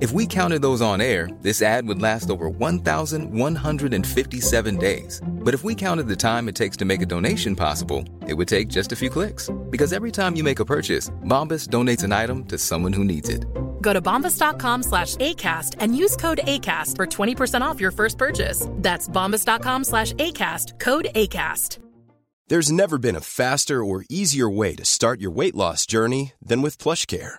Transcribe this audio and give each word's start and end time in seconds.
If 0.00 0.12
we 0.12 0.28
counted 0.28 0.62
those 0.62 0.80
on 0.80 1.00
air, 1.00 1.28
this 1.42 1.60
ad 1.60 1.88
would 1.88 2.00
last 2.00 2.30
over 2.30 2.48
1,157 2.48 4.76
days. 4.76 5.20
But 5.26 5.54
if 5.54 5.64
we 5.64 5.74
counted 5.74 6.06
the 6.06 6.14
time 6.14 6.48
it 6.48 6.54
takes 6.54 6.76
to 6.76 6.84
make 6.84 7.02
a 7.02 7.06
donation 7.06 7.56
possible, 7.56 8.04
it 8.28 8.34
would 8.34 8.46
take 8.46 8.68
just 8.68 8.92
a 8.92 8.96
few 8.96 9.10
clicks. 9.10 9.50
Because 9.70 9.92
every 9.92 10.12
time 10.12 10.36
you 10.36 10.44
make 10.44 10.60
a 10.60 10.64
purchase, 10.64 11.10
Bombas 11.24 11.64
donates 11.68 12.04
an 12.04 12.12
item 12.12 12.44
to 12.44 12.56
someone 12.58 12.92
who 12.92 13.02
needs 13.02 13.28
it. 13.28 13.44
Go 13.82 13.92
to 13.92 14.00
bombas.com 14.00 14.84
slash 14.84 15.16
ACAST 15.16 15.74
and 15.80 15.96
use 15.96 16.14
code 16.14 16.42
ACAST 16.44 16.94
for 16.94 17.06
20% 17.06 17.62
off 17.62 17.80
your 17.80 17.90
first 17.90 18.18
purchase. 18.18 18.68
That's 18.74 19.08
bombas.com 19.08 19.82
slash 19.82 20.12
ACAST, 20.12 20.78
code 20.78 21.08
ACAST. 21.12 21.78
There's 22.46 22.70
never 22.70 22.98
been 22.98 23.16
a 23.16 23.20
faster 23.20 23.82
or 23.82 24.04
easier 24.08 24.48
way 24.48 24.76
to 24.76 24.84
start 24.84 25.20
your 25.20 25.32
weight 25.32 25.56
loss 25.56 25.86
journey 25.86 26.34
than 26.40 26.62
with 26.62 26.78
PlushCare. 26.78 27.38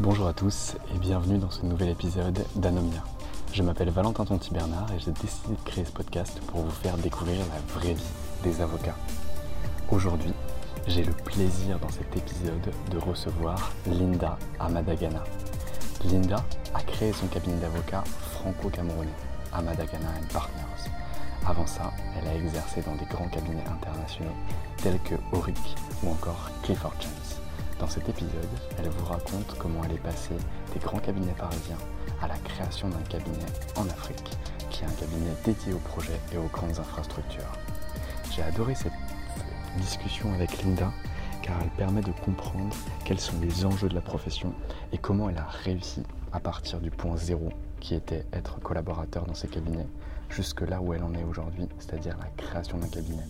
Bonjour 0.00 0.28
à 0.28 0.32
tous 0.32 0.76
et 0.94 0.98
bienvenue 1.00 1.38
dans 1.38 1.50
ce 1.50 1.66
nouvel 1.66 1.88
épisode 1.88 2.44
d'Anomia. 2.54 3.02
Je 3.52 3.64
m'appelle 3.64 3.90
Valentin 3.90 4.24
Tonti 4.24 4.52
Bernard 4.54 4.86
et 4.92 5.00
j'ai 5.00 5.10
décidé 5.10 5.56
de 5.56 5.68
créer 5.68 5.84
ce 5.84 5.90
podcast 5.90 6.40
pour 6.46 6.60
vous 6.60 6.70
faire 6.70 6.96
découvrir 6.98 7.40
la 7.40 7.74
vraie 7.74 7.94
vie 7.94 8.12
des 8.44 8.60
avocats. 8.60 8.94
Aujourd'hui, 9.90 10.32
j'ai 10.86 11.02
le 11.02 11.12
plaisir 11.12 11.80
dans 11.80 11.88
cet 11.88 12.16
épisode 12.16 12.72
de 12.92 12.98
recevoir 12.98 13.72
Linda 13.88 14.38
Amadagana. 14.60 15.24
Linda 16.04 16.44
a 16.74 16.82
créé 16.84 17.12
son 17.12 17.26
cabinet 17.26 17.56
d'avocats 17.56 18.04
franco-camerounais, 18.34 19.08
Amadagana 19.52 20.10
Partners. 20.32 20.90
Avant 21.44 21.66
ça, 21.66 21.90
elle 22.16 22.28
a 22.28 22.36
exercé 22.36 22.82
dans 22.82 22.94
des 22.94 23.06
grands 23.06 23.28
cabinets 23.28 23.66
internationaux 23.66 24.36
tels 24.76 25.00
que 25.00 25.16
Auric 25.32 25.76
ou 26.04 26.10
encore 26.10 26.50
Clifford 26.62 26.94
Chance. 27.00 27.27
Dans 27.78 27.86
cet 27.86 28.08
épisode, 28.08 28.32
elle 28.78 28.88
vous 28.88 29.04
raconte 29.04 29.56
comment 29.56 29.84
elle 29.84 29.92
est 29.92 30.02
passée 30.02 30.34
des 30.74 30.80
grands 30.80 30.98
cabinets 30.98 31.34
parisiens 31.38 31.78
à 32.20 32.26
la 32.26 32.36
création 32.38 32.88
d'un 32.88 33.02
cabinet 33.08 33.46
en 33.76 33.88
Afrique, 33.88 34.36
qui 34.68 34.82
est 34.82 34.86
un 34.86 34.92
cabinet 34.92 35.30
dédié 35.44 35.72
aux 35.74 35.78
projets 35.78 36.20
et 36.32 36.38
aux 36.38 36.48
grandes 36.52 36.78
infrastructures. 36.78 37.52
J'ai 38.32 38.42
adoré 38.42 38.74
cette 38.74 38.92
discussion 39.76 40.32
avec 40.34 40.62
Linda 40.62 40.92
car 41.40 41.56
elle 41.62 41.70
permet 41.70 42.00
de 42.00 42.10
comprendre 42.24 42.74
quels 43.04 43.20
sont 43.20 43.38
les 43.40 43.64
enjeux 43.64 43.88
de 43.88 43.94
la 43.94 44.00
profession 44.00 44.52
et 44.92 44.98
comment 44.98 45.30
elle 45.30 45.38
a 45.38 45.46
réussi 45.64 46.02
à 46.32 46.40
partir 46.40 46.80
du 46.80 46.90
point 46.90 47.16
zéro 47.16 47.50
qui 47.78 47.94
était 47.94 48.26
être 48.32 48.60
collaborateur 48.60 49.24
dans 49.24 49.34
ses 49.34 49.48
cabinets 49.48 49.86
jusque 50.30 50.62
là 50.62 50.80
où 50.80 50.92
elle 50.92 51.02
en 51.02 51.14
est 51.14 51.24
aujourd'hui, 51.24 51.68
c'est-à-dire 51.78 52.16
la 52.18 52.28
création 52.42 52.78
d'un 52.78 52.88
cabinet. 52.88 53.24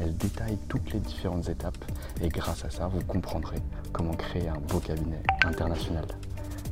Elle 0.00 0.16
détaille 0.16 0.58
toutes 0.68 0.92
les 0.92 1.00
différentes 1.00 1.48
étapes 1.48 1.84
et 2.20 2.28
grâce 2.28 2.64
à 2.64 2.70
ça, 2.70 2.86
vous 2.86 3.02
comprendrez 3.04 3.58
comment 3.92 4.14
créer 4.14 4.48
un 4.48 4.58
beau 4.68 4.78
cabinet 4.80 5.22
international. 5.44 6.04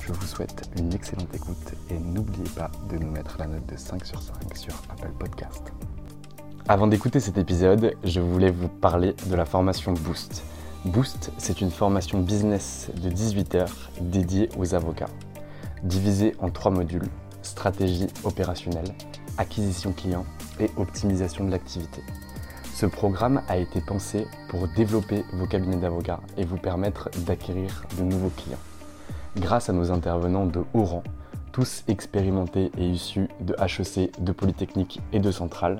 Je 0.00 0.12
vous 0.12 0.26
souhaite 0.26 0.68
une 0.76 0.92
excellente 0.92 1.32
écoute 1.34 1.74
et 1.90 1.98
n'oubliez 1.98 2.48
pas 2.56 2.70
de 2.90 2.98
nous 2.98 3.10
mettre 3.10 3.36
la 3.38 3.46
note 3.46 3.66
de 3.66 3.76
5 3.76 4.04
sur 4.04 4.20
5 4.20 4.56
sur 4.56 4.74
Apple 4.90 5.12
Podcast. 5.18 5.72
Avant 6.68 6.86
d'écouter 6.86 7.20
cet 7.20 7.38
épisode, 7.38 7.94
je 8.04 8.20
voulais 8.20 8.50
vous 8.50 8.68
parler 8.68 9.14
de 9.28 9.34
la 9.34 9.44
formation 9.44 9.92
Boost. 9.92 10.42
Boost, 10.84 11.32
c'est 11.38 11.60
une 11.60 11.70
formation 11.70 12.20
business 12.20 12.90
de 13.02 13.08
18 13.08 13.54
heures 13.54 13.90
dédiée 14.00 14.48
aux 14.58 14.74
avocats, 14.74 15.10
divisée 15.84 16.34
en 16.40 16.50
trois 16.50 16.70
modules 16.70 17.08
stratégie 17.42 18.06
opérationnelle, 18.24 18.94
acquisition 19.38 19.92
client 19.92 20.24
et 20.60 20.70
optimisation 20.76 21.44
de 21.44 21.50
l'activité. 21.50 22.02
Ce 22.82 22.88
programme 22.88 23.42
a 23.46 23.58
été 23.58 23.80
pensé 23.80 24.26
pour 24.48 24.66
développer 24.66 25.24
vos 25.34 25.46
cabinets 25.46 25.76
d'avocats 25.76 26.18
et 26.36 26.44
vous 26.44 26.56
permettre 26.56 27.10
d'acquérir 27.18 27.84
de 27.96 28.02
nouveaux 28.02 28.32
clients. 28.36 28.58
Grâce 29.36 29.70
à 29.70 29.72
nos 29.72 29.92
intervenants 29.92 30.46
de 30.46 30.64
haut 30.74 30.82
rang, 30.82 31.04
tous 31.52 31.84
expérimentés 31.86 32.72
et 32.76 32.84
issus 32.84 33.28
de 33.38 33.54
HEC, 33.54 34.20
de 34.20 34.32
Polytechnique 34.32 35.00
et 35.12 35.20
de 35.20 35.30
Centrale, 35.30 35.78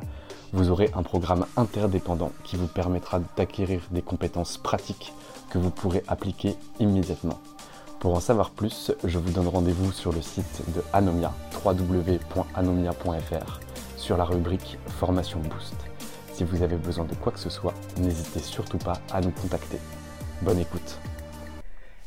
vous 0.52 0.70
aurez 0.70 0.92
un 0.94 1.02
programme 1.02 1.44
interdépendant 1.56 2.30
qui 2.44 2.54
vous 2.54 2.68
permettra 2.68 3.18
d'acquérir 3.36 3.80
des 3.90 4.02
compétences 4.02 4.56
pratiques 4.56 5.12
que 5.50 5.58
vous 5.58 5.70
pourrez 5.70 6.04
appliquer 6.06 6.54
immédiatement. 6.78 7.40
Pour 7.98 8.14
en 8.14 8.20
savoir 8.20 8.50
plus, 8.50 8.92
je 9.02 9.18
vous 9.18 9.32
donne 9.32 9.48
rendez-vous 9.48 9.90
sur 9.90 10.12
le 10.12 10.22
site 10.22 10.62
de 10.72 10.84
Anomia, 10.92 11.32
www.anomia.fr, 11.64 13.60
sur 13.96 14.16
la 14.16 14.24
rubrique 14.24 14.78
Formation 14.86 15.40
Boost. 15.40 15.91
Si 16.32 16.44
vous 16.44 16.62
avez 16.62 16.76
besoin 16.76 17.04
de 17.04 17.14
quoi 17.14 17.30
que 17.30 17.38
ce 17.38 17.50
soit, 17.50 17.74
n'hésitez 17.98 18.40
surtout 18.40 18.78
pas 18.78 18.94
à 19.12 19.20
nous 19.20 19.30
contacter. 19.30 19.76
Bonne 20.40 20.58
écoute. 20.58 20.98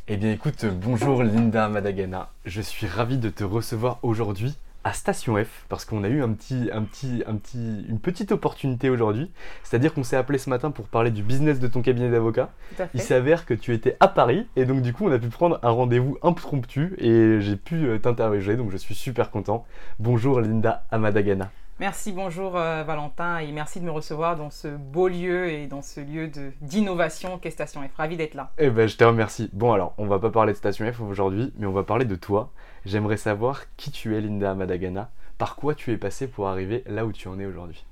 Eh 0.07 0.17
bien 0.17 0.31
écoute, 0.31 0.65
bonjour 0.65 1.23
Linda 1.23 1.69
Madagana, 1.69 2.31
je 2.43 2.61
suis 2.61 2.87
ravi 2.87 3.19
de 3.19 3.29
te 3.29 3.43
recevoir 3.43 3.99
aujourd'hui 4.01 4.55
à 4.83 4.93
Station 4.93 5.35
F 5.35 5.65
parce 5.69 5.85
qu'on 5.85 6.03
a 6.03 6.09
eu 6.09 6.23
un 6.23 6.31
petit, 6.33 6.69
un 6.73 6.81
petit, 6.81 7.23
un 7.27 7.35
petit, 7.35 7.85
une 7.87 7.99
petite 7.99 8.31
opportunité 8.31 8.89
aujourd'hui. 8.89 9.31
C'est-à-dire 9.63 9.93
qu'on 9.93 10.03
s'est 10.03 10.17
appelé 10.17 10.39
ce 10.39 10.49
matin 10.49 10.71
pour 10.71 10.87
parler 10.87 11.11
du 11.11 11.21
business 11.21 11.59
de 11.59 11.67
ton 11.67 11.83
cabinet 11.83 12.09
d'avocat. 12.09 12.49
Il 12.95 13.01
s'avère 13.01 13.45
que 13.45 13.53
tu 13.53 13.73
étais 13.73 13.95
à 13.99 14.07
Paris 14.07 14.47
et 14.55 14.65
donc 14.65 14.81
du 14.81 14.91
coup 14.91 15.07
on 15.07 15.11
a 15.11 15.19
pu 15.19 15.29
prendre 15.29 15.59
un 15.61 15.69
rendez-vous 15.69 16.17
impromptu 16.23 16.95
et 16.97 17.41
j'ai 17.41 17.57
pu 17.57 17.85
euh, 17.85 17.99
t'interroger 17.99 18.57
donc 18.57 18.71
je 18.71 18.77
suis 18.77 18.95
super 18.95 19.29
content. 19.29 19.65
Bonjour 19.99 20.41
Linda 20.41 20.83
Amadagana. 20.89 21.51
Merci, 21.77 22.13
bonjour 22.13 22.55
euh, 22.55 22.83
Valentin 22.83 23.39
et 23.39 23.51
merci 23.51 23.81
de 23.81 23.85
me 23.85 23.91
recevoir 23.91 24.37
dans 24.37 24.49
ce 24.49 24.69
beau 24.69 25.09
lieu 25.09 25.49
et 25.49 25.67
dans 25.67 25.81
ce 25.81 25.99
lieu 25.99 26.31
d'innovation 26.61 27.37
qu'est 27.37 27.49
Station 27.49 27.81
F. 27.81 27.93
Ravi 27.97 28.15
d'être 28.15 28.33
là. 28.33 28.53
Eh 28.57 28.69
ben 28.69 28.87
je 28.87 28.95
te 28.95 29.03
remercie. 29.03 29.49
Bon 29.51 29.73
alors, 29.73 29.93
on 29.97 30.05
va 30.05 30.17
pas 30.17 30.29
parler 30.29 30.53
de 30.53 30.57
Station 30.57 30.89
F 30.89 31.01
aujourd'hui, 31.01 31.51
mais 31.57 31.65
on 31.65 31.73
va 31.73 31.83
parler 31.83 32.05
de 32.05 32.15
toi. 32.15 32.53
J'aimerais 32.85 33.17
savoir 33.17 33.63
qui 33.75 33.91
tu 33.91 34.15
es 34.15 34.21
Linda 34.21 34.55
Madagana, 34.55 35.11
par 35.37 35.57
quoi 35.57 35.75
tu 35.75 35.91
es 35.91 35.97
passé 35.97 36.27
pour 36.27 36.47
arriver 36.47 36.81
là 36.85 37.05
où 37.05 37.11
tu 37.11 37.27
en 37.27 37.37
es 37.41 37.45
aujourd'hui? 37.45 37.83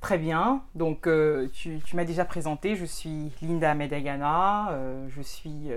Très 0.00 0.18
bien, 0.18 0.62
donc 0.76 1.08
euh, 1.08 1.48
tu, 1.52 1.80
m'as 1.94 2.04
déjà 2.04 2.24
présenté, 2.24 2.76
je 2.76 2.84
suis 2.84 3.32
Linda 3.42 3.74
Madagana, 3.74 4.70
euh, 4.70 5.04
je 5.08 5.22
suis 5.22 5.70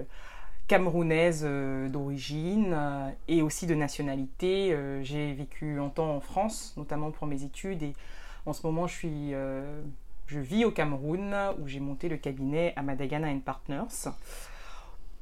camerounaise 0.70 1.42
euh, 1.44 1.90
d'origine 1.90 2.74
euh, 2.74 3.10
et 3.28 3.42
aussi 3.42 3.66
de 3.66 3.74
nationalité. 3.74 4.72
Euh, 4.72 5.04
j'ai 5.04 5.34
vécu 5.34 5.74
longtemps 5.74 6.16
en 6.16 6.22
France, 6.22 6.74
notamment 6.78 7.12
pour 7.12 7.28
mes 7.28 7.44
études, 7.44 7.82
et 7.82 7.94
en 8.46 8.54
ce 8.54 8.66
moment 8.66 8.88
je, 8.88 8.96
suis, 8.96 9.34
je 10.28 10.40
vis 10.40 10.64
au 10.64 10.72
Cameroun 10.72 11.36
où 11.60 11.68
j'ai 11.68 11.80
monté 11.80 12.08
le 12.08 12.18
cabinet 12.18 12.74
à 12.78 12.84
Madagana 12.84 13.28
Partners. 13.44 14.10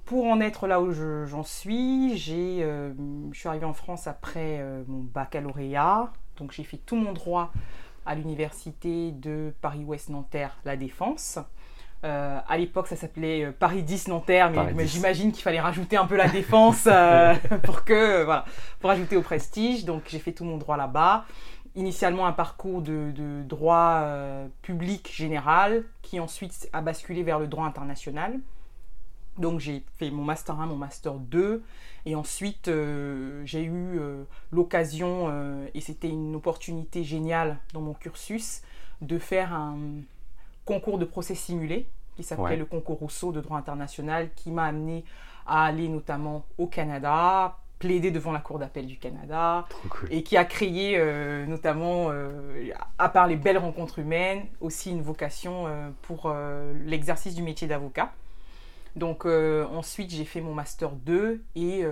Pour 0.05 0.25
en 0.25 0.39
être 0.39 0.67
là 0.67 0.79
où 0.81 0.93
j'en 0.93 1.43
suis, 1.43 2.17
je 2.17 2.93
suis 3.33 3.49
arrivée 3.49 3.65
en 3.65 3.73
France 3.73 4.07
après 4.07 4.63
mon 4.87 4.99
baccalauréat, 5.01 6.13
donc 6.37 6.51
j'ai 6.51 6.63
fait 6.63 6.77
tout 6.77 6.95
mon 6.95 7.11
droit 7.11 7.51
à 8.05 8.15
l'université 8.15 9.11
de 9.11 9.53
Paris-Ouest 9.61 10.09
Nanterre 10.09 10.57
La 10.63 10.77
Défense. 10.77 11.39
Euh, 12.07 12.39
à 12.47 12.57
l'époque, 12.57 12.87
ça 12.87 12.95
s'appelait 12.95 13.45
euh, 13.45 13.51
Paris 13.51 13.83
10 13.83 14.07
Nanterre, 14.07 14.51
mais, 14.51 14.87
j'imagine 14.87 15.31
qu'il 15.31 15.43
fallait 15.43 15.59
rajouter 15.59 15.97
un 15.97 16.05
peu 16.05 16.15
la 16.15 16.27
défense 16.27 16.87
euh, 16.87 17.35
pour 17.63 17.83
que, 17.83 18.23
voilà, 18.23 18.45
pour 18.79 18.89
ajouter 18.89 19.17
au 19.17 19.21
prestige. 19.21 19.85
Donc, 19.85 20.03
j'ai 20.07 20.19
fait 20.19 20.31
tout 20.31 20.45
mon 20.45 20.57
droit 20.57 20.77
là-bas. 20.77 21.25
Initialement, 21.75 22.25
un 22.25 22.31
parcours 22.31 22.81
de, 22.81 23.11
droit 23.43 24.03
public 24.63 25.11
général, 25.13 25.83
qui 26.01 26.19
ensuite 26.19 26.67
a 26.73 26.81
basculé 26.81 27.21
vers 27.21 27.37
le 27.37 27.45
droit 27.45 27.65
international. 27.65 28.39
Donc 29.37 29.59
j'ai 29.59 29.83
fait 29.97 30.09
mon 30.09 30.23
master 30.23 30.59
1, 30.59 30.65
mon 30.65 30.75
master 30.75 31.13
2, 31.13 31.63
et 32.05 32.15
ensuite 32.15 32.67
euh, 32.67 33.43
j'ai 33.45 33.63
eu 33.63 33.99
euh, 33.99 34.23
l'occasion, 34.51 35.27
euh, 35.29 35.67
et 35.73 35.81
c'était 35.81 36.09
une 36.09 36.35
opportunité 36.35 37.03
géniale 37.03 37.57
dans 37.73 37.81
mon 37.81 37.93
cursus, 37.93 38.61
de 39.01 39.19
faire 39.19 39.53
un 39.53 39.77
concours 40.65 40.97
de 40.97 41.05
procès 41.05 41.35
simulé 41.35 41.87
qui 42.17 42.23
s'appelait 42.23 42.43
Ouais. 42.43 42.57
le 42.57 42.65
concours 42.65 42.97
Rousseau 42.97 43.31
de 43.31 43.39
droit 43.39 43.57
international, 43.57 44.29
qui 44.35 44.51
m'a 44.51 44.65
amené 44.65 45.05
à 45.45 45.65
aller 45.65 45.87
notamment 45.87 46.45
au 46.57 46.65
Canada, 46.67 47.57
plaider 47.79 48.09
devant 48.09 48.31
la 48.31 48.39
Cour 48.39 48.57
d'appel 48.57 48.87
du 48.87 48.97
Canada, 48.97 49.67
cool. 49.89 50.11
et 50.11 50.23
qui 50.23 50.35
a 50.35 50.45
créé 50.45 50.95
euh, 50.97 51.45
notamment, 51.45 52.07
euh, 52.09 52.71
à 52.97 53.07
part 53.07 53.27
les 53.27 53.35
belles 53.35 53.59
rencontres 53.59 53.99
humaines, 53.99 54.47
aussi 54.61 54.89
une 54.89 55.03
vocation 55.03 55.67
euh, 55.67 55.89
pour 56.01 56.33
l'exercice 56.85 57.35
du 57.35 57.43
métier 57.43 57.67
d'avocat. 57.67 58.11
Donc 58.95 59.27
ensuite 59.27 60.09
j'ai 60.09 60.25
fait 60.25 60.41
mon 60.41 60.55
master 60.55 60.89
2 60.93 61.43
et 61.55 61.85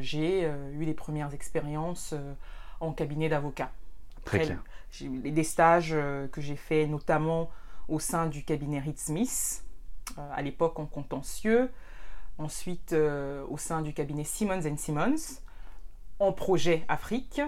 j'ai 0.00 0.42
eu 0.44 0.84
les 0.84 0.94
premières 0.94 1.34
expériences 1.34 2.14
en 2.78 2.92
cabinet 2.92 3.28
d'avocat. 3.28 3.72
Très 4.24 4.38
clair. 4.38 4.62
Des 5.00 5.42
stages 5.42 5.96
que 6.30 6.40
j'ai 6.40 6.54
fait 6.54 6.86
notamment 6.86 7.50
au 7.88 7.98
sein 7.98 8.26
du 8.28 8.44
cabinet 8.44 8.78
Reed 8.78 8.98
Smith, 8.98 9.61
à 10.32 10.42
l'époque 10.42 10.78
en 10.78 10.86
contentieux. 10.86 11.70
Ensuite 12.38 12.92
euh, 12.92 13.44
au 13.48 13.58
sein 13.58 13.82
du 13.82 13.92
cabinet 13.92 14.24
Simmons 14.24 14.76
Simmons, 14.76 15.40
en 16.18 16.32
projet 16.32 16.84
Afrique. 16.88 17.42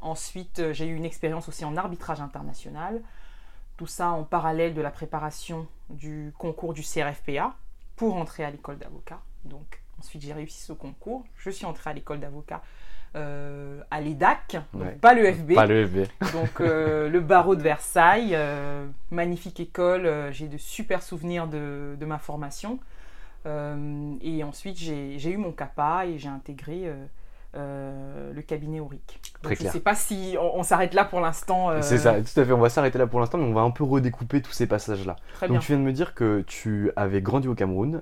Ensuite 0.00 0.58
euh, 0.58 0.72
j'ai 0.72 0.86
eu 0.86 0.94
une 0.94 1.04
expérience 1.04 1.48
aussi 1.48 1.64
en 1.64 1.76
arbitrage 1.76 2.20
international. 2.20 3.02
Tout 3.76 3.86
ça 3.86 4.10
en 4.10 4.24
parallèle 4.24 4.74
de 4.74 4.80
la 4.80 4.90
préparation 4.90 5.66
du 5.90 6.32
concours 6.38 6.72
du 6.72 6.82
CRFPA 6.82 7.54
pour 7.96 8.16
entrer 8.16 8.44
à 8.44 8.50
l'école 8.50 8.78
d'avocat. 8.78 9.20
Donc 9.44 9.81
ensuite 10.02 10.22
j'ai 10.22 10.32
réussi 10.32 10.60
ce 10.62 10.72
concours. 10.72 11.24
Je 11.38 11.50
suis 11.50 11.64
entrée 11.64 11.90
à 11.90 11.92
l'école 11.92 12.18
d'avocat 12.20 12.60
euh, 13.14 13.80
à 13.90 14.00
l'EDAC, 14.00 14.56
donc 14.72 14.82
Ouais. 14.84 14.92
pas 15.00 15.14
le 15.14 15.30
FB. 15.32 15.54
Pas 15.54 15.66
le 15.66 15.86
FB. 15.86 15.98
Donc 16.32 16.60
euh, 16.60 17.08
le 17.10 17.20
barreau 17.20 17.54
de 17.56 17.62
Versailles, 17.62 18.30
euh, 18.34 18.86
magnifique 19.10 19.60
école, 19.60 20.10
j'ai 20.32 20.48
de 20.48 20.56
super 20.56 21.02
souvenirs 21.02 21.46
de, 21.46 21.94
de 22.00 22.06
ma 22.06 22.18
formation. 22.18 22.78
Et 23.46 24.44
ensuite 24.44 24.78
j'ai 24.78 25.30
eu 25.30 25.36
mon 25.36 25.52
CAPA 25.52 26.06
et 26.06 26.18
j'ai 26.18 26.28
intégré 26.28 26.90
euh, 27.54 28.32
le 28.32 28.40
cabinet 28.42 28.80
Auric. 28.80 29.20
Donc, 29.42 29.54
je 29.58 29.64
ne 29.64 29.68
sais 29.68 29.80
pas 29.80 29.94
si 29.94 30.36
on, 30.40 30.60
on 30.60 30.62
s'arrête 30.62 30.94
là 30.94 31.04
pour 31.04 31.20
l'instant. 31.20 31.68
euh, 31.70 31.82
C'est 31.82 31.98
ça, 31.98 32.14
tout 32.14 32.40
à 32.40 32.44
fait. 32.46 32.52
On 32.52 32.58
va 32.60 32.70
s'arrêter 32.70 32.96
là 32.98 33.06
pour 33.06 33.20
l'instant, 33.20 33.36
mais 33.36 33.44
on 33.44 33.52
va 33.52 33.60
un 33.60 33.70
peu 33.72 33.84
redécouper 33.84 34.40
tous 34.40 34.52
ces 34.52 34.66
passages-là. 34.66 35.16
Très 35.34 35.48
Donc 35.48 35.56
bien. 35.56 35.60
tu 35.60 35.72
viens 35.72 35.78
de 35.78 35.84
me 35.84 35.92
dire 35.92 36.14
que 36.14 36.42
tu 36.46 36.90
avais 36.96 37.20
grandi 37.20 37.48
au 37.48 37.54
Cameroun, 37.54 38.00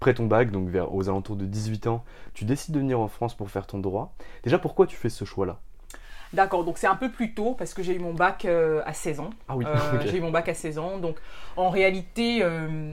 après 0.00 0.14
ton 0.14 0.26
bac, 0.26 0.50
donc 0.52 0.68
vers, 0.68 0.94
aux 0.94 1.08
alentours 1.08 1.34
de 1.36 1.44
18 1.44 1.88
ans, 1.88 2.04
tu 2.32 2.44
décides 2.44 2.72
de 2.74 2.78
venir 2.78 3.00
en 3.00 3.08
France 3.08 3.34
pour 3.34 3.50
faire 3.50 3.66
ton 3.66 3.78
droit. 3.78 4.14
Déjà, 4.44 4.58
pourquoi 4.58 4.86
tu 4.86 4.96
fais 4.96 5.08
ce 5.08 5.24
choix-là? 5.24 5.58
D'accord, 6.32 6.64
donc 6.64 6.78
c'est 6.78 6.86
un 6.86 6.94
peu 6.94 7.10
plus 7.10 7.34
tôt 7.34 7.54
parce 7.58 7.74
que 7.74 7.82
j'ai 7.82 7.94
eu 7.96 7.98
mon 7.98 8.14
bac 8.14 8.44
euh, 8.44 8.80
à 8.86 8.92
16 8.92 9.18
ans. 9.20 9.30
Ah 9.48 9.56
oui, 9.56 9.64
Euh. 9.66 10.00
J'ai 10.06 10.18
eu 10.18 10.20
mon 10.20 10.30
bac 10.30 10.48
à 10.48 10.54
16 10.54 10.78
ans. 10.78 10.98
Donc 10.98 11.16
en 11.56 11.70
réalité, 11.70 12.40
euh, 12.42 12.92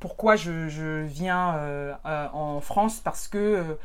pourquoi 0.00 0.36
je, 0.36 0.68
je 0.68 1.02
viens 1.02 1.96
en 2.34 2.60
France? 2.60 3.00
Parce 3.00 3.26
que 3.28 3.78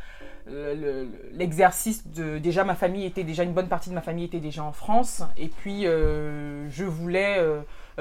le- 0.47 0.73
le- 0.75 1.07
l'exercice 1.31 2.07
de. 2.07 2.39
Déjà, 2.39 2.63
ma 2.65 2.75
famille 2.75 3.05
était 3.05 3.23
déjà. 3.23 3.43
Une 3.43 3.53
bonne 3.53 3.69
partie 3.69 3.89
de 3.89 3.95
ma 3.95 4.01
famille 4.01 4.25
était 4.25 4.39
déjà 4.41 4.63
en 4.63 4.73
France. 4.73 5.23
Et 5.37 5.47
puis, 5.47 5.83
je 5.83 6.83
voulais 6.83 7.37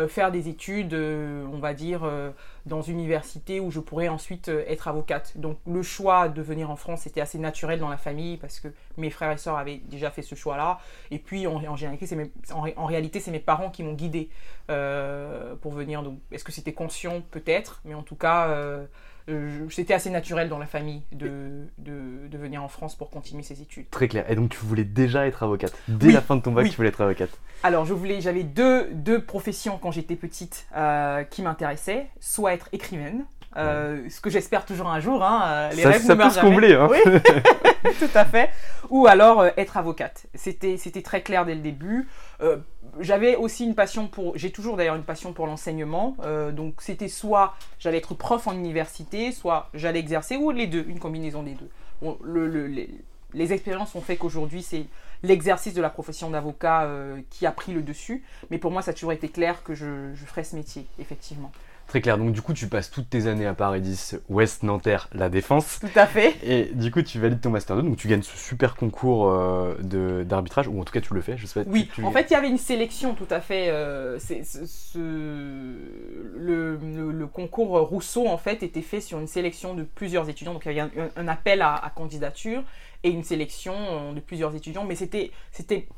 faire 0.08 0.30
des 0.30 0.48
études, 0.48 0.94
euh, 0.94 1.44
on 1.52 1.58
va 1.58 1.74
dire, 1.74 2.02
euh, 2.04 2.30
dans 2.66 2.82
une 2.82 2.98
université 2.98 3.60
où 3.60 3.70
je 3.70 3.80
pourrais 3.80 4.08
ensuite 4.08 4.48
euh, 4.48 4.64
être 4.66 4.88
avocate. 4.88 5.36
Donc 5.36 5.58
le 5.66 5.82
choix 5.82 6.28
de 6.28 6.42
venir 6.42 6.70
en 6.70 6.76
France 6.76 7.06
était 7.06 7.20
assez 7.20 7.38
naturel 7.38 7.78
dans 7.78 7.88
la 7.88 7.96
famille 7.96 8.36
parce 8.36 8.60
que 8.60 8.68
mes 8.96 9.10
frères 9.10 9.32
et 9.32 9.36
sœurs 9.38 9.56
avaient 9.58 9.80
déjà 9.84 10.10
fait 10.10 10.22
ce 10.22 10.34
choix-là. 10.34 10.78
Et 11.10 11.18
puis 11.18 11.46
en, 11.46 11.56
en, 11.56 11.76
mes- 12.16 12.30
en, 12.52 12.60
ré- 12.60 12.74
en 12.76 12.86
réalité, 12.86 13.20
c'est 13.20 13.30
mes 13.30 13.40
parents 13.40 13.70
qui 13.70 13.82
m'ont 13.82 13.94
guidé 13.94 14.30
euh, 14.70 15.54
pour 15.56 15.72
venir. 15.72 16.02
Donc 16.02 16.18
est-ce 16.30 16.44
que 16.44 16.52
c'était 16.52 16.72
conscient? 16.72 17.22
Peut-être, 17.30 17.80
mais 17.84 17.94
en 17.94 18.02
tout 18.02 18.16
cas, 18.16 18.48
euh, 18.48 18.86
euh, 19.28 19.68
c'était 19.70 19.94
assez 19.94 20.10
naturel 20.10 20.48
dans 20.48 20.58
la 20.58 20.66
famille 20.66 21.02
de, 21.12 21.66
de, 21.78 22.28
de 22.28 22.38
venir 22.38 22.62
en 22.62 22.68
France 22.68 22.96
pour 22.96 23.10
continuer 23.10 23.42
ses 23.42 23.60
études. 23.62 23.88
Très 23.90 24.08
clair. 24.08 24.24
Et 24.30 24.34
donc 24.34 24.50
tu 24.50 24.58
voulais 24.58 24.84
déjà 24.84 25.26
être 25.26 25.42
avocate. 25.42 25.72
Dès 25.88 26.08
Oui, 26.08 26.12
la 26.12 26.20
fin 26.20 26.36
de 26.36 26.42
ton 26.42 26.52
bac, 26.52 26.64
oui. 26.64 26.70
tu 26.70 26.76
voulais 26.76 26.88
être 26.88 27.00
avocate. 27.00 27.30
Alors, 27.64 27.84
je 27.84 27.94
voulais, 27.94 28.20
j'avais 28.20 28.42
deux, 28.42 28.88
deux 28.92 29.22
professions 29.22 29.78
quand 29.78 29.92
j'étais 29.92 30.16
petite 30.16 30.66
euh, 30.76 31.22
qui 31.24 31.42
m'intéressaient, 31.42 32.08
soit 32.18 32.54
être 32.54 32.68
écrivaine, 32.72 33.24
euh, 33.56 34.08
ce 34.08 34.20
que 34.20 34.30
j'espère 34.30 34.64
toujours 34.64 34.88
un 34.88 35.00
jour. 35.00 35.22
Hein, 35.22 35.42
euh, 35.44 35.70
les 35.72 35.82
ça 35.82 35.90
rêves 35.90 36.02
ça 36.02 36.14
ne 36.14 36.22
peut 36.22 36.30
se 36.30 36.34
jamais. 36.36 36.48
combler. 36.50 36.74
Hein. 36.74 36.88
Oui, 36.90 36.98
tout 37.98 38.08
à 38.14 38.24
fait. 38.24 38.50
Ou 38.90 39.06
alors 39.06 39.40
euh, 39.40 39.50
être 39.56 39.76
avocate. 39.76 40.26
C'était, 40.34 40.76
c'était 40.76 41.02
très 41.02 41.22
clair 41.22 41.44
dès 41.44 41.54
le 41.54 41.60
début. 41.60 42.08
Euh, 42.42 42.56
j'avais 43.00 43.36
aussi 43.36 43.64
une 43.64 43.74
passion 43.74 44.06
pour, 44.08 44.36
j'ai 44.36 44.50
toujours 44.50 44.76
d'ailleurs 44.76 44.96
une 44.96 45.04
passion 45.04 45.32
pour 45.32 45.46
l'enseignement. 45.46 46.16
Donc 46.52 46.74
c'était 46.80 47.08
soit 47.08 47.54
j'allais 47.78 47.98
être 47.98 48.14
prof 48.14 48.46
en 48.46 48.52
université, 48.52 49.32
soit 49.32 49.68
j'allais 49.74 49.98
exercer, 50.00 50.36
ou 50.36 50.50
les 50.50 50.66
deux, 50.66 50.84
une 50.88 50.98
combinaison 50.98 51.42
des 51.42 51.52
deux. 51.54 51.68
Bon, 52.02 52.18
le- 52.22 52.46
le- 52.48 52.66
les, 52.66 52.90
les 53.34 53.52
expériences 53.52 53.94
ont 53.94 54.00
fait 54.02 54.16
qu'aujourd'hui 54.16 54.62
c'est 54.62 54.84
l'exercice 55.22 55.72
de 55.72 55.80
la 55.80 55.88
profession 55.88 56.28
d'avocat 56.30 56.86
qui 57.30 57.46
a 57.46 57.52
pris 57.52 57.72
le 57.72 57.80
dessus. 57.80 58.22
Mais 58.50 58.58
pour 58.58 58.70
moi 58.72 58.82
ça 58.82 58.90
a 58.90 58.94
toujours 58.94 59.12
été 59.12 59.28
clair 59.28 59.62
que 59.62 59.74
je, 59.74 60.12
je 60.14 60.24
ferais 60.26 60.44
ce 60.44 60.54
métier, 60.56 60.86
effectivement. 60.98 61.50
Très 61.88 62.00
clair. 62.00 62.16
Donc 62.16 62.32
du 62.32 62.40
coup, 62.40 62.54
tu 62.54 62.68
passes 62.68 62.90
toutes 62.90 63.10
tes 63.10 63.26
années 63.26 63.46
à 63.46 63.52
Paris 63.52 63.80
10, 63.82 64.20
Ouest, 64.30 64.62
Nanterre, 64.62 65.08
La 65.12 65.28
Défense. 65.28 65.78
Tout 65.80 65.88
à 65.98 66.06
fait. 66.06 66.36
Et 66.42 66.70
du 66.74 66.90
coup, 66.90 67.02
tu 67.02 67.18
valides 67.20 67.40
ton 67.40 67.50
Master 67.50 67.76
2, 67.76 67.82
donc 67.82 67.96
tu 67.98 68.08
gagnes 68.08 68.22
ce 68.22 68.36
super 68.36 68.76
concours 68.76 69.28
euh, 69.30 70.22
d'arbitrage, 70.24 70.68
ou 70.68 70.80
en 70.80 70.84
tout 70.84 70.92
cas 70.92 71.02
tu 71.02 71.12
le 71.12 71.20
fais, 71.20 71.36
je 71.36 71.44
sais 71.46 71.64
pas. 71.64 71.70
Oui, 71.70 71.86
tu- 71.88 72.00
tu- 72.00 72.04
en 72.04 72.10
fait, 72.10 72.26
il 72.30 72.32
y 72.32 72.36
avait 72.36 72.48
une 72.48 72.56
sélection 72.58 73.14
tout 73.14 73.26
à 73.28 73.40
fait. 73.42 73.68
euh, 73.68 74.18
c'est- 74.18 74.42
ce- 74.44 74.64
ce- 74.64 74.98
le, 74.98 76.76
le- 76.76 77.12
le 77.12 77.26
concours 77.26 77.78
Rousseau, 77.80 78.26
en 78.26 78.38
fait, 78.38 78.62
était 78.62 78.82
fait 78.82 79.00
sur 79.00 79.18
une 79.18 79.26
sélection 79.26 79.74
de 79.74 79.82
plusieurs 79.82 80.28
étudiants. 80.28 80.54
Donc, 80.54 80.64
il 80.66 80.72
y 80.72 80.80
avait 80.80 80.90
un, 80.98 81.08
un 81.16 81.28
appel 81.28 81.62
à, 81.62 81.74
à 81.74 81.90
candidature 81.90 82.62
et 83.04 83.10
une 83.10 83.24
sélection 83.24 83.74
euh, 83.76 84.12
de 84.12 84.20
plusieurs 84.20 84.54
étudiants. 84.54 84.84
Mais 84.84 84.94
c'était 84.94 85.30
c'était 85.50 85.88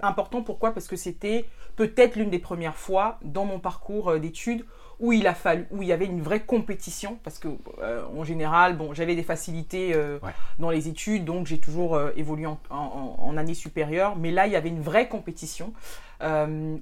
important. 0.00 0.42
Pourquoi? 0.42 0.72
Parce 0.72 0.88
que 0.88 0.96
c'était 0.96 1.44
peut-être 1.76 2.16
l'une 2.16 2.30
des 2.30 2.38
premières 2.38 2.76
fois 2.76 3.18
dans 3.22 3.44
mon 3.44 3.58
parcours 3.60 4.18
d'études 4.18 4.64
où 5.02 5.12
il 5.12 5.26
a 5.26 5.34
fallu, 5.34 5.66
où 5.72 5.82
il 5.82 5.88
y 5.88 5.92
avait 5.92 6.06
une 6.06 6.22
vraie 6.22 6.40
compétition, 6.44 7.18
parce 7.24 7.38
que 7.38 7.48
euh, 7.80 8.04
en 8.16 8.22
général, 8.24 8.76
bon, 8.76 8.94
j'avais 8.94 9.16
des 9.16 9.24
facilités 9.24 9.92
euh, 9.94 10.18
Ouais. 10.22 10.30
dans 10.60 10.70
les 10.70 10.86
études, 10.88 11.24
donc 11.24 11.46
j'ai 11.48 11.58
toujours 11.58 11.96
euh, 11.96 12.12
évolué 12.16 12.46
en, 12.46 12.58
en, 12.70 13.16
en 13.18 13.36
année 13.36 13.54
supérieure, 13.54 14.14
mais 14.16 14.30
là, 14.30 14.46
il 14.46 14.52
y 14.52 14.56
avait 14.56 14.68
une 14.70 14.80
vraie 14.80 15.08
compétition 15.08 15.74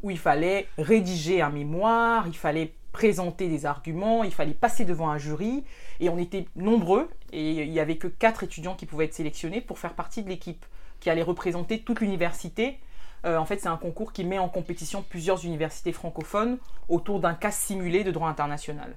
où 0.02 0.10
il 0.10 0.18
fallait 0.18 0.66
rédiger 0.76 1.40
un 1.40 1.48
mémoire, 1.48 2.26
il 2.28 2.36
fallait 2.36 2.74
présenter 2.92 3.48
des 3.48 3.64
arguments, 3.64 4.22
il 4.22 4.32
fallait 4.32 4.52
passer 4.52 4.84
devant 4.84 5.08
un 5.08 5.16
jury, 5.16 5.64
et 5.98 6.10
on 6.10 6.18
était 6.18 6.44
nombreux, 6.56 7.08
et 7.32 7.62
il 7.62 7.70
n'y 7.70 7.80
avait 7.80 7.96
que 7.96 8.06
quatre 8.06 8.42
étudiants 8.44 8.74
qui 8.74 8.84
pouvaient 8.84 9.06
être 9.06 9.14
sélectionnés 9.14 9.62
pour 9.62 9.78
faire 9.78 9.94
partie 9.94 10.22
de 10.22 10.28
l'équipe 10.28 10.66
qui 11.00 11.08
allait 11.08 11.22
représenter 11.22 11.78
toute 11.80 12.00
l'université. 12.00 12.78
Euh, 13.24 13.36
en 13.36 13.44
fait, 13.44 13.58
c'est 13.58 13.68
un 13.68 13.76
concours 13.76 14.12
qui 14.12 14.24
met 14.24 14.38
en 14.38 14.48
compétition 14.48 15.04
plusieurs 15.08 15.44
universités 15.44 15.92
francophones 15.92 16.58
autour 16.88 17.20
d'un 17.20 17.34
cas 17.34 17.50
simulé 17.50 18.04
de 18.04 18.10
droit 18.10 18.28
international. 18.28 18.96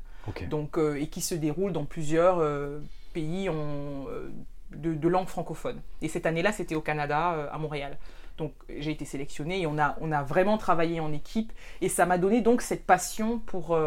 Donc, 0.49 0.77
euh, 0.77 0.95
et 0.95 1.07
qui 1.07 1.21
se 1.21 1.35
déroule 1.35 1.73
dans 1.73 1.85
plusieurs 1.85 2.39
euh, 2.39 2.79
pays 3.13 3.49
en, 3.49 4.05
de, 4.71 4.93
de 4.93 5.07
langue 5.07 5.27
francophone. 5.27 5.81
Et 6.01 6.07
cette 6.07 6.25
année-là, 6.25 6.51
c'était 6.53 6.75
au 6.75 6.81
Canada, 6.81 7.49
à 7.51 7.57
Montréal. 7.57 7.97
Donc, 8.37 8.53
j'ai 8.69 8.91
été 8.91 9.05
sélectionnée 9.05 9.61
et 9.61 9.67
on 9.67 9.77
a, 9.77 9.95
on 10.01 10.11
a 10.11 10.23
vraiment 10.23 10.57
travaillé 10.57 10.99
en 10.99 11.11
équipe. 11.11 11.51
Et 11.81 11.89
ça 11.89 12.05
m'a 12.05 12.17
donné 12.17 12.41
donc 12.41 12.61
cette 12.61 12.85
passion 12.85 13.39
pour, 13.39 13.77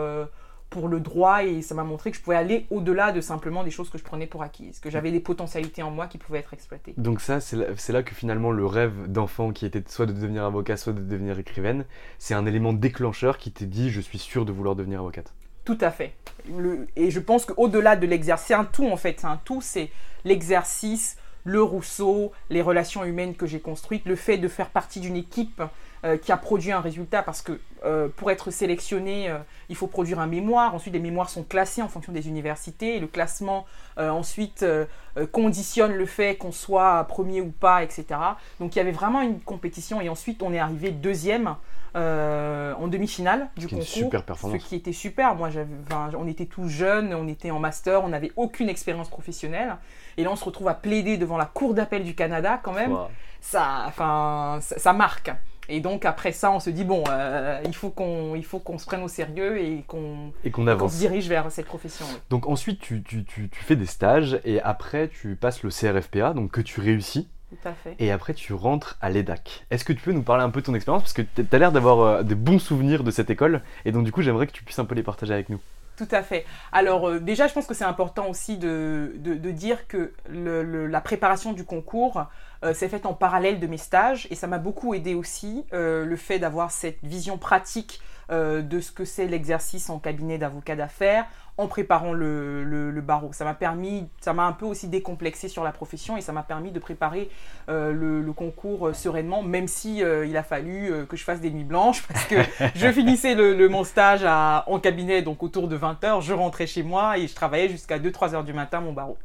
pour 0.70 0.88
le 0.88 1.00
droit 1.00 1.44
et 1.44 1.62
ça 1.62 1.74
m'a 1.74 1.84
montré 1.84 2.10
que 2.10 2.16
je 2.16 2.22
pouvais 2.22 2.36
aller 2.36 2.66
au-delà 2.70 3.12
de 3.12 3.20
simplement 3.20 3.62
des 3.64 3.70
choses 3.70 3.88
que 3.88 3.98
je 3.98 4.04
prenais 4.04 4.26
pour 4.26 4.42
acquises, 4.42 4.80
que 4.80 4.90
j'avais 4.90 5.10
des 5.12 5.20
potentialités 5.20 5.82
en 5.82 5.90
moi 5.90 6.06
qui 6.06 6.18
pouvaient 6.18 6.40
être 6.40 6.54
exploitées. 6.54 6.94
Donc 6.96 7.20
ça, 7.20 7.40
c'est 7.40 7.92
là, 7.92 8.02
que 8.02 8.14
finalement 8.14 8.50
le 8.50 8.66
rêve 8.66 9.10
d'enfant 9.10 9.52
qui 9.52 9.64
était 9.64 9.82
soit 9.88 10.06
de 10.06 10.12
devenir 10.12 10.44
avocat, 10.44 10.76
soit 10.76 10.92
de 10.92 11.00
devenir 11.00 11.38
écrivaine, 11.38 11.84
c'est 12.18 12.34
un 12.34 12.46
élément 12.46 12.72
déclencheur 12.72 13.38
qui 13.38 13.52
t'est 13.52 13.66
dit 13.66 13.90
je 13.90 14.00
suis 14.00 14.18
sûr 14.18 14.44
de 14.44 14.52
vouloir 14.52 14.74
devenir 14.74 15.00
avocate. 15.00 15.32
Tout 15.64 15.78
à 15.80 15.90
fait. 15.90 16.14
Le- 16.56 16.86
et 16.96 17.10
je 17.10 17.20
pense 17.20 17.44
qu'au-delà 17.44 17.96
de 17.96 18.06
l'exercice, 18.06 18.48
c'est 18.48 18.54
un 18.54 18.64
tout 18.64 18.86
en 18.86 18.96
fait, 18.96 19.20
c'est 19.20 19.26
un 19.26 19.40
tout, 19.44 19.60
c'est 19.60 19.90
l'exercice, 20.24 21.16
le 21.44 21.62
Rousseau, 21.62 22.32
les 22.50 22.60
relations 22.60 23.04
humaines 23.04 23.34
que 23.34 23.46
j'ai 23.46 23.60
construites, 23.60 24.04
le 24.04 24.16
fait 24.16 24.36
de 24.38 24.48
faire 24.48 24.70
partie 24.70 25.00
d'une 25.00 25.16
équipe 25.16 25.62
euh, 26.04 26.18
qui 26.18 26.30
a 26.30 26.36
produit 26.36 26.72
un 26.72 26.80
résultat 26.80 27.22
parce 27.22 27.40
que 27.40 27.58
euh, 27.84 28.08
pour 28.14 28.30
être 28.30 28.50
sélectionné, 28.50 29.30
euh, 29.30 29.38
il 29.70 29.76
faut 29.76 29.86
produire 29.86 30.20
un 30.20 30.26
mémoire. 30.26 30.74
Ensuite, 30.74 30.92
les 30.92 31.00
mémoires 31.00 31.30
sont 31.30 31.42
classés 31.42 31.80
en 31.80 31.88
fonction 31.88 32.12
des 32.12 32.28
universités. 32.28 32.96
Et 32.96 33.00
le 33.00 33.06
classement, 33.06 33.64
ensuite, 33.96 34.64
conditionne 35.32 35.94
le 35.94 36.04
fait 36.04 36.36
qu'on 36.36 36.52
soit 36.52 37.04
premier 37.04 37.40
ou 37.40 37.50
pas, 37.50 37.82
etc. 37.82 38.04
Donc, 38.60 38.76
il 38.76 38.78
y 38.78 38.82
avait 38.82 38.92
vraiment 38.92 39.22
une 39.22 39.40
compétition. 39.40 40.02
Et 40.02 40.10
ensuite, 40.10 40.42
on 40.42 40.52
est 40.52 40.58
arrivé 40.58 40.90
deuxième 40.90 41.56
en 41.94 42.88
demi-finale 42.88 43.48
du 43.56 43.66
concours. 43.68 43.86
Super 43.86 44.22
performance. 44.22 44.60
Ce 44.60 44.68
qui 44.68 44.74
était 44.76 44.92
super. 44.92 45.34
Moi, 45.34 45.48
on 46.18 46.28
était 46.28 46.44
tous 46.44 46.68
jeunes, 46.68 47.14
on 47.14 47.26
était 47.26 47.50
en 47.50 47.58
master, 47.58 48.04
on 48.04 48.08
n'avait 48.08 48.32
aucune 48.36 48.68
expérience 48.68 49.08
professionnelle. 49.08 49.76
Et 50.18 50.24
là, 50.24 50.30
on 50.30 50.36
se 50.36 50.44
retrouve 50.44 50.68
à 50.68 50.74
plaider 50.74 51.16
devant 51.16 51.38
la 51.38 51.46
Cour 51.46 51.72
d'appel 51.72 52.04
du 52.04 52.14
Canada, 52.14 52.60
quand 52.62 52.72
même. 52.72 52.94
Ça, 53.40 53.84
enfin, 53.86 54.58
ça 54.60 54.92
marque. 54.92 55.30
Et 55.68 55.80
donc 55.80 56.04
après 56.04 56.32
ça, 56.32 56.50
on 56.50 56.60
se 56.60 56.70
dit 56.70 56.84
bon, 56.84 57.04
euh, 57.08 57.60
il 57.64 57.74
faut 57.74 57.90
qu'on 57.90 58.34
il 58.34 58.44
faut 58.44 58.58
qu'on 58.58 58.78
se 58.78 58.86
prenne 58.86 59.02
au 59.02 59.08
sérieux 59.08 59.60
et 59.60 59.84
qu'on 59.86 60.32
et 60.44 60.50
qu'on 60.50 60.66
avance, 60.66 60.92
se 60.92 60.98
dirige 60.98 61.28
vers 61.28 61.50
cette 61.50 61.66
profession. 61.66 62.06
Donc 62.30 62.46
ensuite, 62.48 62.80
tu, 62.80 63.02
tu, 63.02 63.24
tu, 63.24 63.48
tu, 63.48 63.64
fais 63.64 63.76
des 63.76 63.86
stages 63.86 64.40
et 64.44 64.60
après 64.60 65.08
tu 65.08 65.36
passes 65.36 65.62
le 65.62 65.70
CRFPA, 65.70 66.32
donc 66.32 66.50
que 66.50 66.60
tu 66.60 66.80
réussis. 66.80 67.28
Tout 67.48 67.68
à 67.68 67.72
fait. 67.72 67.94
Et 68.00 68.10
après, 68.10 68.34
tu 68.34 68.52
rentres 68.54 68.98
à 69.00 69.08
l'EDAC. 69.08 69.66
Est-ce 69.70 69.84
que 69.84 69.92
tu 69.92 70.02
peux 70.02 70.10
nous 70.10 70.22
parler 70.22 70.42
un 70.42 70.50
peu 70.50 70.60
de 70.60 70.66
ton 70.66 70.74
expérience? 70.74 71.04
Parce 71.04 71.12
que 71.12 71.22
tu 71.22 71.46
as 71.50 71.58
l'air 71.58 71.70
d'avoir 71.70 72.00
euh, 72.00 72.22
des 72.24 72.34
bons 72.34 72.58
souvenirs 72.58 73.04
de 73.04 73.12
cette 73.12 73.30
école. 73.30 73.62
Et 73.84 73.92
donc, 73.92 74.04
du 74.04 74.10
coup, 74.10 74.20
j'aimerais 74.20 74.48
que 74.48 74.52
tu 74.52 74.64
puisses 74.64 74.80
un 74.80 74.84
peu 74.84 74.96
les 74.96 75.04
partager 75.04 75.32
avec 75.32 75.48
nous. 75.48 75.60
Tout 75.96 76.08
à 76.10 76.22
fait. 76.22 76.44
Alors 76.72 77.08
euh, 77.08 77.20
déjà, 77.20 77.46
je 77.46 77.54
pense 77.54 77.66
que 77.66 77.72
c'est 77.72 77.84
important 77.84 78.28
aussi 78.28 78.58
de, 78.58 79.12
dire 79.16 79.88
que 79.88 80.12
la 80.28 81.00
préparation 81.00 81.54
du 81.54 81.64
concours 81.64 82.26
euh, 82.64 82.74
s'est 82.74 82.88
faite 82.88 83.06
en 83.06 83.14
parallèle 83.14 83.60
de 83.60 83.66
mes 83.66 83.78
stages 83.78 84.28
et 84.30 84.34
ça 84.34 84.46
m'a 84.46 84.58
beaucoup 84.58 84.92
aidé 84.92 85.14
aussi 85.14 85.64
euh, 85.72 86.04
le 86.04 86.16
fait 86.16 86.38
d'avoir 86.38 86.70
cette 86.70 86.98
vision 87.02 87.38
pratique 87.38 88.00
de 88.30 88.80
ce 88.80 88.90
que 88.90 89.04
c'est 89.04 89.26
l'exercice 89.26 89.88
en 89.88 89.98
cabinet 89.98 90.38
d'avocat 90.38 90.76
d'affaires 90.76 91.26
en 91.58 91.68
préparant 91.68 92.12
le, 92.12 92.64
le, 92.64 93.00
barreau. 93.00 93.32
Ça 93.32 93.44
m'a 93.44 93.54
permis, 93.54 94.08
ça 94.20 94.34
m'a 94.34 94.44
un 94.44 94.52
peu 94.52 94.66
aussi 94.66 94.88
décomplexé 94.88 95.48
sur 95.48 95.64
la 95.64 95.72
profession 95.72 96.16
et 96.18 96.20
ça 96.20 96.32
m'a 96.32 96.42
permis 96.42 96.70
de 96.70 96.78
préparer 96.78 97.30
le, 97.68 98.20
le, 98.20 98.32
concours 98.32 98.94
sereinement, 98.94 99.42
même 99.42 99.68
si 99.68 99.98
il 100.00 100.36
a 100.36 100.42
fallu 100.42 101.06
que 101.08 101.16
je 101.16 101.24
fasse 101.24 101.40
des 101.40 101.50
nuits 101.50 101.64
blanches 101.64 102.02
parce 102.02 102.26
que 102.26 102.36
je 102.74 102.92
finissais 102.92 103.34
le, 103.34 103.68
mon 103.68 103.84
stage 103.84 104.24
à, 104.26 104.64
en 104.66 104.80
cabinet 104.80 105.22
donc 105.22 105.42
autour 105.42 105.68
de 105.68 105.78
20h, 105.78 106.20
je 106.20 106.34
rentrais 106.34 106.66
chez 106.66 106.82
moi 106.82 107.16
et 107.16 107.26
je 107.26 107.34
travaillais 107.34 107.68
jusqu'à 107.68 107.98
2-3 107.98 108.34
heures 108.34 108.44
du 108.44 108.52
matin 108.52 108.80
mon 108.80 108.92
barreau. 108.92 109.16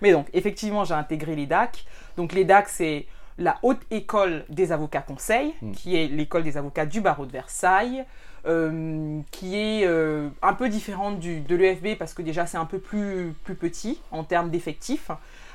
Mais 0.00 0.12
donc, 0.12 0.28
effectivement, 0.32 0.84
j'ai 0.84 0.94
intégré 0.94 1.34
les 1.34 1.46
DAC. 1.46 1.84
Donc, 2.16 2.32
les 2.32 2.44
DAC, 2.44 2.68
c'est 2.68 3.06
la 3.38 3.58
Haute 3.62 3.80
École 3.90 4.44
des 4.48 4.72
Avocats 4.72 5.02
Conseils, 5.02 5.54
hmm. 5.62 5.72
qui 5.72 5.96
est 5.96 6.08
l'école 6.08 6.42
des 6.42 6.56
avocats 6.56 6.86
du 6.86 7.00
barreau 7.00 7.26
de 7.26 7.32
Versailles, 7.32 8.04
euh, 8.46 9.20
qui 9.32 9.56
est 9.56 9.84
euh, 9.84 10.28
un 10.42 10.54
peu 10.54 10.68
différente 10.68 11.18
du, 11.18 11.40
de 11.40 11.56
l'EFB 11.56 11.98
parce 11.98 12.14
que 12.14 12.22
déjà, 12.22 12.46
c'est 12.46 12.56
un 12.56 12.66
peu 12.66 12.78
plus, 12.78 13.34
plus 13.44 13.56
petit 13.56 14.00
en 14.12 14.22
termes 14.22 14.50
d'effectifs. 14.50 15.10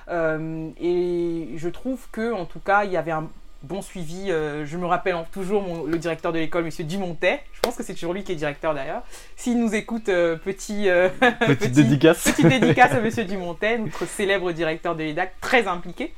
Euh, 0.10 0.70
et 0.82 1.50
je 1.56 1.70
trouve 1.70 2.08
que, 2.12 2.34
en 2.34 2.46
tout 2.46 2.60
cas, 2.60 2.84
il 2.84 2.92
y 2.92 2.98
avait 2.98 3.12
un 3.12 3.30
bon 3.62 3.82
suivi. 3.82 4.28
Je 4.28 4.78
me 4.78 4.86
rappelle 4.86 5.16
toujours 5.32 5.88
le 5.88 5.98
directeur 5.98 6.34
de 6.34 6.40
l'école, 6.40 6.66
Monsieur 6.66 6.84
Dumontet. 6.84 7.42
Je 7.54 7.62
pense 7.62 7.78
que 7.78 7.84
c'est 7.84 7.94
toujours 7.94 8.14
lui 8.14 8.24
qui 8.24 8.34
est 8.34 8.36
directeur 8.36 8.74
d'ailleurs. 8.74 9.04
S'il 9.38 9.58
nous 9.58 9.74
écoute, 9.74 10.08
petit, 10.08 10.90
petite 11.48 11.72
dédicace. 11.72 12.26
Petite 12.26 12.48
dédicace 12.48 12.92
à 12.92 13.00
Monsieur 13.00 13.24
Dumontet, 13.24 13.78
notre 13.78 14.06
célèbre 14.06 14.52
directeur 14.52 14.98
de 14.98 15.04
l'EDAC, 15.04 15.40
très 15.40 15.68
impliqué. 15.68 16.14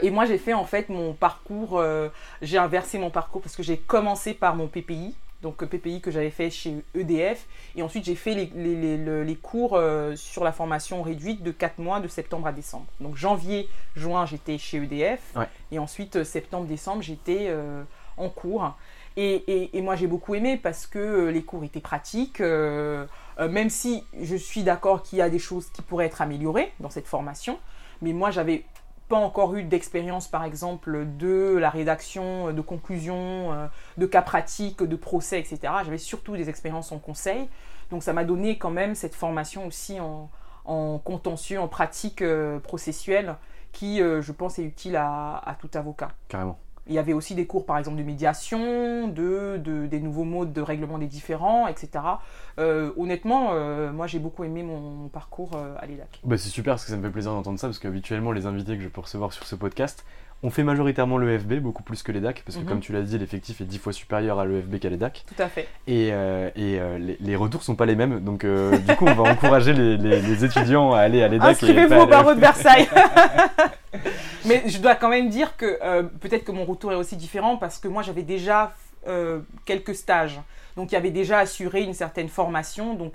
et 0.00 0.10
moi, 0.10 0.24
j'ai 0.24 0.38
fait 0.38 0.54
en 0.54 0.64
fait 0.64 0.88
mon 0.88 1.12
parcours, 1.12 1.84
j'ai 2.40 2.56
inversé 2.56 2.96
mon 2.96 3.10
parcours 3.10 3.42
parce 3.42 3.54
que 3.54 3.62
j'ai 3.62 3.76
commencé 3.76 4.32
par 4.32 4.56
mon 4.56 4.68
PPI, 4.68 5.14
donc 5.42 5.64
PPI 5.64 6.00
que 6.00 6.10
j'avais 6.10 6.30
fait 6.30 6.50
chez 6.50 6.84
EDF. 6.94 7.46
Et 7.76 7.82
ensuite, 7.82 8.04
j'ai 8.04 8.14
fait 8.14 8.34
les, 8.34 9.38
cours 9.42 9.74
euh, 9.74 10.14
sur 10.16 10.44
la 10.44 10.52
formation 10.52 11.02
réduite 11.02 11.42
de 11.42 11.50
4 11.50 11.78
mois, 11.78 12.00
de 12.00 12.08
septembre 12.08 12.46
à 12.46 12.52
décembre. 12.52 12.86
Donc 13.00 13.16
janvier, 13.16 13.68
juin, 13.96 14.24
j'étais 14.24 14.56
chez 14.56 14.78
EDF. 14.78 15.34
Et 15.70 15.78
ensuite, 15.78 16.16
euh, 16.16 16.24
septembre, 16.24 16.66
décembre, 16.66 17.02
j'étais 17.02 17.46
euh, 17.48 17.82
en 18.16 18.28
cours. 18.28 18.74
Et, 19.16 19.68
moi, 19.82 19.96
j'ai 19.96 20.06
beaucoup 20.06 20.34
aimé 20.34 20.56
parce 20.56 20.86
que 20.86 21.28
les 21.28 21.42
cours 21.42 21.64
étaient 21.64 21.80
pratiques. 21.80 22.40
même 22.40 23.68
si 23.68 24.04
je 24.18 24.36
suis 24.36 24.62
d'accord 24.62 25.02
qu'il 25.02 25.18
y 25.18 25.22
a 25.22 25.28
des 25.28 25.38
choses 25.38 25.68
qui 25.68 25.82
pourraient 25.82 26.06
être 26.06 26.22
améliorées 26.22 26.72
dans 26.80 26.88
cette 26.88 27.06
formation. 27.06 27.58
Mais 28.00 28.14
moi, 28.14 28.30
j'avais 28.30 28.64
encore 29.18 29.54
eu 29.54 29.62
d'expérience, 29.64 30.28
par 30.28 30.44
exemple, 30.44 31.06
de 31.18 31.56
la 31.58 31.70
rédaction 31.70 32.52
de 32.52 32.60
conclusions, 32.60 33.52
euh, 33.52 33.66
de 33.96 34.06
cas 34.06 34.22
pratiques, 34.22 34.82
de 34.82 34.96
procès, 34.96 35.40
etc. 35.40 35.58
J'avais 35.84 35.98
surtout 35.98 36.36
des 36.36 36.48
expériences 36.48 36.92
en 36.92 36.98
conseil. 36.98 37.48
Donc 37.90 38.02
ça 38.02 38.12
m'a 38.12 38.24
donné 38.24 38.58
quand 38.58 38.70
même 38.70 38.94
cette 38.94 39.14
formation 39.14 39.66
aussi 39.66 39.98
en, 40.00 40.30
contentieux, 40.98 41.60
en 41.60 41.68
pratique 41.68 42.22
euh, 42.22 42.58
processuelle, 42.60 43.36
qui, 43.72 44.00
euh, 44.00 44.22
je 44.22 44.32
pense, 44.32 44.58
est 44.58 44.64
utile 44.64 44.96
à 44.96 45.56
tout 45.60 45.70
avocat. 45.74 46.08
Carrément. 46.28 46.58
Il 46.88 46.94
y 46.94 46.98
avait 46.98 47.12
aussi 47.12 47.34
des 47.34 47.46
cours, 47.46 47.64
par 47.64 47.78
exemple, 47.78 47.96
de 47.96 48.02
médiation, 48.02 49.06
de, 49.08 49.56
des 49.86 50.00
nouveaux 50.00 50.24
modes 50.24 50.52
de 50.52 50.60
règlement 50.60 50.98
des 50.98 51.06
différends, 51.06 51.68
etc. 51.68 51.90
Euh, 52.58 52.90
honnêtement, 52.96 53.50
euh, 53.52 53.92
moi, 53.92 54.06
j'ai 54.08 54.18
beaucoup 54.18 54.42
aimé 54.42 54.62
mon, 54.62 55.08
parcours 55.08 55.52
euh, 55.54 55.76
à 55.78 55.86
l'EDAC. 55.86 56.20
Bah, 56.24 56.36
c'est 56.36 56.48
super 56.48 56.74
parce 56.74 56.84
que 56.84 56.90
ça 56.90 56.96
me 56.96 57.02
fait 57.02 57.10
plaisir 57.10 57.32
d'entendre 57.32 57.58
ça, 57.58 57.68
parce 57.68 57.78
qu'habituellement, 57.78 58.32
les 58.32 58.46
invités 58.46 58.76
que 58.76 58.82
je 58.82 58.88
peux 58.88 59.00
recevoir 59.00 59.32
sur 59.32 59.46
ce 59.46 59.54
podcast, 59.54 60.04
on 60.42 60.50
fait 60.50 60.62
majoritairement 60.64 61.18
l'EFB, 61.18 61.54
beaucoup 61.54 61.82
plus 61.82 62.02
que 62.02 62.12
l'EDAC, 62.12 62.42
parce 62.44 62.56
que 62.56 62.62
mhm. 62.62 62.68
comme 62.68 62.80
tu 62.80 62.92
l'as 62.92 63.02
dit, 63.02 63.18
l'effectif 63.18 63.60
est 63.60 63.64
dix 63.64 63.78
fois 63.78 63.92
supérieur 63.92 64.38
à 64.38 64.46
l'EFB 64.46 64.78
qu'à 64.78 64.88
l'EDAC. 64.88 65.24
Tout 65.26 65.42
à 65.42 65.48
fait. 65.48 65.68
Et, 65.86 66.08
et 66.08 66.80
les, 66.98 67.16
les, 67.20 67.36
retours 67.36 67.62
sont 67.62 67.76
pas 67.76 67.86
les 67.86 67.96
mêmes, 67.96 68.20
donc 68.20 68.44
du 68.88 68.96
coup, 68.96 69.06
on 69.06 69.14
va 69.14 69.30
encourager 69.30 69.72
les, 69.72 69.96
les, 69.96 70.44
étudiants 70.44 70.92
à 70.92 71.00
aller 71.00 71.22
à 71.22 71.28
l'EDAC. 71.28 71.50
Inscrivez-vous 71.50 71.94
au 71.94 72.06
barreau 72.06 72.34
de 72.34 72.40
Versailles 72.40 72.88
Mais 74.44 74.62
je 74.66 74.78
dois 74.78 74.94
quand 74.94 75.08
même 75.08 75.28
dire 75.28 75.56
que 75.56 75.78
euh, 75.82 76.02
peut-être 76.02 76.44
que 76.44 76.52
mon 76.52 76.64
retour 76.64 76.92
est 76.92 76.96
aussi 76.96 77.16
différent 77.16 77.56
parce 77.56 77.78
que 77.78 77.88
moi 77.88 78.02
j'avais 78.02 78.22
déjà 78.22 78.74
euh, 79.06 79.40
quelques 79.64 79.94
stages. 79.94 80.40
Donc 80.76 80.92
il 80.92 80.94
y 80.94 80.98
avait 80.98 81.10
déjà 81.10 81.38
assuré 81.38 81.82
une 81.82 81.94
certaine 81.94 82.28
formation. 82.28 82.94
Donc 82.94 83.12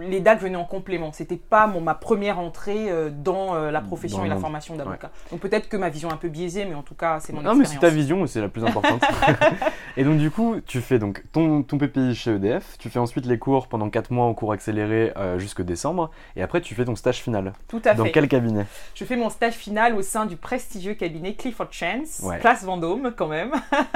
les 0.00 0.20
DAC 0.20 0.40
venaient 0.40 0.56
en 0.56 0.64
complément. 0.64 1.12
C'était 1.12 1.36
pas 1.36 1.66
mon, 1.66 1.80
ma 1.80 1.94
première 1.94 2.38
entrée 2.38 2.90
euh, 2.90 3.10
dans 3.10 3.54
euh, 3.54 3.70
la 3.70 3.80
profession 3.80 4.24
et 4.24 4.28
la 4.28 4.36
formation 4.36 4.76
d'avocat. 4.76 5.10
Donc 5.30 5.40
peut-être 5.40 5.68
que 5.68 5.76
ma 5.76 5.88
vision 5.88 6.10
est 6.10 6.12
un 6.12 6.16
peu 6.16 6.28
biaisée, 6.28 6.64
mais 6.64 6.74
en 6.74 6.82
tout 6.82 6.94
cas 6.94 7.20
c'est 7.20 7.32
mon 7.32 7.42
non, 7.42 7.50
expérience. 7.50 7.68
Non 7.68 7.74
mais 7.74 7.80
c'est 7.80 7.86
ta 7.86 7.94
vision, 7.94 8.26
c'est 8.26 8.40
la 8.40 8.48
plus 8.48 8.64
importante. 8.64 9.02
et 9.96 10.04
donc 10.04 10.18
du 10.18 10.30
coup, 10.30 10.56
tu 10.66 10.80
fais 10.80 10.98
donc 10.98 11.24
ton, 11.32 11.62
ton 11.62 11.78
PPI 11.78 12.14
chez 12.14 12.32
EDF. 12.32 12.76
Tu 12.78 12.90
fais 12.90 12.98
ensuite 12.98 13.26
les 13.26 13.38
cours 13.38 13.68
pendant 13.68 13.88
4 13.88 14.10
mois 14.10 14.26
en 14.26 14.34
cours 14.34 14.52
accéléré 14.52 15.12
euh, 15.16 15.38
jusque 15.38 15.62
décembre. 15.62 16.10
Et 16.36 16.42
après 16.42 16.60
tu 16.60 16.74
fais 16.74 16.84
ton 16.84 16.96
stage 16.96 17.18
final. 17.18 17.52
Tout 17.68 17.82
à 17.84 17.90
fait. 17.90 17.96
Dans 17.96 18.04
quel 18.04 18.28
cabinet? 18.28 18.66
Je 18.94 19.04
fais 19.04 19.16
mon 19.16 19.30
stage 19.30 19.54
final 19.54 19.94
au 19.94 20.02
sein 20.02 20.26
du 20.26 20.36
prestigieux 20.36 20.94
cabinet 20.94 21.34
Clifford 21.34 21.72
Chance, 21.72 22.24
place 22.40 22.64
Vendôme 22.64 23.12
quand 23.16 23.28
même. 23.28 23.52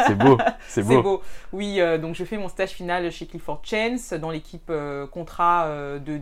c'est 0.07 0.17
beau, 0.17 0.39
c'est 0.69 0.83
beau. 0.87 1.03
beau. 1.03 1.23
Oui, 1.53 1.81
donc 2.01 2.15
je 2.15 2.25
fais 2.25 2.37
mon 2.37 2.49
stage 2.49 2.71
final 2.71 3.00
chez 3.09 3.27
Clifford 3.27 3.63
Chance 3.65 4.13
dans 4.13 4.31
l'équipe 4.31 4.71
contrat 5.11 5.69
de, 5.99 6.21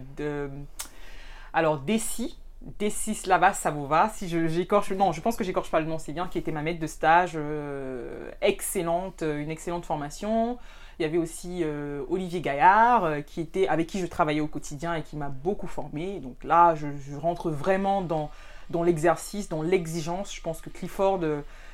alors 1.52 1.78
Desi, 1.78 2.36
Desi 2.78 3.14
Slava 3.14 3.52
Savova, 3.52 4.10
si 4.14 4.28
j'écorche, 4.28 4.90
non, 4.92 5.12
je 5.12 5.20
pense 5.20 5.36
que 5.36 5.44
j'écorche 5.44 5.70
pas 5.70 5.80
le 5.80 5.86
nom, 5.86 5.98
c'est 5.98 6.12
bien, 6.12 6.26
qui 6.26 6.38
était 6.38 6.52
ma 6.52 6.62
maître 6.62 6.80
de 6.80 6.86
stage, 6.86 7.32
euh, 7.36 8.30
excellente, 8.42 9.22
euh, 9.22 9.40
une 9.40 9.50
excellente 9.50 9.84
formation. 9.84 10.58
Il 10.98 11.02
y 11.02 11.04
avait 11.04 11.18
aussi 11.18 11.60
euh, 11.62 12.02
Olivier 12.10 12.40
Gaillard, 12.40 13.24
qui 13.24 13.40
était, 13.40 13.68
avec 13.68 13.86
qui 13.86 14.00
je 14.00 14.06
travaillais 14.06 14.40
au 14.40 14.48
quotidien 14.48 14.94
et 14.94 15.02
qui 15.02 15.16
m'a 15.16 15.28
beaucoup 15.28 15.68
formé. 15.68 16.18
Donc 16.18 16.42
là, 16.42 16.74
je, 16.74 16.88
rentre 17.16 17.50
vraiment 17.50 18.02
dans, 18.02 18.30
dans 18.70 18.82
l'exercice, 18.82 19.48
dans 19.48 19.62
l'exigence. 19.62 20.34
Je 20.34 20.40
pense 20.40 20.60
que 20.60 20.70
Clifford, 20.70 21.20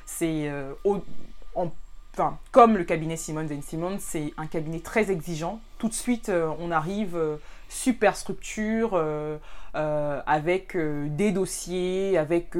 c'est 0.05 0.51
enfin, 2.15 2.37
comme 2.51 2.77
le 2.77 2.83
cabinet 2.83 3.17
Simmons 3.17 3.47
Simmons, 3.61 3.97
c'est 3.99 4.33
un 4.37 4.47
cabinet 4.47 4.79
très 4.79 5.11
exigeant. 5.11 5.59
Tout 5.77 5.89
de 5.89 5.93
suite, 5.93 6.31
on 6.59 6.71
arrive 6.71 7.17
super 7.69 8.15
structure 8.15 8.91
euh, 8.93 9.37
euh, 9.75 10.21
avec 10.25 10.75
euh, 10.75 11.07
des 11.09 11.31
dossiers, 11.31 12.17
avec 12.17 12.53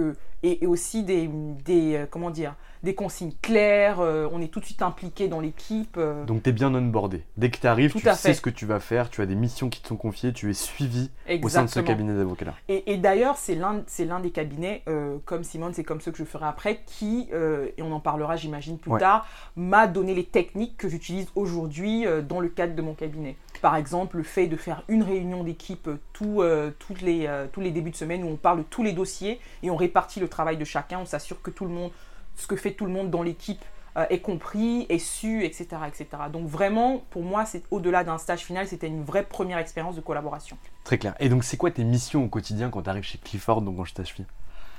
et, 0.43 0.65
aussi 0.67 1.03
des, 1.03 1.27
des 1.27 2.05
comment 2.11 2.29
dire 2.29 2.55
des 2.85 2.95
consignes 2.95 3.33
claires, 3.41 3.99
on 3.99 4.41
est 4.41 4.47
tout 4.47 4.59
de 4.59 4.65
suite 4.65 4.81
impliqué 4.81 5.27
dans 5.27 5.39
l'équipe. 5.39 5.99
Donc 6.27 6.43
tu 6.43 6.49
es 6.49 6.53
bien 6.53 6.73
onboardé. 6.73 7.23
Dès 7.37 7.49
que 7.49 7.57
tu 7.57 7.67
arrives, 7.67 7.93
tu 7.93 7.99
sais 8.15 8.33
ce 8.33 8.41
que 8.41 8.49
tu 8.49 8.65
vas 8.65 8.79
faire, 8.79 9.09
tu 9.09 9.21
as 9.21 9.25
des 9.25 9.35
missions 9.35 9.69
qui 9.69 9.81
te 9.81 9.87
sont 9.87 9.97
confiées, 9.97 10.31
tu 10.33 10.49
es 10.49 10.53
suivi 10.53 11.09
au 11.41 11.49
sein 11.49 11.63
de 11.63 11.69
ce 11.69 11.79
cabinet 11.79 12.15
d'avocats-là. 12.15 12.53
Et, 12.69 12.97
d'ailleurs, 12.97 13.35
c'est 13.37 13.55
l'un 13.55 14.19
des 14.19 14.31
cabinets, 14.31 14.83
comme 15.25 15.43
Simone, 15.43 15.73
c'est 15.73 15.83
comme 15.83 16.01
ceux 16.01 16.11
que 16.11 16.17
je 16.17 16.23
ferai 16.23 16.45
après, 16.45 16.81
qui, 16.85 17.27
et 17.31 17.81
on 17.81 17.91
en 17.91 17.99
parlera 17.99 18.35
j'imagine 18.35 18.77
plus 18.77 18.97
tard, 18.99 19.27
m'a 19.55 19.87
donné 19.87 20.13
les 20.13 20.25
techniques 20.25 20.77
que 20.77 20.87
j'utilise 20.87 21.27
aujourd'hui 21.35 22.05
dans 22.27 22.39
le 22.39 22.49
cadre 22.49 22.75
de 22.75 22.81
mon 22.81 22.93
cabinet. 22.93 23.35
Par 23.61 23.75
exemple, 23.75 24.17
le 24.17 24.23
fait 24.23 24.47
de 24.47 24.57
faire 24.57 24.83
une 24.87 25.01
réunion 25.03 25.43
d'équipe 25.43 25.89
tout, 26.13 26.41
euh, 26.41 26.71
les, 27.01 27.25
euh, 27.27 27.47
tous 27.51 27.61
les 27.61 27.71
débuts 27.71 27.91
de 27.91 27.95
semaine 27.95 28.23
où 28.23 28.27
on 28.27 28.35
parle 28.35 28.59
de 28.59 28.63
tous 28.63 28.83
les 28.83 28.93
dossiers 28.93 29.39
et 29.63 29.69
on 29.69 29.75
répartit 29.75 30.19
le 30.19 30.27
travail 30.27 30.57
de 30.57 30.65
chacun, 30.65 30.99
on 30.99 31.05
s'assure 31.05 31.41
que 31.41 31.49
tout 31.49 31.65
le 31.65 31.71
monde, 31.71 31.91
ce 32.35 32.47
que 32.47 32.55
fait 32.55 32.71
tout 32.71 32.85
le 32.85 32.91
monde 32.91 33.09
dans 33.09 33.23
l'équipe 33.23 33.63
est 34.09 34.19
compris, 34.19 34.85
est 34.89 34.99
su, 34.99 35.45
etc., 35.45 35.67
etc. 35.87 36.07
Donc 36.29 36.47
vraiment, 36.47 37.01
pour 37.11 37.23
moi, 37.23 37.45
c'est 37.45 37.63
au-delà 37.71 38.03
d'un 38.03 38.17
stage 38.17 38.41
final, 38.41 38.67
c'était 38.67 38.87
une 38.87 39.05
vraie 39.05 39.23
première 39.23 39.57
expérience 39.57 39.95
de 39.95 40.01
collaboration. 40.01 40.57
Très 40.83 40.97
clair. 40.97 41.15
Et 41.21 41.29
donc, 41.29 41.45
c'est 41.45 41.55
quoi 41.55 41.71
tes 41.71 41.85
missions 41.85 42.25
au 42.25 42.27
quotidien 42.27 42.69
quand 42.69 42.81
tu 42.81 42.89
arrives 42.89 43.05
chez 43.05 43.19
Clifford, 43.19 43.61
donc 43.61 43.79
en 43.79 43.85
stage 43.85 44.09
final 44.09 44.27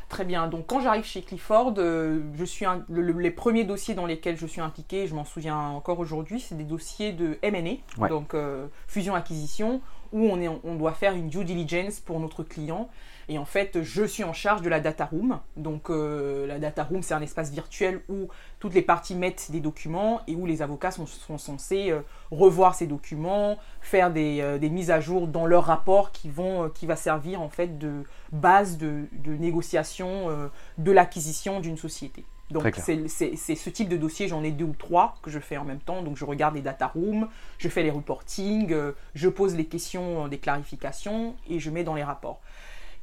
Très 0.09 0.25
bien. 0.25 0.47
Donc 0.47 0.67
quand 0.67 0.81
j'arrive 0.81 1.05
chez 1.05 1.21
Clifford, 1.21 1.75
euh, 1.79 2.21
je 2.39 2.45
suis 2.45 2.65
les 2.89 3.31
premiers 3.33 3.65
dossiers 3.65 3.95
dans 3.95 4.07
lesquels 4.07 4.37
je 4.37 4.47
suis 4.47 4.61
impliqué, 4.61 5.09
je 5.09 5.15
m'en 5.17 5.25
souviens 5.25 5.59
encore 5.59 5.99
aujourd'hui, 5.99 6.39
c'est 6.39 6.55
des 6.55 6.65
dossiers 6.65 7.13
de 7.13 7.39
M&A, 7.43 8.09
donc 8.09 8.35
euh, 8.35 8.69
fusion-acquisition, 8.87 9.81
où 10.13 10.21
on, 10.21 10.41
est, 10.41 10.49
on 10.49 10.77
doit 10.77 10.93
faire 10.93 11.15
une 11.15 11.29
due 11.29 11.45
diligence 11.45 11.99
pour 11.99 12.21
notre 12.21 12.45
client. 12.45 12.89
Et 13.29 13.39
en 13.39 13.45
fait, 13.45 13.83
je 13.83 14.05
suis 14.05 14.23
en 14.23 14.33
charge 14.33 14.63
de 14.63 14.69
la 14.69 14.79
data 14.79 15.05
room. 15.05 15.41
Donc, 15.57 15.91
euh, 15.91 16.47
la 16.47 16.59
data 16.59 16.85
room, 16.85 17.03
c'est 17.03 17.15
un 17.15 17.23
espace 17.23 17.51
virtuel 17.51 18.01
où 18.09 18.29
toutes 18.61 18.75
les 18.75 18.83
parties 18.83 19.17
mettent 19.17 19.51
des 19.51 19.61
documents 19.61 20.21
et 20.29 20.37
où 20.37 20.47
les 20.47 20.63
avocats 20.63 20.93
sont, 20.93 21.07
censés 21.07 21.91
euh, 21.91 22.03
revoir 22.31 22.77
ces 22.77 22.87
documents, 22.87 23.59
faire 23.81 24.13
euh, 24.17 24.59
des, 24.59 24.71
mises 24.71 24.93
à 24.93 25.01
jour 25.01 25.27
dans 25.27 25.45
leur 25.45 25.65
rapport 25.65 26.13
qui, 26.13 26.31
vont, 26.31 26.71
qui 26.71 26.87
va 26.87 26.95
servir 26.95 27.41
en 27.41 27.49
fait 27.49 27.79
de 27.79 28.05
base 28.31 28.79
de, 28.79 29.07
négociation 29.27 30.29
de 30.79 30.93
l'acquisition 30.93 31.61
d'une 31.61 31.77
société. 31.77 32.25
Donc 32.51 32.77
c'est 32.77 33.37
ce 33.37 33.71
type 33.71 33.89
de 33.89 33.97
dossier, 33.97 34.29
j'en 34.29 34.45
ai 34.45 34.53
deux 34.53 34.65
ou 34.65 34.75
trois 34.79 35.17
que 35.23 35.31
je 35.31 35.41
fais 35.41 35.57
en 35.57 35.65
même 35.65 35.81
temps. 35.81 36.03
Donc 36.03 36.17
je 36.17 36.25
regarde 36.25 36.55
les 36.55 36.63
data 36.63 36.87
rooms, 36.87 37.29
je 37.59 37.69
fais 37.69 37.83
les 37.83 37.91
reporting, 37.91 38.75
je 39.15 39.29
pose 39.29 39.57
les 39.57 39.67
questions, 39.67 40.29
des 40.29 40.39
clarifications 40.39 41.35
et 41.49 41.59
je 41.59 41.71
mets 41.71 41.85
dans 41.85 41.95
les 41.95 42.05
rapports. 42.05 42.41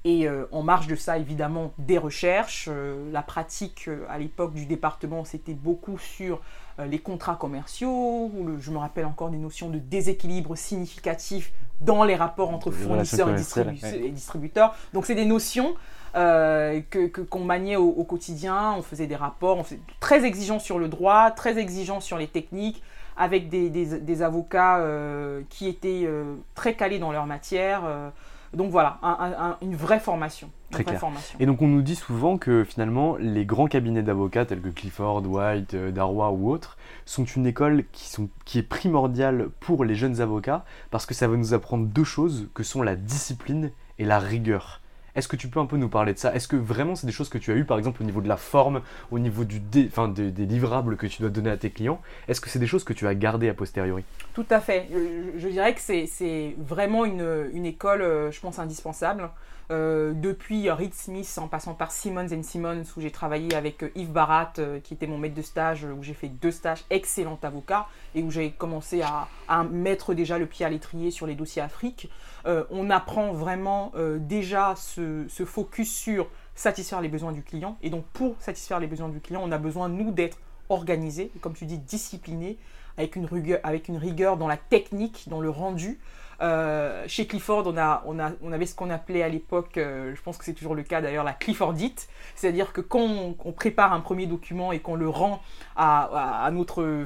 Et 0.05 0.27
euh, 0.27 0.45
en 0.51 0.63
marge 0.63 0.87
de 0.87 0.95
ça, 0.95 1.17
évidemment, 1.17 1.71
des 1.77 1.97
recherches. 1.97 2.67
Euh, 2.69 3.09
la 3.11 3.21
pratique 3.21 3.85
euh, 3.87 4.05
à 4.09 4.17
l'époque 4.17 4.53
du 4.53 4.65
département, 4.65 5.23
c'était 5.23 5.53
beaucoup 5.53 5.97
sur 5.97 6.41
les 6.79 6.97
contrats 6.97 7.35
commerciaux. 7.35 8.31
Où 8.33 8.57
je 8.59 8.71
me 8.71 8.77
rappelle 8.77 9.05
encore 9.05 9.29
des 9.29 9.37
notions 9.37 9.69
de 9.69 9.77
déséquilibre 9.77 10.57
significatif 10.57 11.53
dans 11.81 12.03
les 12.03 12.15
rapports 12.15 12.49
entre 12.49 12.71
fournisseurs 12.71 13.29
et, 13.29 14.09
distributeurs. 14.09 14.75
Donc, 14.91 15.05
c'est 15.05 15.15
des 15.15 15.25
notions 15.25 15.75
que 16.15 17.07
qu'on 17.07 17.43
maniait 17.43 17.75
au, 17.75 18.03
quotidien. 18.03 18.73
On 18.75 18.81
faisait 18.81 19.05
des 19.05 19.15
rapports, 19.15 19.59
on 19.59 19.63
faisait 19.63 19.81
très 19.99 20.25
exigeants 20.25 20.57
sur 20.57 20.79
le 20.79 20.87
droit, 20.87 21.29
très 21.29 21.59
exigeants 21.59 21.99
sur 21.99 22.17
les 22.17 22.27
techniques, 22.27 22.81
avec 23.17 23.49
des, 23.49 23.69
des 23.69 24.21
avocats 24.23 24.83
qui 25.49 25.67
étaient 25.67 26.09
très 26.55 26.73
calés 26.73 26.97
dans 26.97 27.11
leur 27.11 27.27
matière. 27.27 27.83
Donc 28.53 28.71
voilà, 28.71 28.99
une 29.61 29.75
vraie 29.75 29.99
formation. 29.99 30.49
Très 30.69 30.83
clair. 30.83 31.01
Et 31.39 31.45
donc 31.45 31.61
on 31.61 31.67
nous 31.67 31.81
dit 31.81 31.95
souvent 31.95 32.37
que 32.37 32.63
finalement 32.63 33.15
les 33.17 33.45
grands 33.45 33.67
cabinets 33.67 34.01
d'avocats 34.01 34.45
tels 34.45 34.61
que 34.61 34.69
Clifford, 34.69 35.23
White, 35.27 35.75
euh, 35.75 35.91
Darrois 35.91 36.31
ou 36.31 36.51
autres 36.51 36.77
sont 37.05 37.25
une 37.25 37.45
école 37.45 37.83
qui, 37.91 38.07
sont, 38.07 38.29
qui 38.45 38.57
est 38.57 38.63
primordiale 38.63 39.49
pour 39.59 39.85
les 39.85 39.93
jeunes 39.93 40.19
avocats 40.19 40.65
parce 40.89 41.05
que 41.05 41.13
ça 41.13 41.27
va 41.27 41.37
nous 41.37 41.53
apprendre 41.53 41.85
deux 41.85 42.03
choses 42.03 42.49
que 42.55 42.63
sont 42.63 42.81
la 42.81 42.95
discipline 42.95 43.71
et 43.99 44.05
la 44.05 44.19
rigueur. 44.19 44.81
Est-ce 45.15 45.27
que 45.27 45.35
tu 45.35 45.47
peux 45.47 45.59
un 45.59 45.65
peu 45.65 45.77
nous 45.77 45.89
parler 45.89 46.13
de 46.13 46.19
ça? 46.19 46.33
Est-ce 46.33 46.47
que 46.47 46.55
vraiment 46.55 46.95
c'est 46.95 47.05
des 47.05 47.13
choses 47.13 47.29
que 47.29 47.37
tu 47.37 47.51
as 47.51 47.55
eues, 47.55 47.65
par 47.65 47.77
exemple, 47.77 48.01
au 48.01 48.05
niveau 48.05 48.21
de 48.21 48.27
la 48.27 48.37
forme, 48.37 48.81
au 49.11 49.19
niveau 49.19 49.43
du 49.43 49.59
des, 49.59 49.89
livrables 50.45 50.97
que 50.97 51.07
tu 51.07 51.21
dois 51.21 51.29
donner 51.29 51.51
à 51.51 51.57
tes 51.57 51.69
clients? 51.69 52.01
Est-ce 52.27 52.41
que 52.41 52.49
c'est 52.49 52.59
des 52.59 52.67
choses 52.67 52.83
que 52.83 52.93
tu 52.93 53.07
as 53.07 53.13
gardées 53.15 53.49
a 53.49 53.53
posteriori? 53.53 54.03
Tout 54.33 54.45
à 54.49 54.59
fait. 54.59 54.89
Je, 55.37 55.47
dirais 55.47 55.75
que 55.75 55.81
c'est 55.81 56.55
vraiment 56.57 57.05
une, 57.05 57.49
une, 57.53 57.65
école, 57.65 58.01
euh, 58.01 58.31
je 58.31 58.39
pense, 58.39 58.57
indispensable. 58.59 59.29
Euh, 59.71 60.13
depuis 60.13 60.69
Reed 60.69 60.93
Smith 60.93 61.39
en 61.41 61.47
passant 61.47 61.73
par 61.73 61.91
Simmons 61.91 62.27
Simmons 62.43 62.83
où 62.97 63.01
j'ai 63.01 63.11
travaillé 63.11 63.55
avec 63.55 63.83
euh, 63.83 63.91
Yves 63.95 64.11
Barat 64.11 64.53
qui 64.83 64.93
était 64.93 65.07
mon 65.07 65.17
maître 65.17 65.35
de 65.35 65.41
stage 65.41 65.85
où 65.85 66.03
j'ai 66.03 66.13
fait 66.13 66.27
deux 66.27 66.51
stages 66.51 66.83
excellent 66.89 67.39
avocat 67.41 67.87
et 68.13 68.23
où 68.23 68.29
j'ai 68.29 68.51
commencé 68.51 69.01
à, 69.01 69.27
mettre 69.71 70.13
déjà 70.13 70.37
le 70.37 70.45
pied 70.45 70.65
à 70.65 70.69
l'étrier 70.69 71.11
sur 71.11 71.27
les 71.27 71.35
dossiers 71.35 71.61
Afrique 71.61 72.09
euh, 72.45 72.65
on 72.71 72.89
apprend 72.89 73.31
vraiment 73.31 73.91
euh, 73.95 74.17
déjà 74.19 74.75
ce, 74.75 75.25
focus 75.45 75.93
sur 75.93 76.27
satisfaire 76.55 77.01
les 77.01 77.09
besoins 77.09 77.31
du 77.31 77.41
client. 77.41 77.77
Et 77.81 77.89
donc 77.89 78.05
pour 78.13 78.35
satisfaire 78.41 78.79
les 78.79 78.87
besoins 78.87 79.09
du 79.09 79.19
client, 79.19 79.41
on 79.43 79.51
a 79.51 79.57
besoin, 79.57 79.89
nous, 79.89 80.11
d'être 80.11 80.37
organisés, 80.69 81.31
comme 81.41 81.53
tu 81.53 81.65
dis, 81.65 81.77
disciplinés, 81.77 82.57
avec 82.97 83.15
une 83.15 83.25
rigueur 83.97 84.37
dans 84.37 84.47
la 84.47 84.57
technique, 84.57 85.27
dans 85.27 85.41
le 85.41 85.49
rendu, 85.49 85.99
euh, 86.43 87.05
chez 87.07 87.25
Clifford, 87.25 87.63
on, 87.67 87.77
a, 87.77 88.03
avait 88.51 88.65
ce 88.65 88.75
qu'on 88.75 88.89
appelait 88.89 89.23
à 89.23 89.29
l'époque, 89.29 89.77
euh, 89.77 90.13
je 90.13 90.21
pense 90.21 90.37
que 90.37 90.43
c'est 90.43 90.53
toujours 90.53 90.75
le 90.75 90.83
cas 90.83 90.99
d'ailleurs, 90.99 91.23
la 91.23 91.31
Cliffordite. 91.31 92.09
C'est-à-dire 92.35 92.73
que 92.73 92.81
quand 92.81 93.35
on, 93.45 93.51
prépare 93.53 93.93
un 93.93 94.01
premier 94.01 94.25
document 94.25 94.73
et 94.73 94.79
qu'on 94.79 94.95
le 94.95 95.07
rend 95.07 95.41
à, 95.77 96.49
notre 96.51 97.05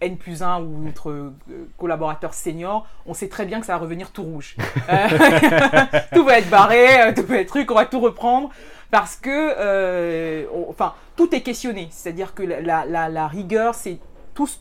N 0.00 0.16
plus 0.16 0.42
1 0.42 0.62
ou 0.62 0.78
notre 0.78 1.10
euh, 1.10 1.32
collaborateur 1.76 2.32
senior, 2.32 2.86
on 3.04 3.12
sait 3.12 3.28
très 3.28 3.44
bien 3.44 3.60
que 3.60 3.66
ça 3.66 3.74
va 3.74 3.78
revenir 3.78 4.10
tout 4.10 4.22
rouge. 4.22 4.56
tout 6.14 6.24
va 6.24 6.38
être 6.38 6.48
barré, 6.48 7.12
tout 7.14 7.26
va 7.26 7.38
être 7.38 7.48
truc, 7.48 7.70
on 7.70 7.74
va 7.74 7.84
tout 7.84 8.00
reprendre. 8.00 8.48
Parce 8.90 9.16
que, 9.16 10.48
enfin, 10.70 10.94
tout 11.14 11.34
est 11.34 11.42
questionné. 11.42 11.88
C'est-à-dire 11.90 12.32
que 12.32 12.42
la, 12.42 13.28
rigueur, 13.28 13.74
c'est 13.74 13.98
tout 14.32 14.46
ce 14.46 14.56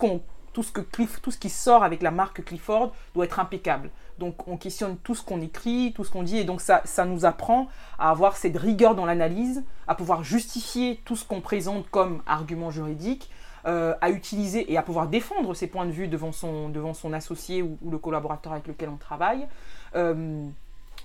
tout 0.51 0.63
ce, 0.63 0.71
que 0.71 0.81
tout 0.81 1.31
ce 1.31 1.37
qui 1.37 1.49
sort 1.49 1.83
avec 1.83 2.01
la 2.01 2.09
marque 2.09 2.43
Clifford 2.43 2.91
doit 3.13 3.25
être 3.25 3.39
impeccable. 3.39 3.91
Donc 4.19 4.47
on 4.47 4.57
questionne 4.57 4.97
tout 4.97 5.15
ce 5.15 5.23
qu'on 5.23 5.41
écrit, 5.41 5.93
tout 5.95 6.03
ce 6.03 6.11
qu'on 6.11 6.23
dit, 6.23 6.37
et 6.37 6.43
donc 6.43 6.61
ça, 6.61 6.81
nous 7.05 7.25
apprend 7.25 7.67
à 7.99 8.09
avoir 8.09 8.37
cette 8.37 8.57
rigueur 8.57 8.95
dans 8.95 9.05
l'analyse, 9.05 9.63
à 9.87 9.95
pouvoir 9.95 10.23
justifier 10.23 11.01
tout 11.05 11.15
ce 11.15 11.25
qu'on 11.25 11.41
présente 11.41 11.89
comme 11.89 12.21
argument 12.25 12.71
juridique, 12.71 13.29
euh, 13.65 13.93
à 14.01 14.09
utiliser 14.09 14.71
et 14.71 14.77
à 14.77 14.81
pouvoir 14.81 15.07
défendre 15.07 15.53
ses 15.53 15.67
points 15.67 15.85
de 15.85 15.91
vue 15.91 16.07
devant 16.07 16.31
son, 16.31 17.13
associé 17.13 17.61
ou, 17.61 17.77
le 17.89 17.97
collaborateur 17.97 18.53
avec 18.53 18.67
lequel 18.67 18.89
on 18.89 18.97
travaille. 18.97 19.47
Euh, 19.95 20.45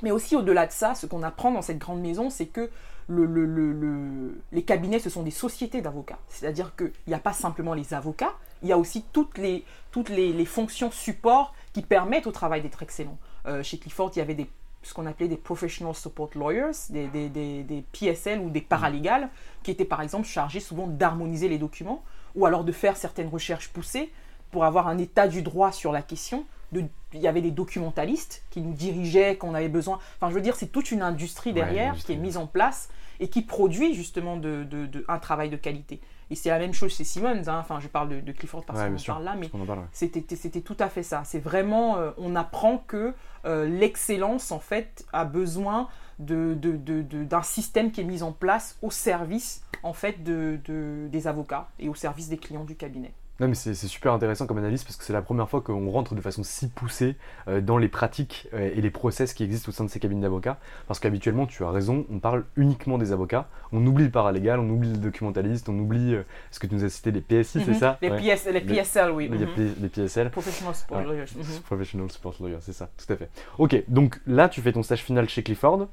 mais 0.03 0.11
aussi 0.11 0.37
au-delà 0.37 0.67
de 0.67 0.73
ça, 0.73 0.95
ce 0.95 1.07
qu'on 1.07 1.23
apprend 1.23 1.51
dans 1.51 1.63
cette 1.63 1.79
grande 1.79 2.01
maison, 2.01 2.31
c'est 2.31 2.47
que 2.47 2.71
le, 3.09 3.27
le, 3.27 4.43
les 4.53 4.63
cabinets, 4.63 4.99
ce 4.99 5.11
sont 5.11 5.23
des 5.23 5.31
sociétés 5.31 5.83
d'avocats. 5.83 6.19
C'est-à-dire 6.29 6.75
qu'il 6.77 6.93
n'y 7.07 7.15
a 7.15 7.19
pas 7.19 7.33
simplement 7.33 7.75
les 7.75 7.95
avocats, 7.95 8.33
il 8.63 8.69
y 8.69 8.73
a 8.73 8.79
aussi 8.79 9.05
toutes 9.13 9.39
les, 9.39 9.65
toutes 9.91 10.09
les, 10.09 10.45
fonctions 10.45 10.91
support 10.91 11.55
qui 11.73 11.83
permettent 11.83 12.27
au 12.27 12.33
travail 12.33 12.63
d'être 12.63 12.83
excellent. 12.83 13.19
Euh, 13.47 13.63
chez 13.63 13.79
Clifford, 13.79 14.11
il 14.15 14.19
y 14.19 14.23
avait 14.23 14.35
des, 14.35 14.49
ce 14.83 14.95
qu'on 14.95 15.07
appelait 15.07 15.29
des 15.29 15.37
Professional 15.37 15.95
Support 15.95 16.31
Lawyers, 16.35 16.73
des, 16.91 17.07
des, 17.09 17.29
des, 17.29 17.85
PSL 17.93 18.41
ou 18.41 18.51
des 18.51 18.61
paralégales, 18.61 19.29
qui 19.63 19.71
étaient 19.71 19.85
par 19.85 20.03
exemple 20.03 20.27
chargés 20.27 20.61
souvent 20.61 20.87
d'harmoniser 20.87 21.49
les 21.49 21.59
documents 21.59 22.03
ou 22.35 22.47
alors 22.47 22.65
de 22.65 22.73
faire 22.73 22.97
certaines 22.97 23.29
recherches 23.29 23.69
poussées 23.69 24.13
pour 24.51 24.65
avoir 24.65 24.89
un 24.89 24.99
état 24.99 25.29
du 25.29 25.43
droit 25.43 25.73
sur 25.73 25.93
la 25.93 26.03
question. 26.03 26.45
De, 26.73 26.85
il 27.13 27.21
y 27.21 27.29
avait 27.29 27.43
des 27.43 27.51
documentalistes 27.51 28.45
qui 28.51 28.61
nous 28.61 28.73
dirigeaient 28.73 29.37
quand 29.37 29.49
on 29.49 29.55
avait 29.55 29.69
besoin. 29.69 29.99
Enfin, 30.17 30.31
je 30.31 30.35
veux 30.35 30.41
dire, 30.41 30.57
c'est 30.57 30.69
toute 30.69 30.91
une 30.91 31.03
industrie 31.03 31.53
derrière 31.53 31.95
qui 31.97 32.13
est 32.13 32.17
mise 32.17 32.37
en 32.37 32.47
place 32.47 32.89
et 33.21 33.29
qui 33.29 33.43
produit 33.43 33.95
justement 33.95 34.37
de, 34.37 34.65
de, 34.65 35.05
un 35.09 35.19
travail 35.19 35.51
de 35.51 35.57
qualité. 35.57 36.01
Et 36.33 36.35
c'est 36.35 36.49
la 36.49 36.59
même 36.59 36.73
chose 36.73 36.95
chez 36.95 37.05
Simmons, 37.05 37.47
hein. 37.47 37.59
enfin 37.61 37.79
je 37.79 37.89
parle 37.89 38.23
de, 38.23 38.33
Clifford 38.33 38.65
parce 38.65 38.81
qu'on 38.81 38.97
en 38.97 39.05
parle 39.05 39.25
là, 39.25 39.37
mais 39.39 39.51
c'était 39.93 40.63
tout 40.63 40.77
à 40.79 40.89
fait 40.89 41.03
ça. 41.03 41.25
C'est 41.27 41.41
vraiment, 41.41 41.99
euh, 41.99 42.11
on 42.17 42.35
apprend 42.37 42.79
que 42.79 43.13
euh, 43.45 43.69
l'excellence 43.69 44.51
en 44.51 44.59
fait 44.59 45.05
a 45.13 45.27
besoin 45.27 45.89
d'un 46.19 46.55
de, 46.55 46.77
de, 46.79 47.27
système 47.43 47.93
qui 47.93 48.01
est 48.01 48.05
mis 48.05 48.23
en 48.23 48.33
place 48.33 48.79
au 48.81 48.91
service 48.91 49.63
en 49.83 49.93
fait 49.93 50.23
des 50.23 51.27
avocats 51.27 51.69
et 51.79 51.91
au 51.91 51.95
service 51.95 52.31
des 52.31 52.39
clients 52.39 52.65
du 52.65 52.77
cabinet. 52.77 53.13
Non, 53.41 53.49
mais 53.49 53.55
c'est 53.55 53.75
super 53.75 54.13
intéressant 54.13 54.47
comme 54.47 54.59
analyse 54.59 54.85
parce 54.85 54.97
que 54.97 55.05
c'est 55.05 55.13
la 55.13 55.23
première 55.23 55.49
fois 55.49 55.63
qu'on 55.63 55.91
rentre 55.91 56.15
de 56.15 56.21
façon 56.21 56.43
si 56.45 56.69
poussée 56.69 57.17
euh, 57.49 57.61
dans 57.61 57.79
les 57.79 57.89
pratiques 57.89 58.47
euh, 58.53 58.71
et 58.75 58.81
les 58.81 58.91
process 58.91 59.33
qui 59.33 59.43
existent 59.43 59.71
au 59.71 59.73
sein 59.73 59.85
de 59.85 59.91
ces 59.91 59.99
cabines 59.99 60.21
d'avocats. 60.21 60.59
Parce 60.87 61.01
qu'habituellement, 61.01 61.47
tu 61.47 61.65
as 61.65 61.71
raison, 61.71 62.07
on 62.13 62.19
parle 62.19 62.45
uniquement 62.57 62.99
des 62.99 63.11
avocats. 63.11 63.49
On 63.73 63.85
oublie 63.87 64.05
le 64.05 64.11
paralégal, 64.11 64.61
on 64.61 64.69
oublie 64.69 64.93
les 64.93 64.99
documentalistes, 64.99 65.69
on 65.69 65.79
oublie 65.79 66.15
euh, 66.15 66.23
ce 66.51 66.59
que 66.61 66.67
tu 66.67 66.75
nous 66.75 66.85
as 66.85 66.91
cité, 66.91 67.11
les 67.11 67.23
PSI, 67.23 67.63
c'est 67.65 67.73
mhm. 67.73 67.79
ça? 67.79 67.99
Les, 68.03 68.11
les, 68.11 68.61
PSL, 68.61 69.11
oui. 69.11 69.29
Les, 69.29 69.39
mhm. 69.39 69.75
les, 69.81 69.89
PSL. 69.89 70.31
Professional 70.31 70.75
Support 70.75 71.03
Lawyers. 71.03 71.25
Mhm. 71.35 71.61
Professional 71.65 72.11
Support 72.13 72.35
Lawyers, 72.41 72.61
c'est 72.61 72.75
ça, 72.75 72.91
tout 72.97 73.11
à 73.13 73.17
fait. 73.17 73.31
Ok, 73.59 73.83
donc 73.89 74.21
là, 74.27 74.51
tu 74.51 74.61
fais 74.61 74.73
ton 74.73 74.83
stage 74.83 75.03
final 75.03 75.29
chez 75.29 75.43
Clifford. 75.43 75.89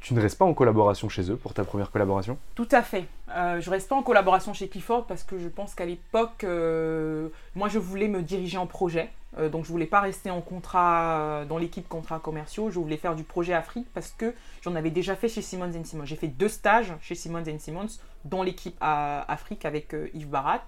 tu 0.00 0.14
ne 0.14 0.20
restes 0.20 0.38
pas 0.38 0.44
en 0.44 0.54
collaboration 0.54 1.08
chez 1.08 1.30
eux 1.30 1.36
pour 1.36 1.54
ta 1.54 1.64
première 1.64 1.92
collaboration? 1.92 2.36
Tout 2.56 2.68
à 2.72 2.82
fait. 2.82 3.06
Je 3.34 3.66
ne 3.66 3.70
reste 3.70 3.88
pas 3.88 3.96
en 3.96 4.02
collaboration 4.02 4.52
chez 4.52 4.68
Clifford 4.68 5.06
parce 5.06 5.24
que 5.24 5.38
je 5.38 5.48
pense 5.48 5.74
qu'à 5.74 5.84
l'époque, 5.84 6.44
euh, 6.44 7.28
moi, 7.54 7.68
je 7.68 7.78
voulais 7.78 8.08
me 8.08 8.22
diriger 8.22 8.58
en 8.58 8.66
projet. 8.66 9.10
Euh, 9.38 9.48
donc, 9.48 9.64
je 9.64 9.70
voulais 9.70 9.86
pas 9.86 10.00
rester 10.00 10.30
en 10.30 10.40
contrat 10.40 11.20
euh, 11.20 11.44
dans 11.44 11.58
l'équipe 11.58 11.88
contrats 11.88 12.18
commerciaux. 12.18 12.70
Je 12.70 12.78
voulais 12.78 12.96
faire 12.96 13.14
du 13.14 13.24
projet 13.24 13.52
Afrique 13.52 13.86
parce 13.92 14.10
que 14.10 14.34
j'en 14.62 14.74
avais 14.74 14.90
déjà 14.90 15.14
fait 15.14 15.28
chez 15.28 15.42
Simmons 15.42 15.72
Simmons. 15.84 16.04
J'ai 16.04 16.16
fait 16.16 16.28
deux 16.28 16.48
stages 16.48 16.94
chez 17.00 17.14
Simmons 17.14 17.44
Simmons 17.58 17.88
dans 18.24 18.42
l'équipe 18.42 18.76
Afrique 18.80 19.64
avec 19.64 19.94
Yves 20.14 20.28
Barat. 20.28 20.64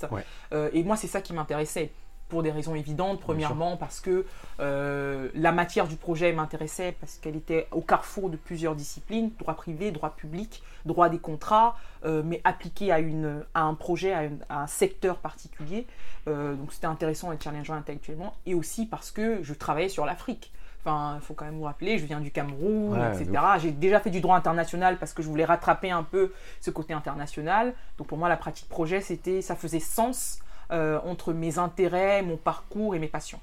et 0.73 0.83
moi, 0.83 0.97
c'est 0.97 1.09
ça 1.09 1.21
qui 1.21 1.33
m'intéressait 1.33 1.91
pour 2.31 2.43
des 2.43 2.51
raisons 2.51 2.75
évidentes. 2.75 3.21
Premièrement, 3.21 3.77
parce 3.77 4.01
que 4.01 4.25
euh, 4.61 5.29
la 5.35 5.53
matière 5.53 5.87
du 5.87 5.97
projet 5.97 6.33
m'intéressait, 6.33 6.97
parce 6.99 7.17
qu'elle 7.17 7.37
était 7.37 7.69
au 7.73 7.83
carrefour 7.83 8.31
de 8.31 8.37
plusieurs 8.37 8.75
disciplines, 8.75 9.31
droit 9.39 9.55
privé, 9.55 9.91
droit 9.91 10.11
public, 10.11 10.63
droit 10.87 11.11
des 11.11 11.19
contrats, 11.19 11.77
euh, 12.07 12.23
mais 12.25 12.41
appliqué 12.45 12.91
à, 12.93 13.01
une, 13.01 13.45
à 13.53 13.63
un 13.63 13.75
projet, 13.75 14.15
à, 14.49 14.63
un 14.63 14.67
secteur 14.67 15.19
particulier. 15.19 15.87
Euh, 16.29 16.55
donc 16.55 16.73
c'était 16.73 16.87
intéressant 16.87 17.33
et 17.33 17.39
challengeant 17.39 17.75
intellectuellement. 17.75 18.35
Et 18.47 18.55
aussi 18.55 18.87
parce 18.87 19.11
que 19.11 19.43
je 19.43 19.53
travaillais 19.53 19.91
sur 19.91 20.07
l'Afrique. 20.07 20.53
Enfin, 20.83 21.17
il 21.17 21.21
faut 21.21 21.35
quand 21.35 21.45
même 21.45 21.59
vous 21.59 21.65
rappeler, 21.65 21.99
je 21.99 22.07
viens 22.07 22.21
du 22.21 22.31
Cameroun, 22.31 22.99
etc. 23.13 23.31
J'ai 23.59 23.71
déjà 23.71 24.01
fait 24.01 24.09
du 24.09 24.23
droit 24.23 24.35
international 24.35 24.97
parce 24.97 25.13
que 25.13 25.23
je 25.23 25.29
voulais 25.29 25.45
rattraper 25.45 25.91
un 25.91 26.03
peu 26.03 26.33
ce 26.63 26.71
côté 26.71 26.95
international. 26.95 27.75
Donc 27.99 28.07
pour 28.07 28.17
moi, 28.17 28.31
la 28.31 28.39
pratique 28.39 28.67
projet, 28.67 29.03
c'était, 29.03 29.43
ça 29.43 29.57
faisait 29.57 29.79
sens 29.79 30.39
euh, 30.73 31.01
entre 31.05 31.33
mes 31.33 31.59
intérêts, 31.59 32.23
mon 32.23 32.37
parcours 32.37 32.95
et 32.95 33.01
mes 33.01 33.09
passions. 33.09 33.41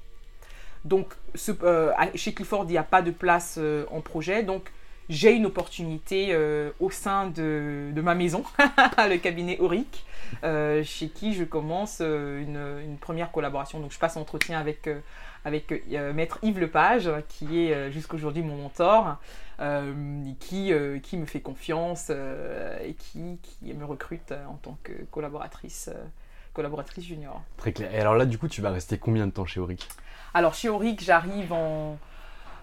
Donc 0.86 1.14
euh, 1.62 1.92
chez 2.14 2.32
Clifford, 2.32 2.64
il 2.64 2.70
n'y 2.70 2.78
a 2.78 2.82
pas 2.82 3.02
de 3.02 3.10
place 3.10 3.56
euh, 3.58 3.84
en 3.90 4.00
projet. 4.00 4.42
Donc 4.42 4.72
j'ai 5.10 5.32
une 5.32 5.44
opportunité 5.44 6.36
au 6.80 6.90
sein 6.90 7.28
de, 7.28 7.92
ma 7.96 8.14
maison, 8.14 8.44
le 8.98 9.16
cabinet 9.16 9.58
Auric, 9.58 10.04
chez 10.42 11.08
qui 11.08 11.32
je 11.32 11.44
commence 11.44 12.00
une, 12.00 12.98
première 13.00 13.32
collaboration. 13.32 13.80
Donc 13.80 13.92
je 13.92 13.98
passe 13.98 14.18
entretien 14.18 14.58
avec, 14.58 14.86
avec 15.46 15.82
maître 16.14 16.38
Yves 16.42 16.60
Lepage, 16.60 17.10
qui 17.26 17.64
est 17.64 17.90
jusqu'aujourd'hui 17.90 18.42
mon 18.42 18.56
mentor, 18.56 19.16
qui, 20.40 20.72
qui 21.02 21.16
me 21.16 21.24
fait 21.24 21.40
confiance 21.40 22.10
et 22.10 22.92
qui, 22.92 23.38
qui, 23.40 23.72
me 23.72 23.86
recrute 23.86 24.34
en 24.46 24.56
tant 24.56 24.76
que 24.82 24.92
collaboratrice 25.10 25.88
collaboratrice 26.58 27.04
junior. 27.04 27.40
Très 27.56 27.72
clair. 27.72 27.94
Et 27.94 28.00
alors 28.00 28.16
là, 28.16 28.26
du 28.26 28.36
coup, 28.36 28.48
tu 28.48 28.60
vas 28.60 28.70
rester 28.70 28.98
combien 28.98 29.28
de 29.28 29.30
temps 29.30 29.46
chez 29.46 29.60
Auric? 29.60 29.88
Alors, 30.34 30.54
chez 30.54 30.68
Auric, 30.68 31.00
j'arrive 31.00 31.52
en. 31.52 31.96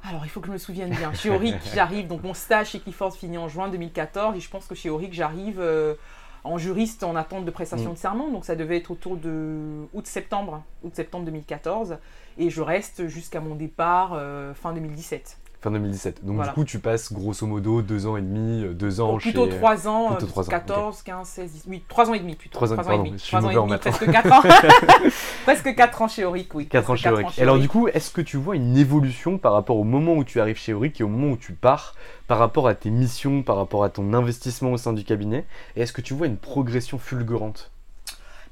Alors, 0.03 0.25
il 0.25 0.29
faut 0.29 0.41
que 0.41 0.47
je 0.47 0.51
me 0.51 0.57
souvienne 0.57 0.89
bien. 0.89 1.13
Chez 1.13 1.29
Auric, 1.29 1.55
j'arrive. 1.73 2.07
Donc, 2.07 2.21
mon 2.21 2.33
stage 2.33 2.71
chez 2.71 2.81
Clifford 2.81 3.15
finit 3.15 3.37
en 3.37 3.47
juin 3.47 3.69
2014. 3.69 4.35
Et 4.35 4.41
je 4.41 4.49
pense 4.49 4.67
que 4.67 4.75
chez 4.75 4.89
Auric, 4.89 5.13
j'arrive 5.13 5.61
euh, 5.61 5.95
en 6.43 6.57
juriste 6.57 7.05
en 7.05 7.15
attente 7.15 7.45
de 7.45 7.51
prestation 7.51 7.91
mm. 7.91 7.93
de 7.93 7.97
serment. 7.97 8.29
Donc, 8.31 8.43
ça 8.43 8.57
devait 8.57 8.75
être 8.75 8.91
autour 8.91 9.15
de 9.15 9.85
août-septembre. 9.93 10.61
Août-septembre 10.83 11.23
2014. 11.23 11.97
Et 12.37 12.49
je 12.49 12.61
reste 12.61 13.07
jusqu'à 13.07 13.39
mon 13.39 13.55
départ 13.55 14.11
euh, 14.13 14.53
fin 14.53 14.73
2017. 14.73 15.37
Fin 15.65 15.71
2017. 15.71 16.23
Donc 16.23 16.43
du 16.43 16.49
coup, 16.51 16.63
tu 16.63 16.77
passes 16.77 17.11
grosso 17.11 17.47
modo 17.47 17.81
deux 17.81 18.05
ans 18.05 18.17
et 18.17 18.21
demi, 18.21 18.63
euh, 18.63 18.73
deux 18.75 19.01
ans 19.01 19.17
chez... 19.17 19.31
Plutôt 19.31 19.47
trois 19.47 19.87
ans, 19.87 20.11
plutôt 20.11 20.27
3 20.27 20.45
ans 20.45 20.49
14, 20.51 21.01
15, 21.01 21.27
16, 21.27 21.51
18, 21.53 21.69
oui, 21.71 21.83
trois 21.87 22.07
ans 22.07 22.13
et 22.13 22.19
demi 22.19 22.35
plutôt. 22.35 22.53
Trois 22.53 22.71
ans, 22.71 22.91
et 22.91 22.97
demi. 22.99 23.13
Je 23.17 23.23
suis 23.23 23.35
en. 23.35 23.67
Presque 23.79 24.11
quatre 24.11 24.31
ans. 24.31 24.43
presque 25.43 25.75
quatre 25.75 26.01
ans 26.03 26.07
chez 26.07 26.23
Auric, 26.23 26.53
oui. 26.53 26.67
Quatre 26.67 26.91
ans 26.91 26.95
chez 26.95 27.09
Auric. 27.09 27.39
Alors 27.39 27.57
du 27.57 27.67
coup, 27.67 27.87
est-ce 27.87 28.11
que 28.11 28.21
tu 28.21 28.37
vois 28.37 28.55
une 28.55 28.77
évolution 28.77 29.39
par 29.39 29.53
rapport 29.53 29.77
au 29.77 29.83
moment 29.83 30.13
où 30.13 30.23
tu 30.23 30.39
arrives 30.39 30.59
chez 30.59 30.71
Auric 30.71 31.01
et 31.01 31.03
au 31.03 31.07
moment 31.07 31.33
où 31.33 31.37
tu 31.37 31.53
pars, 31.53 31.95
par 32.27 32.37
rapport 32.37 32.67
à 32.67 32.75
tes 32.75 32.91
missions, 32.91 33.41
par 33.41 33.55
rapport 33.55 33.83
à 33.83 33.89
ton 33.89 34.13
investissement 34.13 34.71
au 34.71 34.77
sein 34.77 34.93
du 34.93 35.03
cabinet? 35.03 35.47
Et 35.75 35.81
est-ce 35.81 35.93
que 35.93 36.01
tu 36.01 36.13
vois 36.13 36.27
une 36.27 36.37
progression 36.37 36.99
fulgurante? 36.99 37.71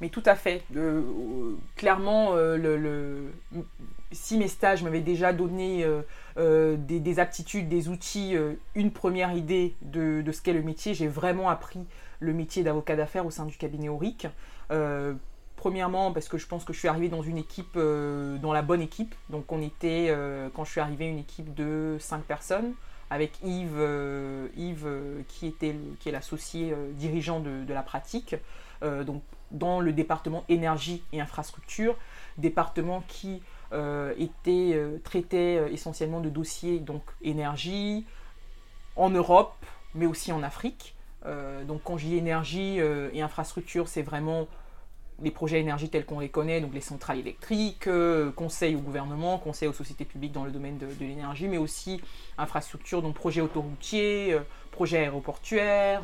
Mais 0.01 0.09
tout 0.09 0.23
à 0.25 0.33
fait. 0.33 0.63
Euh, 0.75 1.01
clairement, 1.75 2.31
euh, 2.33 2.57
le, 2.57 3.31
si 4.11 4.37
mes 4.37 4.47
stages 4.47 4.83
m'avaient 4.83 5.01
déjà 5.01 5.33
donné 5.33 5.83
euh, 5.83 6.01
des, 6.37 7.19
aptitudes, 7.19 7.69
des 7.69 7.89
outils, 7.89 8.35
une 8.75 8.91
première 8.91 9.33
idée 9.33 9.75
de, 9.81 10.23
ce 10.31 10.41
qu'est 10.41 10.53
le 10.53 10.63
métier, 10.63 10.93
j'ai 10.93 11.07
vraiment 11.07 11.49
appris 11.49 11.85
le 12.19 12.33
métier 12.33 12.63
d'avocat 12.63 12.95
d'affaires 12.95 13.25
au 13.25 13.31
sein 13.31 13.45
du 13.45 13.57
cabinet 13.57 13.89
Auric. 13.89 14.27
premièrement, 15.55 16.11
parce 16.11 16.27
que 16.27 16.37
je 16.37 16.47
pense 16.47 16.63
que 16.63 16.73
je 16.73 16.79
suis 16.79 16.87
arrivée 16.87 17.09
dans 17.09 17.21
une 17.21 17.37
équipe, 17.37 17.75
dans 17.77 18.53
la 18.53 18.61
bonne 18.61 18.81
équipe. 18.81 19.15
Donc, 19.29 19.51
on 19.51 19.61
était, 19.61 20.15
quand 20.53 20.63
je 20.65 20.71
suis 20.71 20.81
arrivée, 20.81 21.07
une 21.07 21.19
équipe 21.19 21.53
de 21.53 21.97
5 21.99 22.23
personnes 22.23 22.73
avec 23.09 23.33
Yves, 23.43 24.49
Yves 24.57 24.87
qui, 25.27 25.47
était, 25.47 25.75
qui 25.99 26.09
est 26.09 26.11
l'associé 26.11 26.73
dirigeant 26.97 27.39
de, 27.39 27.73
la 27.73 27.83
pratique. 27.83 28.35
donc 28.81 29.21
dans 29.53 29.79
le 29.79 29.93
département 29.93 30.43
énergie 30.49 31.03
et 31.13 31.21
infrastructure, 31.21 31.95
département 32.37 33.03
qui 33.07 33.35
euh, 33.35 33.39
était 34.17 34.71
euh, 34.73 34.97
traitait 35.03 35.57
euh, 35.57 35.71
essentiellement 35.71 36.21
de 36.21 36.29
dossiers 36.29 36.79
donc 36.79 37.03
énergie 37.21 38.05
en 38.95 39.09
Europe, 39.09 39.55
mais 39.95 40.05
aussi 40.05 40.31
en 40.31 40.43
Afrique. 40.43 40.95
donc 41.67 41.81
quand 41.83 41.97
je 41.97 42.05
dis 42.05 42.15
énergie 42.15 42.77
et 42.77 43.21
infrastructure, 43.23 43.87
c'est 43.87 44.03
vraiment 44.03 44.47
les 45.23 45.31
projets 45.31 45.59
énergie 45.59 45.89
tels 45.89 46.05
qu'on 46.05 46.19
les 46.19 46.29
connaît, 46.29 46.61
donc 46.61 46.75
les 46.75 46.81
centrales 46.81 47.17
électriques, 47.17 47.89
conseil 48.35 48.75
au 48.75 48.79
gouvernement, 48.81 49.39
conseil 49.39 49.67
aux 49.67 49.73
sociétés 49.73 50.05
publiques 50.05 50.33
dans 50.33 50.45
le 50.45 50.51
domaine 50.51 50.77
de, 50.77 50.87
l'énergie, 50.99 51.47
mais 51.47 51.57
aussi 51.57 52.01
infrastructure, 52.37 53.01
donc 53.01 53.15
projets 53.15 53.41
autoroutiers, 53.41 54.37
projets 54.71 54.99
aéroportuaires, 54.99 56.03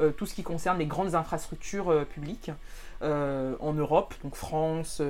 euh, 0.00 0.12
tout 0.12 0.26
ce 0.26 0.34
qui 0.34 0.44
concerne 0.44 0.78
les 0.78 0.86
grandes 0.86 1.16
infrastructures 1.16 1.90
euh, 1.90 2.04
publiques 2.04 2.52
euh, 3.02 3.54
en 3.60 3.72
Europe, 3.72 4.14
donc 4.22 4.34
France, 4.34 5.02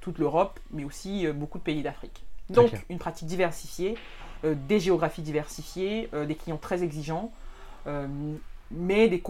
toute 0.00 0.18
l'Europe, 0.18 0.60
mais 0.70 0.84
aussi 0.84 1.26
beaucoup 1.28 1.58
de 1.58 1.64
pays 1.64 1.82
d'Afrique. 1.82 2.24
Donc 2.50 2.70
une 2.88 2.98
pratique 2.98 3.26
diversifiée, 3.26 3.96
des 4.44 4.78
géographies 4.78 5.22
diversifiées, 5.22 6.08
des 6.26 6.34
clients 6.34 6.58
très 6.58 6.82
exigeants, 6.84 7.32
mais 8.70 9.08
des, 9.08 9.20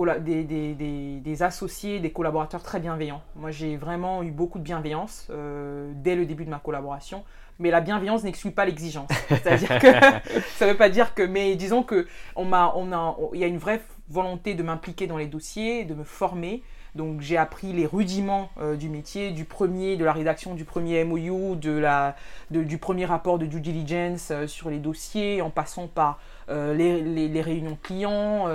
des, 0.45 1.21
des, 1.21 1.43
associés, 1.43 2.01
des 2.01 2.11
collaborateurs 2.11 2.63
très 2.63 2.79
bienveillants. 2.79 3.23
Moi, 3.37 3.51
j'ai 3.51 3.77
vraiment 3.77 4.23
eu 4.23 4.31
beaucoup 4.31 4.59
de 4.59 4.65
bienveillance 4.65 5.29
dès 5.31 6.15
le 6.15 6.27
début 6.27 6.45
de 6.45 6.51
ma 6.51 6.59
collaboration, 6.59 7.25
mais 7.59 7.71
la 7.71 7.81
bienveillance 7.81 8.23
n'exclut 8.23 8.51
pas 8.51 8.65
l'exigence. 8.65 9.09
C'est-à-dire 9.29 9.79
que 9.79 9.93
ça 10.57 10.67
ne 10.67 10.73
veut 10.73 10.77
pas 10.77 10.89
dire 10.89 11.15
que, 11.15 11.23
mais 11.23 11.57
disons 11.57 11.83
que 11.83 12.07
on 12.35 12.53
a, 12.53 12.73
on 12.77 12.93
a, 12.93 13.17
il 13.35 13.41
y 13.41 13.45
a 13.45 13.47
une 13.47 13.59
vraie 13.59 13.81
volonté 14.09 14.55
de 14.55 14.63
m'impliquer 14.63 15.07
dans 15.07 15.17
les 15.17 15.27
dossiers, 15.27 15.85
de 15.85 15.95
me 15.95 16.05
former. 16.05 16.63
Donc 16.97 17.21
j'ai 17.21 17.37
appris 17.37 17.75
les 17.75 17.85
rudiments 17.85 18.51
euh, 18.59 18.75
du 18.75 18.89
métier, 18.89 19.31
du 19.31 19.45
premier, 19.45 19.97
de 19.97 20.05
la 20.05 20.15
rédaction 20.15 20.55
du 20.55 20.65
premier 20.65 21.05
MOU, 21.05 21.55
de 21.55 21.71
la, 21.71 22.17
du 22.51 22.79
premier 22.79 23.05
rapport 23.05 23.39
de 23.39 23.45
due 23.45 23.61
diligence 23.61 24.31
euh, 24.31 24.47
sur 24.47 24.71
les 24.71 24.79
dossiers, 24.79 25.43
en 25.43 25.51
passant 25.51 25.89
par 25.89 26.19
euh, 26.49 26.75
les, 26.75 27.43
réunions 27.43 27.77
clients. 27.83 28.49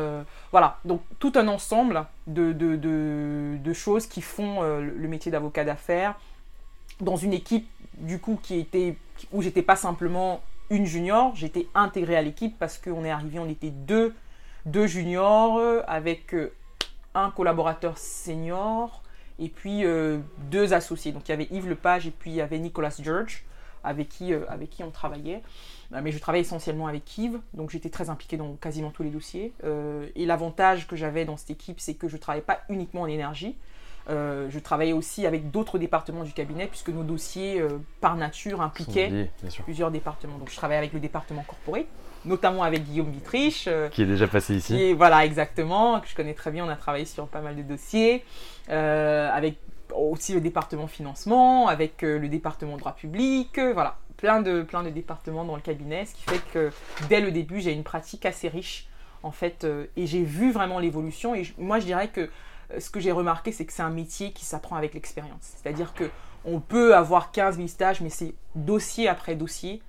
voilà, 0.51 0.79
donc 0.85 1.01
tout 1.19 1.33
un 1.35 1.47
ensemble 1.47 2.05
de, 2.25 2.51
de 2.51 3.73
choses 3.73 4.07
qui 4.07 4.21
font 4.21 4.61
le 4.61 5.07
métier 5.07 5.31
d'avocat 5.31 5.63
d'affaires 5.63 6.15
dans 6.99 7.15
une 7.15 7.33
équipe 7.33 7.67
du 7.97 8.19
coup 8.19 8.39
qui 8.41 8.59
était 8.59 8.95
où 9.31 9.41
j'étais 9.41 9.61
pas 9.61 9.75
simplement 9.75 10.41
une 10.71 10.85
junior, 10.85 11.35
j'étais 11.35 11.67
intégrée 11.75 12.15
à 12.15 12.21
l'équipe 12.23 12.57
parce 12.57 12.79
qu'on 12.79 13.05
est 13.05 13.11
arrivé, 13.11 13.37
on 13.37 13.47
était 13.47 13.69
deux 13.69 14.15
deux 14.65 14.87
juniors 14.87 15.61
avec 15.87 16.33
un 17.13 17.31
collaborateur 17.31 17.97
senior 17.97 19.01
et 19.39 19.49
puis 19.49 19.85
euh, 19.85 20.19
deux 20.49 20.73
associés. 20.73 21.11
Donc 21.11 21.27
il 21.27 21.31
y 21.31 21.33
avait 21.33 21.47
Yves 21.51 21.67
Lepage 21.67 22.07
et 22.07 22.11
puis 22.11 22.31
il 22.31 22.35
y 22.35 22.41
avait 22.41 22.59
Nicolas 22.59 22.95
George 23.01 23.43
avec 23.83 24.09
qui, 24.09 24.31
avec 24.33 24.69
qui 24.69 24.83
on 24.83 24.91
travaillait. 24.91 25.41
Mais 25.89 26.11
je 26.11 26.19
travaillais 26.19 26.43
essentiellement 26.43 26.87
avec 26.87 27.17
Yves, 27.17 27.39
donc 27.55 27.71
j'étais 27.71 27.89
très 27.89 28.09
impliquée 28.11 28.37
dans 28.37 28.53
quasiment 28.53 28.91
tous 28.91 29.01
les 29.01 29.09
dossiers. 29.09 29.53
et 30.15 30.25
l'avantage 30.27 30.87
que 30.87 30.95
j'avais 30.95 31.25
dans 31.25 31.35
cette 31.35 31.49
équipe, 31.49 31.79
c'est 31.79 31.95
que 31.95 32.07
je 32.07 32.15
ne 32.15 32.21
travaillais 32.21 32.45
pas 32.45 32.61
uniquement 32.69 33.01
en 33.01 33.07
énergie. 33.07 33.57
je 34.07 34.59
travaillais 34.59 34.93
aussi 34.93 35.25
avec 35.25 35.49
d'autres 35.49 35.79
départements 35.79 36.23
du 36.23 36.31
cabinet, 36.31 36.67
puisque 36.67 36.89
nos 36.89 37.01
dossiers, 37.01 37.61
par 38.01 38.15
nature, 38.17 38.61
impliquaient 38.61 39.31
plusieurs 39.63 39.89
départements. 39.89 40.37
Donc 40.37 40.51
je 40.51 40.55
travaillais 40.55 40.77
avec 40.77 40.93
le 40.93 40.99
département 40.99 41.41
corporé, 41.41 41.87
notamment 42.25 42.63
avec 42.63 42.83
Guillaume 42.83 43.11
Vitriche. 43.11 43.65
Euh, 43.67 43.89
qui 43.89 44.03
est 44.03 44.05
déjà 44.07 44.27
passé 44.27 44.55
ici. 44.55 44.75
Et 44.75 44.93
voilà, 44.93 45.25
exactement, 45.25 45.99
que 45.99 46.07
je 46.07 46.15
connais 46.15 46.33
très 46.33 46.51
bien. 46.51 46.65
On 46.65 46.69
a 46.69 46.75
travaillé 46.75 47.05
sur 47.05 47.27
pas 47.27 47.41
mal 47.41 47.55
de 47.55 47.61
dossiers, 47.61 48.23
euh, 48.69 49.29
avec 49.31 49.57
aussi 49.93 50.33
le 50.33 50.41
département 50.41 50.87
financement, 50.87 51.67
avec 51.67 52.03
euh, 52.03 52.17
le 52.17 52.29
département 52.29 52.77
droit 52.77 52.93
public, 52.93 53.59
voilà, 53.73 53.97
plein 54.17 54.41
de, 54.41 54.61
plein 54.61 54.83
de 54.83 54.89
départements 54.89 55.43
dans 55.43 55.55
le 55.55 55.61
cabinet, 55.61 56.05
ce 56.05 56.15
qui 56.15 56.23
fait 56.23 56.41
que 56.53 56.71
dès 57.09 57.19
le 57.19 57.31
début, 57.31 57.59
j'ai 57.59 57.73
une 57.73 57.83
pratique 57.83 58.25
assez 58.25 58.47
riche, 58.47 58.87
en 59.23 59.31
fait, 59.31 59.67
et 59.97 60.07
j'ai 60.07 60.23
vu 60.23 60.51
vraiment 60.51 60.79
l'évolution. 60.79 61.35
Et 61.35 61.45
moi, 61.57 61.79
je 61.79 61.85
dirais 61.85 62.07
que 62.07 62.29
ce 62.79 62.89
que 62.89 62.99
j'ai 62.99 63.11
remarqué, 63.11 63.51
c'est 63.51 63.65
que 63.65 63.73
c'est 63.73 63.83
un 63.83 63.89
métier 63.89 64.31
qui 64.31 64.45
s'apprend 64.45 64.77
avec 64.77 64.93
l'expérience. 64.93 65.41
C'est-à-dire 65.41 65.93
que 65.93 66.09
on 66.45 66.59
peut 66.59 66.95
avoir 66.95 67.31
15 67.31 67.57
000 67.57 67.67
stages, 67.67 68.01
mais 68.01 68.09
c'est 68.09 68.33
dossier 68.55 69.07
après 69.07 69.35
dossier 69.35 69.81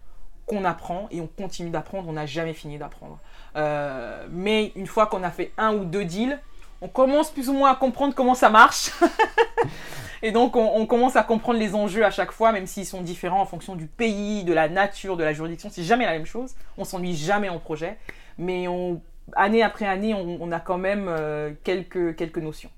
qu'on 0.53 0.65
apprend 0.67 1.09
et 1.11 1.21
on 1.23 1.27
continue 1.27 1.71
d'apprendre, 1.71 2.09
on 2.09 2.13
n'a 2.13 2.27
jamais 2.27 2.53
fini 2.53 2.77
d'apprendre. 2.77 3.19
Euh, 3.57 4.27
mais 4.31 4.73
une 4.77 4.87
fois 4.87 5.07
qu'on 5.07 5.23
a 5.23 5.31
fait 5.31 5.53
un 5.57 5.75
ou 5.75 5.85
deux 5.87 6.05
deals, 6.05 6.39
on 6.83 6.89
commence 6.89 7.31
plus 7.31 7.49
ou 7.49 7.55
moins 7.55 7.73
à 7.73 7.75
comprendre 7.75 8.15
comment 8.15 8.35
ça 8.35 8.51
marche. 8.51 8.91
et 10.23 10.31
donc 10.31 10.55
on, 10.57 10.85
commence 10.85 11.17
à 11.17 11.23
comprendre 11.23 11.59
les 11.59 11.75
enjeux 11.75 12.05
à 12.05 12.11
chaque 12.11 12.33
fois, 12.33 12.53
même 12.53 12.67
s'ils 12.67 12.85
sont 12.85 13.01
différents 13.01 13.41
en 13.41 13.47
fonction 13.47 13.77
du 13.77 13.87
pays, 13.87 14.45
de 14.45 14.53
la 14.53 14.69
nature, 14.69 15.17
de 15.17 15.25
la 15.25 15.33
juridiction. 15.33 15.71
C'est 15.73 15.85
jamais 15.85 16.05
la 16.05 16.13
même 16.13 16.27
chose. 16.27 16.55
On 16.77 16.85
s'ennuie 16.85 17.17
jamais 17.17 17.49
en 17.49 17.59
projet. 17.59 17.97
Mais 18.37 18.69
on, 18.69 19.01
année 19.35 19.63
après 19.63 19.87
année, 19.87 20.13
on, 20.13 20.53
a 20.53 20.61
quand 20.61 20.79
même 20.79 21.07
euh, 21.09 21.53
quelques, 21.65 22.15
quelques 22.17 22.39
notions. 22.39 22.71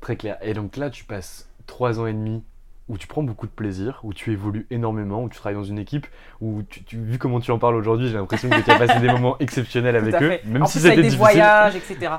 Très 0.00 0.16
clair. 0.16 0.36
Et 0.42 0.52
donc 0.52 0.76
là, 0.76 0.90
tu 0.90 1.04
passes 1.04 1.48
trois 1.66 2.00
ans 2.00 2.06
et 2.06 2.12
demi 2.12 2.42
où 2.90 2.98
tu 2.98 3.06
prends 3.06 3.22
beaucoup 3.22 3.46
de 3.46 3.52
plaisir, 3.52 4.00
où 4.02 4.12
tu 4.12 4.32
évolues 4.32 4.66
énormément, 4.70 5.22
où 5.22 5.28
tu 5.28 5.38
travailles 5.38 5.56
dans 5.56 5.64
une 5.64 5.78
équipe, 5.78 6.08
où 6.40 6.62
tu, 6.68 6.96
vu 6.96 7.18
comment 7.18 7.38
tu 7.38 7.52
en 7.52 7.58
parles 7.58 7.76
aujourd'hui, 7.76 8.08
j'ai 8.08 8.14
l'impression 8.14 8.50
que 8.50 8.60
tu 8.60 8.70
as 8.70 8.78
passé 8.78 8.98
des 8.98 9.06
moments 9.06 9.36
exceptionnels 9.38 9.94
avec 9.94 10.20
eux, 10.20 10.38
même 10.44 10.66
si 10.66 10.80
c'était 10.80 11.00
des 11.00 11.10
voyages, 11.10 11.76
etc. 11.76 12.14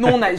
Non, 0.00 0.14
on 0.14 0.22
a, 0.22 0.30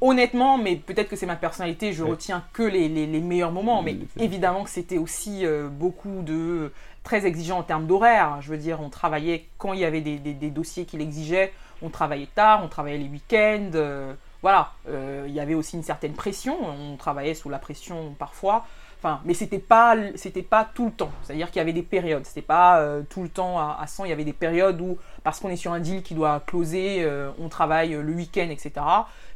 honnêtement, 0.00 0.58
mais 0.58 0.74
peut-être 0.74 1.08
que 1.08 1.14
c'est 1.14 1.26
ma 1.26 1.36
personnalité, 1.36 1.92
je 1.92 2.02
retiens 2.02 2.42
que 2.52 2.64
les, 2.64 2.88
meilleurs 3.06 3.52
moments, 3.52 3.80
mais 3.82 3.96
évidemment 4.18 4.64
que 4.64 4.70
c'était 4.70 4.98
aussi 4.98 5.46
euh, 5.46 5.68
beaucoup 5.68 6.22
de 6.22 6.72
très 7.04 7.26
exigeant 7.26 7.58
en 7.58 7.62
termes 7.62 7.86
d'horaire. 7.86 8.38
Je 8.40 8.50
veux 8.50 8.58
dire, 8.58 8.80
on 8.80 8.88
travaillait 8.88 9.46
quand 9.58 9.72
il 9.72 9.78
y 9.78 9.84
avait 9.84 10.00
des, 10.00 10.50
dossiers 10.50 10.84
qui 10.84 10.98
l'exigeaient, 10.98 11.52
on 11.80 11.90
travaillait 11.90 12.28
tard, 12.34 12.62
on 12.64 12.68
travaillait 12.68 12.98
les 12.98 13.08
week-ends. 13.08 13.70
Euh, 13.74 14.14
voilà, 14.42 14.72
euh, 14.88 15.26
il 15.28 15.34
y 15.34 15.40
avait 15.40 15.54
aussi 15.54 15.76
une 15.76 15.82
certaine 15.82 16.14
pression. 16.14 16.56
On 16.62 16.96
travaillait 16.96 17.34
sous 17.34 17.48
la 17.48 17.58
pression 17.58 18.14
parfois. 18.18 18.66
Enfin, 19.02 19.20
mais 19.24 19.32
c'était 19.32 19.58
pas, 19.58 19.96
c'était 20.14 20.42
pas 20.42 20.68
tout 20.74 20.86
le 20.86 20.92
temps. 20.92 21.10
C'est-à-dire 21.22 21.50
qu'il 21.50 21.56
y 21.56 21.62
avait 21.62 21.72
des 21.72 21.82
périodes. 21.82 22.26
C'était 22.26 22.42
pas 22.42 22.80
euh, 22.80 23.02
tout 23.08 23.22
le 23.22 23.30
temps 23.30 23.58
à, 23.58 23.86
100. 23.86 24.04
Il 24.04 24.10
y 24.10 24.12
avait 24.12 24.24
des 24.24 24.34
périodes 24.34 24.80
où, 24.80 24.98
parce 25.24 25.40
qu'on 25.40 25.48
est 25.48 25.56
sur 25.56 25.72
un 25.72 25.80
deal 25.80 26.02
qui 26.02 26.14
doit 26.14 26.42
closer, 26.46 27.08
on 27.38 27.48
travaille 27.48 27.92
le 27.92 28.12
week-end, 28.12 28.48
etc. 28.50 28.72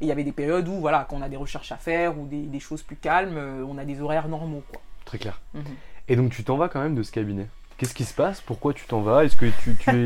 Et 0.00 0.04
il 0.04 0.08
y 0.08 0.12
avait 0.12 0.24
des 0.24 0.32
périodes 0.32 0.68
où, 0.68 0.74
voilà, 0.80 1.06
quand 1.08 1.16
on 1.16 1.22
a 1.22 1.28
des 1.30 1.36
recherches 1.36 1.72
à 1.72 1.76
faire 1.76 2.18
ou 2.18 2.26
des, 2.26 2.60
choses 2.60 2.82
plus 2.82 2.96
calmes, 2.96 3.38
on 3.66 3.78
a 3.78 3.84
des 3.84 4.00
horaires 4.00 4.28
normaux, 4.28 4.62
quoi. 4.70 4.82
Très 5.06 5.18
clair. 5.18 5.40
Mhm. 5.54 5.64
Et 6.08 6.16
donc 6.16 6.32
tu 6.32 6.44
t'en 6.44 6.56
vas 6.56 6.68
quand 6.68 6.80
même 6.80 6.94
de 6.94 7.02
ce 7.02 7.12
cabinet? 7.12 7.48
Qu'est-ce 7.76 7.94
qui 7.94 8.04
se 8.04 8.14
passe? 8.14 8.40
Pourquoi 8.40 8.72
tu 8.72 8.86
t'en 8.86 9.00
vas? 9.00 9.24
Est-ce 9.24 9.36
que 9.36 9.46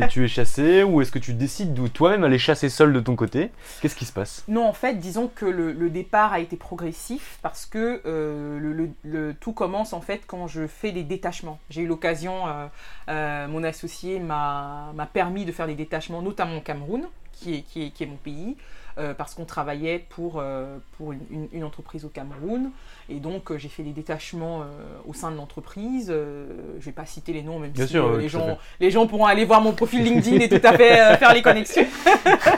tu, 0.09 0.24
es, 0.24 0.28
chassé? 0.28 0.83
Ou 0.83 1.02
est-ce 1.02 1.12
que 1.12 1.18
tu 1.18 1.35
décides 1.35 1.74
de 1.74 1.87
toi-même 1.87 2.24
aller 2.24 2.38
chasser 2.38 2.70
seul 2.70 2.94
de 2.94 3.00
ton 3.00 3.14
côté? 3.14 3.50
Qu'est-ce 3.83 3.94
qui 3.94 4.07
se 4.07 4.12
passe? 4.12 4.42
Non, 4.48 4.66
en 4.66 4.72
fait, 4.72 4.94
disons 4.94 5.28
que 5.28 5.44
le, 5.44 5.90
départ 5.90 6.33
a 6.33 6.40
été 6.40 6.57
progressif 6.57 7.38
parce 7.42 7.66
que 7.66 8.00
euh, 8.07 8.88
le, 9.04 9.35
tout 9.35 9.52
commence 9.52 9.92
en 9.92 10.00
fait 10.00 10.22
quand 10.26 10.46
je 10.46 10.66
fais 10.66 10.92
des 10.92 11.02
détachements. 11.02 11.59
J'ai 11.68 11.83
eu 11.83 11.87
l'occasion, 11.87 12.46
euh, 12.46 12.66
euh, 13.09 13.48
mon 13.48 13.62
associé 13.64 14.18
m'a 14.18 14.92
permis 15.12 15.44
de 15.44 15.52
faire 15.52 15.66
des 15.66 15.74
détachements, 15.74 16.22
notamment 16.22 16.59
au 16.59 16.61
Cameroun, 16.62 17.07
qui 17.33 17.64
est 17.76 18.07
mon 18.07 18.16
pays. 18.16 18.57
Euh, 18.98 19.14
parce 19.14 19.37
qu'on 19.37 19.44
travaillait 19.44 20.04
pour, 20.08 20.40
euh, 20.40 20.78
pour 20.96 21.12
une, 21.12 21.62
entreprise 21.62 22.04
au 22.04 22.08
Cameroun. 22.08 22.72
Et 23.08 23.20
donc, 23.20 23.52
euh, 23.52 23.56
j'ai 23.56 23.68
fait 23.68 23.84
des 23.84 23.92
détachements 23.92 24.64
au 25.06 25.14
sein 25.14 25.30
de 25.30 25.37
l'entreprise. 25.37 26.08
je 26.08 26.76
ne 26.76 26.80
vais 26.80 26.92
pas 26.92 27.06
citer 27.06 27.32
les 27.32 27.42
noms, 27.42 27.61
même 27.61 27.72
si 27.76 27.80
les, 27.80 28.28
gens, 28.28 28.58
les 28.80 28.90
gens 28.90 29.06
pourront 29.06 29.26
aller 29.26 29.44
voir 29.44 29.61
mon 29.61 29.72
profil 29.72 30.02
LinkedIn 30.02 30.40
et 30.40 30.48
tout 30.48 30.66
à 30.66 30.76
fait 30.76 31.16
faire 31.16 31.32
les 31.32 31.42
connexions. 31.42 31.87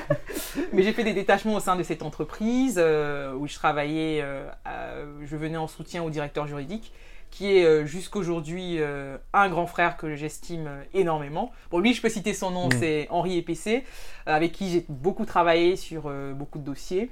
Mais 0.72 0.82
j'ai 0.82 0.94
fait 0.94 1.04
des 1.04 1.12
détachements 1.12 1.54
au 1.54 1.60
sein 1.60 1.76
de 1.76 1.82
cette 1.82 2.02
entreprise 2.02 2.78
où 2.78 3.46
je 3.46 3.54
travaillais, 3.54 4.24
je 4.64 5.36
venais 5.36 5.58
en 5.58 5.68
soutien 5.68 6.02
au 6.02 6.08
directeur 6.08 6.46
juridique 6.46 6.92
qui 7.30 7.56
est 7.56 7.64
euh, 7.64 7.86
jusqu'aujourd'hui 7.86 8.76
euh, 8.78 9.16
un 9.32 9.48
grand 9.48 9.66
frère 9.66 9.96
que 9.96 10.16
j'estime 10.16 10.66
euh, 10.66 10.82
énormément. 10.94 11.52
Bon, 11.70 11.78
lui, 11.78 11.94
je 11.94 12.02
peux 12.02 12.08
citer 12.08 12.34
son 12.34 12.50
nom, 12.50 12.66
mm. 12.66 12.72
c'est 12.78 13.06
Henri 13.10 13.38
Épessé, 13.38 13.84
avec 14.26 14.52
qui 14.52 14.70
j'ai 14.70 14.84
beaucoup 14.88 15.24
travaillé 15.24 15.76
sur 15.76 16.10
beaucoup 16.34 16.58
de 16.58 16.64
dossiers. 16.64 17.10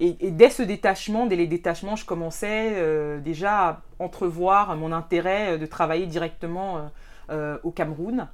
Et, 0.00 0.30
dès 0.30 0.50
ce 0.50 0.62
détachement, 0.62 1.26
dès 1.26 1.36
les 1.36 1.46
détachements, 1.46 1.96
je 1.96 2.04
commençais 2.04 3.20
déjà 3.20 3.68
à 3.68 3.82
entrevoir 3.98 4.76
mon 4.76 4.92
intérêt 4.92 5.58
de 5.58 5.66
travailler 5.66 6.06
directement 6.06 6.90
au 7.30 7.70
Cameroun. 7.70 8.28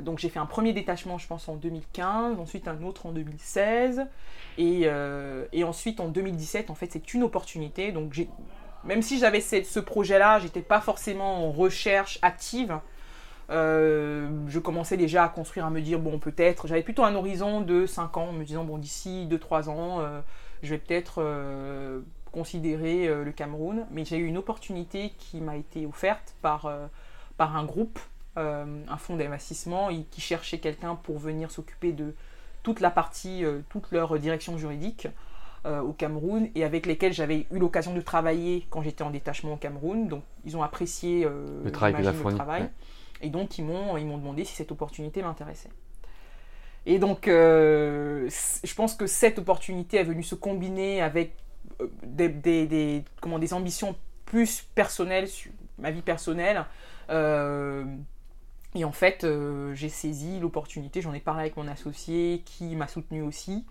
donc 0.00 0.18
j'ai 0.18 0.28
fait 0.28 0.38
un 0.38 0.46
premier 0.46 0.72
détachement, 0.72 1.18
je 1.18 1.26
pense, 1.26 1.48
en 1.48 1.56
2015, 1.56 2.38
ensuite 2.38 2.68
un 2.68 2.82
autre 2.82 3.06
en 3.06 3.12
2016, 3.12 4.06
et, 4.58 4.88
et 5.52 5.64
ensuite 5.64 6.00
en 6.00 6.08
2017, 6.08 6.70
en 6.70 6.74
fait, 6.74 6.90
c'est 6.92 7.14
une 7.14 7.22
opportunité. 7.22 7.92
Donc 7.92 8.12
j'ai 8.12 8.28
même 8.86 9.02
si 9.02 9.18
j'avais 9.18 9.40
ce 9.40 9.80
projet-là, 9.80 10.38
j'étais 10.38 10.62
pas 10.62 10.80
forcément 10.80 11.46
en 11.46 11.52
recherche 11.52 12.18
active. 12.22 12.78
Euh, 13.50 14.28
je 14.48 14.58
commençais 14.58 14.96
déjà 14.96 15.24
à 15.24 15.28
construire, 15.28 15.66
à 15.66 15.70
me 15.70 15.80
dire, 15.80 15.98
bon, 15.98 16.18
peut-être, 16.18 16.66
j'avais 16.66 16.82
plutôt 16.82 17.04
un 17.04 17.14
horizon 17.14 17.60
de 17.60 17.86
5 17.86 18.16
ans, 18.16 18.32
me 18.32 18.44
disant, 18.44 18.64
bon, 18.64 18.78
d'ici 18.78 19.26
2-3 19.30 19.68
ans, 19.68 20.00
euh, 20.00 20.20
je 20.62 20.70
vais 20.70 20.78
peut-être 20.78 21.16
euh, 21.18 22.00
considérer 22.32 23.08
le 23.24 23.32
Cameroun. 23.32 23.86
Mais 23.90 24.04
j'ai 24.04 24.16
eu 24.16 24.26
une 24.26 24.38
opportunité 24.38 25.12
qui 25.18 25.40
m'a 25.40 25.56
été 25.56 25.86
offerte 25.86 26.34
par, 26.42 26.70
par 27.36 27.56
un 27.56 27.64
groupe, 27.64 27.98
un 28.36 28.96
fonds 28.98 29.16
d'investissement, 29.16 29.88
qui 30.10 30.20
cherchait 30.20 30.58
quelqu'un 30.58 30.96
pour 30.96 31.18
venir 31.18 31.50
s'occuper 31.50 31.92
de 31.92 32.14
toute 32.62 32.80
la 32.80 32.90
partie, 32.90 33.44
toute 33.70 33.90
leur 33.90 34.18
direction 34.18 34.58
juridique. 34.58 35.08
Euh, 35.66 35.80
au 35.80 35.92
Cameroun 35.92 36.48
et 36.54 36.62
avec 36.62 36.86
lesquels 36.86 37.12
j'avais 37.12 37.40
eu 37.50 37.58
l'occasion 37.58 37.92
de 37.92 38.00
travailler 38.00 38.68
quand 38.70 38.82
j'étais 38.82 39.02
en 39.02 39.10
détachement 39.10 39.54
au 39.54 39.56
Cameroun. 39.56 40.06
Donc 40.06 40.22
ils 40.44 40.56
ont 40.56 40.62
apprécié 40.62 41.24
euh, 41.24 41.64
le 41.64 41.72
travail, 41.72 42.04
travail. 42.36 42.70
Et 43.20 43.30
donc 43.30 43.58
ils 43.58 43.64
m'ont, 43.64 43.96
ils 43.96 44.06
m'ont 44.06 44.18
demandé 44.18 44.44
si 44.44 44.54
cette 44.54 44.70
opportunité 44.70 45.22
m'intéressait. 45.22 45.70
Et 46.84 47.00
donc 47.00 47.26
euh, 47.26 48.30
je 48.62 48.74
pense 48.76 48.94
que 48.94 49.08
cette 49.08 49.40
opportunité 49.40 49.96
est 49.96 50.04
venue 50.04 50.22
se 50.22 50.36
combiner 50.36 51.02
avec 51.02 51.32
des, 52.04 52.28
des, 52.28 53.02
comment, 53.20 53.40
des 53.40 53.52
ambitions 53.52 53.96
plus 54.24 54.62
personnelles, 54.76 55.26
ma 55.80 55.90
vie 55.90 56.02
personnelle. 56.02 56.64
Et 58.76 58.84
en 58.84 58.92
fait, 58.92 59.26
j'ai 59.74 59.88
saisi 59.88 60.38
l'opportunité, 60.38 61.00
j'en 61.00 61.14
ai 61.14 61.20
parlé 61.20 61.40
avec 61.40 61.56
mon 61.56 61.66
associé 61.66 62.42
qui 62.44 62.76
m'a 62.76 62.86
soutenu 62.86 63.22
aussi. 63.22 63.64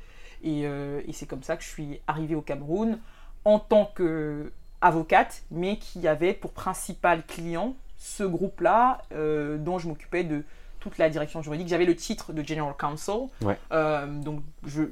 Euh, 0.46 1.02
et, 1.08 1.14
c'est 1.14 1.26
comme 1.26 1.44
ça 1.44 1.58
que 1.58 1.64
je 1.64 1.70
suis 1.70 2.02
arrivée 2.08 2.36
au 2.36 2.42
Cameroun 2.42 3.00
en 3.46 3.60
tant 3.60 3.92
qu'avocate, 3.96 5.44
mais 5.52 5.78
qui 5.78 6.08
avait 6.08 6.34
pour 6.34 6.52
principal 6.52 7.26
client 7.26 7.76
ce 7.98 8.24
groupe-là 8.24 9.02
euh, 9.14 9.58
dont 9.58 9.80
je 9.80 9.88
m'occupais 9.88 10.24
de 10.24 10.44
toute 10.86 11.00
la 11.00 11.10
direction 11.10 11.42
juridique. 11.42 11.68
J'avais 11.68 11.86
le 11.86 11.96
titre 11.96 12.32
de 12.32 12.46
General 12.46 12.72
Counsel. 12.78 13.28
Euh, 13.72 14.06
donc 14.22 14.42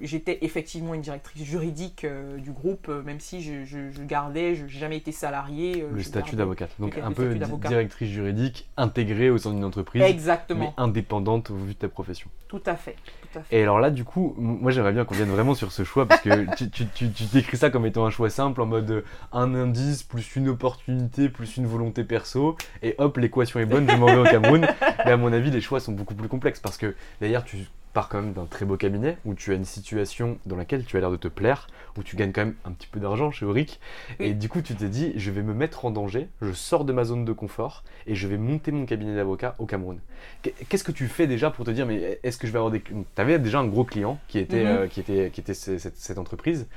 j'étais 0.01 0.39
effectivement 0.41 0.95
une 0.95 1.01
directrice 1.01 1.43
juridique 1.43 2.03
euh, 2.03 2.37
du 2.37 2.51
groupe, 2.51 2.87
euh, 2.89 3.03
même 3.03 3.19
si 3.19 3.43
je, 3.43 4.01
gardais, 4.03 4.55
je 4.55 4.63
n'ai 4.63 4.69
jamais 4.69 4.97
été 4.97 5.11
salariée. 5.11 5.85
le 5.93 6.01
statut 6.01 6.35
d'avocate. 6.35 6.71
Donc 6.79 6.97
un 6.97 7.11
peu 7.11 7.35
directrice 7.35 8.09
juridique 8.09 8.67
intégrée 8.75 9.29
au 9.29 9.37
sein 9.37 9.53
d'une 9.53 9.63
entreprise. 9.63 10.01
Exactement. 10.01 10.73
Mais 10.75 10.83
indépendante 10.83 11.51
au 11.51 11.55
vu 11.57 11.73
de 11.73 11.77
ta 11.77 11.89
profession. 11.89 12.27
Tout 12.47 12.63
à 12.65 12.75
fait. 12.75 12.95
Et 13.51 13.61
alors 13.61 13.79
là, 13.79 13.89
du 13.89 14.03
coup, 14.03 14.33
moi 14.37 14.71
j'aimerais 14.71 14.93
bien 14.93 15.05
qu'on 15.05 15.15
vienne 15.15 15.29
vraiment 15.29 15.55
sur 15.55 15.71
ce 15.71 15.83
choix 15.83 16.07
parce 16.07 16.21
que 16.21 16.45
tu, 16.71 16.87
tu, 16.87 17.23
décris 17.31 17.57
ça 17.57 17.69
comme 17.69 17.85
étant 17.85 18.05
un 18.05 18.09
choix 18.09 18.29
simple 18.29 18.61
en 18.61 18.65
mode 18.65 19.03
un 19.31 19.55
indice 19.55 20.03
plus 20.03 20.35
une 20.35 20.49
opportunité 20.49 21.29
plus 21.29 21.57
une 21.57 21.67
volonté 21.67 22.03
perso 22.03 22.57
et 22.81 22.95
hop, 22.97 23.17
l'équation 23.17 23.59
est 23.59 23.65
bonne, 23.65 23.89
je 23.89 23.95
m'en 23.95 24.07
vais 24.07 24.17
au 24.17 24.23
Cameroun. 24.23 24.67
Mais 25.05 25.11
à 25.11 25.17
mon 25.17 25.31
avis, 25.33 25.51
les 25.51 25.61
choix 25.61 25.79
sont 25.79 25.91
beaucoup 25.91 26.15
plus 26.15 26.29
complexes 26.29 26.59
parce 26.59 26.77
que 26.77 26.95
d'ailleurs, 27.21 27.43
tu 27.43 27.57
pars 27.93 28.09
quand 28.09 28.21
même 28.21 28.33
d'un 28.33 28.45
très 28.45 28.65
beau 28.65 28.75
cabinet 28.75 29.17
où 29.23 29.35
tu 29.35 29.51
as 29.51 29.55
une 29.55 29.65
situation 29.65 30.37
dans 30.45 30.55
laquelle 30.55 30.83
tu 30.83 30.97
as 30.97 30.99
l'air 30.99 31.11
de 31.11 31.17
te 31.17 31.27
plaire, 31.27 31.67
où 31.97 32.03
tu 32.03 32.15
gagnes 32.15 32.31
quand 32.31 32.45
même 32.45 32.55
un 32.65 32.71
petit 32.71 32.87
peu 32.87 32.99
d'argent 32.99 33.31
chez 33.31 33.45
Auric. 33.45 33.79
Et 34.19 34.33
du 34.33 34.49
coup, 34.49 34.61
tu 34.61 34.75
t'es 34.75 34.89
dit, 34.89 35.13
je 35.15 35.31
vais 35.31 35.43
me 35.43 35.53
mettre 35.53 35.85
en 35.85 35.91
danger, 35.91 36.27
je 36.41 36.51
sors 36.51 36.85
de 36.85 36.93
ma 36.93 37.03
zone 37.03 37.23
de 37.23 37.31
confort 37.31 37.83
et 38.07 38.15
je 38.15 38.27
vais 38.27 38.37
monter 38.37 38.71
mon 38.71 38.85
cabinet 38.85 39.15
d'avocat 39.15 39.55
au 39.59 39.65
Cameroun. 39.65 39.99
Qu'est-ce 40.41 40.83
que 40.83 40.91
tu 40.91 41.07
fais 41.07 41.27
déjà 41.27 41.51
pour 41.51 41.65
te 41.65 41.71
dire, 41.71 41.85
mais 41.85 42.19
est-ce 42.23 42.37
que 42.37 42.47
je 42.47 42.51
vais 42.51 42.57
avoir 42.57 42.71
des. 42.71 42.81
Tu 42.81 42.93
avais 43.17 43.39
déjà 43.39 43.59
un 43.59 43.67
gros 43.67 43.83
client 43.83 44.19
qui 44.27 44.39
était, 44.39 44.63
mhm. 44.63 44.67
euh, 44.67 44.87
qui 44.87 44.99
était, 44.99 45.29
qui 45.31 45.41
était 45.41 45.53
cette 45.53 46.17
entreprise. 46.17 46.67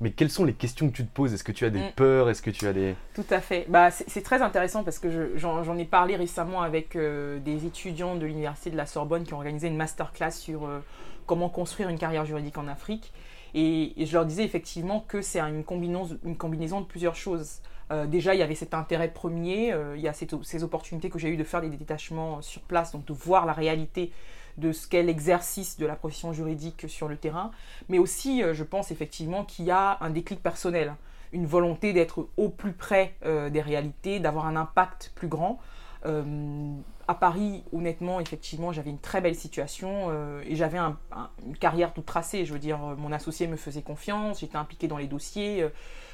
Mais 0.00 0.12
quelles 0.12 0.30
sont 0.30 0.44
les 0.44 0.52
questions 0.52 0.88
que 0.88 0.94
tu 0.94 1.04
te 1.04 1.12
poses? 1.12 1.34
Est-ce 1.34 1.44
que 1.44 1.52
tu 1.52 1.64
as 1.64 1.70
des 1.70 1.80
mm. 1.80 1.92
peurs? 1.96 2.30
Est-ce 2.30 2.42
que 2.42 2.50
tu 2.50 2.66
as 2.66 2.72
des... 2.72 2.94
Tout 3.14 3.26
à 3.30 3.40
fait. 3.40 3.66
Bah, 3.68 3.90
c'est 3.90 4.22
très 4.22 4.42
intéressant 4.42 4.84
parce 4.84 4.98
que 4.98 5.36
j'en 5.36 5.76
ai 5.76 5.84
parlé 5.84 6.16
récemment 6.16 6.62
avec 6.62 6.94
euh, 6.94 7.38
des 7.40 7.66
étudiants 7.66 8.14
de 8.14 8.24
l'Université 8.24 8.70
de 8.70 8.76
la 8.76 8.86
Sorbonne 8.86 9.24
qui 9.24 9.34
ont 9.34 9.38
organisé 9.38 9.66
une 9.66 9.76
masterclass 9.76 10.30
sur 10.30 10.66
euh, 10.66 10.78
comment 11.26 11.48
construire 11.48 11.88
une 11.88 11.98
carrière 11.98 12.24
juridique 12.24 12.58
en 12.58 12.68
Afrique. 12.68 13.12
Et, 13.54 13.94
je 13.98 14.12
leur 14.12 14.26
disais 14.26 14.44
effectivement 14.44 15.04
que 15.08 15.20
c'est 15.20 15.40
une 15.40 15.64
combinaison, 15.64 16.18
une 16.24 16.36
combinaison 16.36 16.80
de 16.80 16.86
plusieurs 16.86 17.16
choses. 17.16 17.60
Euh, 17.90 18.06
déjà, 18.06 18.34
il 18.34 18.38
y 18.38 18.42
avait 18.42 18.54
cet 18.54 18.74
intérêt 18.74 19.08
premier, 19.08 19.74
il 19.96 20.00
y 20.00 20.06
a 20.06 20.12
ces 20.12 20.62
opportunités 20.62 21.10
que 21.10 21.18
j'ai 21.18 21.30
eues 21.30 21.36
de 21.36 21.44
faire 21.44 21.62
des 21.62 21.70
détachements 21.70 22.40
sur 22.42 22.60
place, 22.62 22.92
donc 22.92 23.04
de 23.06 23.12
voir 23.12 23.46
la 23.46 23.52
réalité 23.52 24.12
de 24.58 24.72
ce 24.72 24.86
qu'est 24.86 25.02
l'exercice 25.02 25.78
de 25.78 25.86
la 25.86 25.94
profession 25.94 26.32
juridique 26.32 26.88
sur 26.88 27.08
le 27.08 27.16
terrain, 27.16 27.50
mais 27.88 27.98
aussi, 27.98 28.42
euh, 28.42 28.54
je 28.54 28.64
pense 28.64 28.90
effectivement 28.90 29.44
qu'il 29.44 29.64
y 29.64 29.70
a 29.70 29.98
un 30.00 30.10
déclic 30.10 30.42
personnel, 30.42 30.94
une 31.32 31.46
volonté 31.46 31.92
d'être 31.92 32.28
au 32.36 32.48
plus 32.48 32.72
près 32.72 33.14
euh, 33.24 33.50
des 33.50 33.60
réalités, 33.60 34.18
d'avoir 34.18 34.46
un 34.46 34.56
impact 34.56 35.12
plus 35.14 35.28
grand. 35.28 35.60
Euh, 36.06 36.22
à 37.06 37.14
Paris, 37.14 37.62
honnêtement, 37.72 38.20
effectivement, 38.20 38.72
j'avais 38.72 38.90
une 38.90 38.98
très 38.98 39.20
belle 39.20 39.34
situation 39.34 40.12
et 40.44 40.56
j'avais 40.56 40.76
une 40.76 41.56
carrière 41.58 41.94
toute 41.94 42.04
tracée. 42.04 42.44
Je 42.44 42.52
veux 42.52 42.58
dire, 42.58 42.78
mon 42.98 43.12
associé 43.12 43.46
me 43.46 43.56
faisait 43.56 43.80
confiance, 43.80 44.40
j'étais 44.40 44.58
impliqué 44.58 44.88
dans 44.88 44.98
les 44.98 45.06
dossiers. 45.06 45.66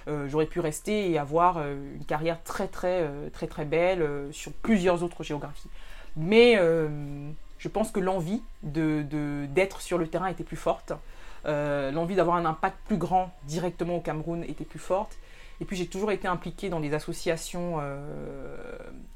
J'aurais 0.07 0.47
pu 0.47 0.61
rester 0.61 1.11
et 1.11 1.19
avoir 1.19 1.59
une 1.59 2.05
carrière 2.07 2.41
très, 2.45 2.69
très, 2.69 3.11
très, 3.33 3.49
très 3.49 3.65
belle 3.65 4.29
sur 4.31 4.53
plusieurs 4.53 5.03
autres 5.03 5.25
géographies. 5.25 5.69
Mais 6.15 6.57
je 7.65 7.71
pense 7.71 7.91
que 7.91 7.99
l'envie 7.99 8.43
d'être 8.63 9.09
de, 9.09 9.47
d'être 9.47 9.81
sur 9.81 9.97
le 9.97 10.07
terrain 10.07 10.27
était 10.27 10.45
plus 10.45 10.59
forte. 10.59 10.93
Euh, 11.47 11.91
l'envie 11.91 12.15
d'avoir 12.15 12.37
un 12.37 12.45
impact 12.45 12.77
plus 12.85 12.99
grand 12.99 13.33
directement 13.45 13.97
au 13.97 14.01
Cameroun 14.01 14.45
était 14.45 14.67
plus 14.67 14.79
forte. 14.79 15.17
Et 15.63 15.65
puis 15.65 15.75
j'ai 15.75 15.87
toujours 15.87 16.13
été 16.13 16.29
impliquée 16.29 16.69
dans 16.69 16.79
des 16.79 16.93
associations 16.93 17.81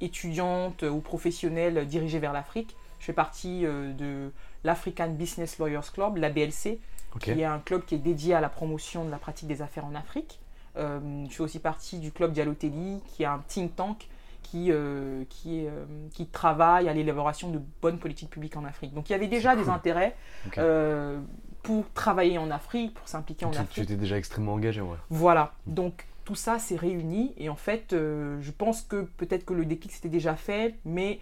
étudiantes 0.01 0.83
ou 0.83 1.01
professionnelles 1.01 1.87
dirigées 1.87 2.21
vers 2.21 2.33
l'Afrique. 2.33 2.75
Je 3.01 3.05
fais 3.05 3.13
partie 3.13 3.65
de 3.65 4.33
l'African 4.65 5.11
Business 5.11 5.59
Lawyers 5.59 5.93
Club, 5.93 6.17
la 6.17 6.31
BLC, 6.31 6.79
qui 7.21 7.31
est 7.33 7.45
un 7.45 7.59
club 7.59 7.85
qui 7.85 7.97
est 7.97 7.99
dédié 7.99 8.33
à 8.35 8.41
la 8.41 8.49
promotion 8.49 9.05
de 9.05 9.11
la 9.11 9.19
pratique 9.19 9.49
des 9.49 9.61
affaires 9.61 9.85
en 9.85 9.95
Afrique. 9.95 10.41
je 10.77 11.29
fais 11.29 11.43
aussi 11.43 11.59
partie 11.59 11.99
du 11.99 12.13
club 12.13 12.33
Dialotelli, 12.33 13.03
qui 13.09 13.25
est 13.25 13.27
un 13.27 13.43
think 13.47 13.77
tank 13.77 14.09
qui, 14.51 14.71
euh, 14.71 15.25
qui, 15.29 15.67
euh, 15.67 15.85
qui 16.13 16.27
travaille 16.27 16.89
à 16.89 16.95
l'élaboration 16.95 17.51
de 17.51 17.61
bonnes 17.83 17.99
politiques 17.99 18.31
publiques 18.31 18.57
en 18.57 18.65
Afrique. 18.65 18.95
Donc 18.95 19.11
il 19.11 19.13
y 19.13 19.15
avait 19.15 19.27
déjà 19.27 19.55
des 19.57 19.69
intérêts 19.69 20.17
euh, 20.57 21.21
pour 21.63 21.91
travailler 21.93 22.39
en 22.39 22.51
Afrique, 22.51 22.95
pour 22.95 23.09
s'impliquer 23.09 23.45
en 23.45 23.51
Afrique. 23.51 23.71
Tu 23.71 23.81
étais 23.83 23.97
déjà 23.97 24.17
extrêmement 24.17 24.55
engagé, 24.55 24.81
ouais. 24.81 24.97
Voilà. 25.11 25.53
Donc 25.67 26.07
tout 26.25 26.35
ça 26.35 26.59
s'est 26.59 26.77
réuni 26.77 27.35
et 27.37 27.49
en 27.49 27.57
fait, 27.57 27.89
je 27.91 28.51
pense 28.51 28.83
que 28.83 29.03
peut-être 29.17 29.45
que 29.45 29.55
le 29.55 29.65
déclic 29.65 29.93
s'était 29.93 30.09
déjà 30.09 30.35
fait, 30.37 30.77
mais 30.85 31.21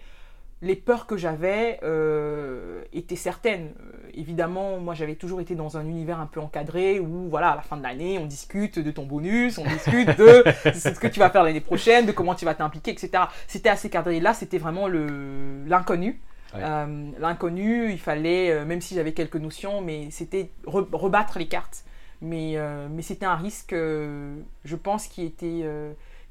les 0.61 0.75
peurs 0.75 1.05
que 1.05 1.17
j'avais 1.17 1.79
euh, 1.83 2.81
étaient 2.91 3.15
certaines. 3.15 3.73
Euh, 3.79 4.09
évidemment, 4.15 4.79
moi 4.79 4.95
j'avais 4.95 5.15
toujours 5.15 5.39
été 5.39 5.53
dans 5.53 5.77
un 5.77 5.85
univers 5.85 6.19
un 6.19 6.25
peu 6.25 6.39
encadré 6.39 6.99
où, 6.99 7.29
voilà, 7.29 7.51
à 7.51 7.55
la 7.55 7.61
fin 7.61 7.77
de 7.77 7.83
l'année, 7.83 8.17
on 8.17 8.25
discute 8.25 8.79
de 8.79 8.89
ton 8.89 9.05
bonus, 9.05 9.59
on 9.59 9.65
discute 9.65 10.17
de 10.17 10.43
ce 10.73 10.99
que 10.99 11.07
tu 11.07 11.19
vas 11.19 11.29
faire 11.29 11.43
l'année 11.43 11.61
prochaine, 11.61 12.07
de 12.07 12.11
comment 12.11 12.33
tu 12.33 12.45
vas 12.45 12.55
t'impliquer, 12.55 12.91
etc. 12.91 13.25
C'était 13.47 13.69
assez 13.69 13.89
cadré. 13.89 14.19
Là, 14.19 14.33
c'était 14.33 14.57
vraiment 14.57 14.87
l'inconnu. 14.87 16.19
Euh, 16.55 17.11
l'inconnu, 17.19 17.91
il 17.91 17.99
fallait, 17.99 18.65
même 18.65 18.81
si 18.81 18.95
j'avais 18.95 19.11
quelques 19.11 19.35
notions, 19.35 19.81
mais 19.81 20.09
c'était 20.09 20.49
rebattre 20.65 21.37
les 21.37 21.47
cartes. 21.47 21.83
Mais, 22.21 22.55
mais 22.89 23.03
c'était 23.03 23.27
un 23.27 23.35
risque, 23.35 23.73
je 23.75 24.75
pense, 24.75 25.07
qui 25.07 25.23
était, 25.23 25.65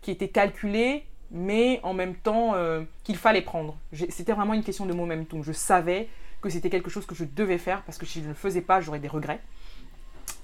qui 0.03 0.11
était 0.11 0.29
calculé 0.29 1.05
mais 1.31 1.81
en 1.83 1.95
même 1.95 2.15
temps 2.15 2.55
euh, 2.55 2.83
qu'il 3.05 3.17
fallait 3.17 3.43
prendre. 3.43 3.77
C'était 4.09 4.33
vraiment 4.33 4.55
une 4.55 4.63
question 4.63 4.87
de 4.87 4.93
momentum. 4.93 5.43
Je 5.43 5.53
savais 5.53 6.09
que 6.41 6.51
c'était 6.51 6.71
quelque 6.71 6.91
chose 6.91 7.07
que 7.07 7.15
je 7.15 7.25
devais 7.25 7.59
faire 7.59 7.83
parce 7.83 7.99
que 7.99 8.07
si 8.07 8.21
je 8.21 8.25
ne 8.25 8.29
le 8.29 8.35
faisais 8.35 8.61
pas, 8.61 8.81
j'aurais 8.81 8.99
des 8.99 9.09
regrets. 9.09 9.41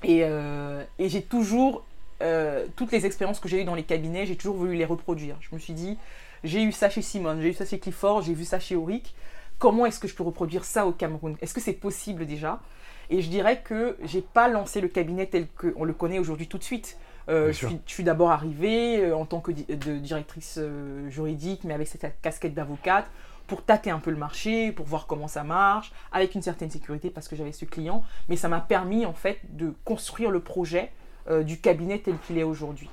Et, 0.03 0.25
euh, 0.25 0.85
j'ai 0.99 1.23
toujours, 1.23 1.85
euh, 2.23 2.67
toutes 2.77 2.93
les 2.93 3.07
expériences 3.07 3.41
que 3.41 3.49
j'ai 3.49 3.61
eues 3.61 3.65
dans 3.65 3.75
les 3.75 3.85
cabinets, 3.85 4.27
j'ai 4.27 4.37
toujours 4.37 4.57
voulu 4.57 4.75
les 4.75 4.85
reproduire. 4.85 5.37
Je 5.41 5.55
me 5.55 5.61
suis 5.61 5.75
dit, 5.75 5.99
j'ai 6.45 6.63
eu 6.63 6.73
ça 6.73 6.91
chez 6.91 7.03
Simone, 7.03 7.41
j'ai 7.41 7.51
eu 7.51 7.55
ça 7.55 7.65
chez 7.65 7.79
Clifford, 7.79 8.23
j'ai 8.23 8.35
vu 8.35 8.45
ça 8.45 8.59
chez 8.59 8.75
Auric. 8.75 9.15
Comment 9.59 9.87
est-ce 9.87 10.01
que 10.01 10.09
je 10.09 10.15
peux 10.15 10.25
reproduire 10.25 10.65
ça 10.65 10.87
au 10.87 10.93
Cameroun? 10.93 11.37
Est-ce 11.41 11.55
que 11.55 11.61
c'est 11.61 11.73
possible 11.73 12.27
déjà? 12.27 12.61
Et 13.11 13.21
je 13.23 13.29
dirais 13.29 13.61
que 13.63 13.97
j'ai 14.03 14.23
pas 14.23 14.49
lancé 14.49 14.81
le 14.81 14.89
cabinet 14.89 15.27
tel 15.27 15.47
qu'on 15.47 15.85
le 15.85 15.93
connaît 15.93 16.19
aujourd'hui 16.19 16.49
tout 16.49 16.59
de 16.59 16.65
suite. 16.65 16.97
Euh, 17.29 17.53
je 17.53 17.69
suis, 17.87 18.05
d'abord 18.05 18.31
arrivée 18.31 19.05
euh, 19.05 19.17
en 19.17 19.25
tant 19.25 19.41
que 19.41 19.53
directrice 19.53 20.57
euh, 20.59 21.09
juridique, 21.09 21.65
mais 21.65 21.75
avec 21.75 21.89
cette 21.89 22.07
casquette 22.21 22.55
d'avocate, 22.55 23.07
pour 23.47 23.63
tâter 23.65 23.91
un 23.91 23.99
peu 23.99 24.11
le 24.11 24.17
marché, 24.17 24.73
pour 24.73 24.87
voir 24.87 25.07
comment 25.07 25.29
ça 25.29 25.45
marche, 25.45 25.93
avec 26.11 26.35
une 26.35 26.43
certaine 26.43 26.71
sécurité 26.71 27.11
parce 27.11 27.29
que 27.29 27.37
j'avais 27.37 27.53
ce 27.53 27.65
client. 27.65 28.03
Mais 28.29 28.37
ça 28.37 28.49
m'a 28.49 28.61
permis 28.61 29.07
en 29.07 29.13
fait 29.13 29.39
de 29.51 29.75
construire 29.85 30.31
le 30.31 30.41
projet 30.41 30.91
du 31.45 31.61
cabinet 31.61 32.01
tel 32.01 32.19
qu'il 32.19 32.37
est 32.39 32.43
aujourd'hui. 32.43 32.91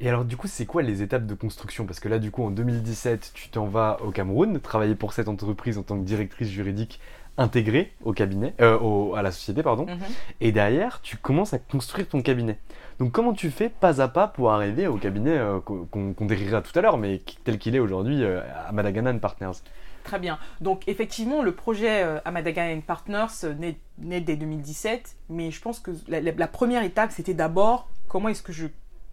Et 0.00 0.08
alors 0.08 0.24
du 0.24 0.36
coup, 0.36 0.46
c'est 0.46 0.66
quoi 0.66 0.82
les 0.82 1.02
étapes 1.02 1.26
de 1.26 1.34
construction? 1.34 1.84
Parce 1.84 2.00
que 2.00 2.08
là, 2.08 2.18
du 2.18 2.30
coup, 2.30 2.42
en 2.42 2.50
2017, 2.50 3.32
tu 3.34 3.50
t'en 3.50 3.66
vas 3.66 3.98
au 4.02 4.10
Cameroun, 4.10 4.58
travailler 4.60 4.94
pour 4.94 5.12
cette 5.12 5.28
entreprise 5.28 5.78
en 5.78 5.82
tant 5.82 5.98
que 5.98 6.04
directrice 6.04 6.48
juridique 6.48 7.00
intégrée 7.38 7.92
au 8.04 8.12
cabinet, 8.12 8.54
à 8.58 9.22
la 9.22 9.30
société, 9.30 9.62
pardon. 9.62 9.86
Mhm. 9.86 9.98
Et 10.40 10.52
derrière, 10.52 11.00
tu 11.02 11.16
commences 11.16 11.54
à 11.54 11.58
construire 11.58 12.08
ton 12.08 12.20
cabinet. 12.20 12.58
Donc 12.98 13.12
comment 13.12 13.32
tu 13.32 13.50
fais 13.50 13.68
pas 13.68 14.02
à 14.02 14.08
pas 14.08 14.26
pour 14.26 14.50
arriver 14.50 14.88
au 14.88 14.96
cabinet 14.96 15.38
euh, 15.38 15.60
qu'on 15.60 16.26
décrira 16.26 16.62
tout 16.62 16.76
à 16.76 16.82
l'heure, 16.82 16.98
mais 16.98 17.22
tel 17.44 17.58
qu'il 17.58 17.76
est 17.76 17.78
aujourd'hui 17.78 18.24
euh, 18.24 18.40
à 18.66 18.72
Madaganan 18.72 19.20
Partners? 19.20 19.62
Très 20.02 20.18
bien. 20.18 20.38
Donc 20.60 20.82
effectivement, 20.88 21.42
le 21.42 21.52
projet 21.54 22.02
euh, 22.02 22.18
à 22.24 22.32
Madaganan 22.32 22.82
Partners 22.82 23.54
naît, 23.58 24.20
dès 24.20 24.36
2017, 24.36 25.16
mais 25.28 25.52
je 25.52 25.60
pense 25.60 25.78
que 25.78 25.92
la, 26.08 26.48
première 26.48 26.82
étape, 26.82 27.12
c'était 27.12 27.34
d'abord 27.34 27.88
comment 28.08 28.28
est-ce 28.30 28.42
que 28.42 28.52
je 28.52 28.66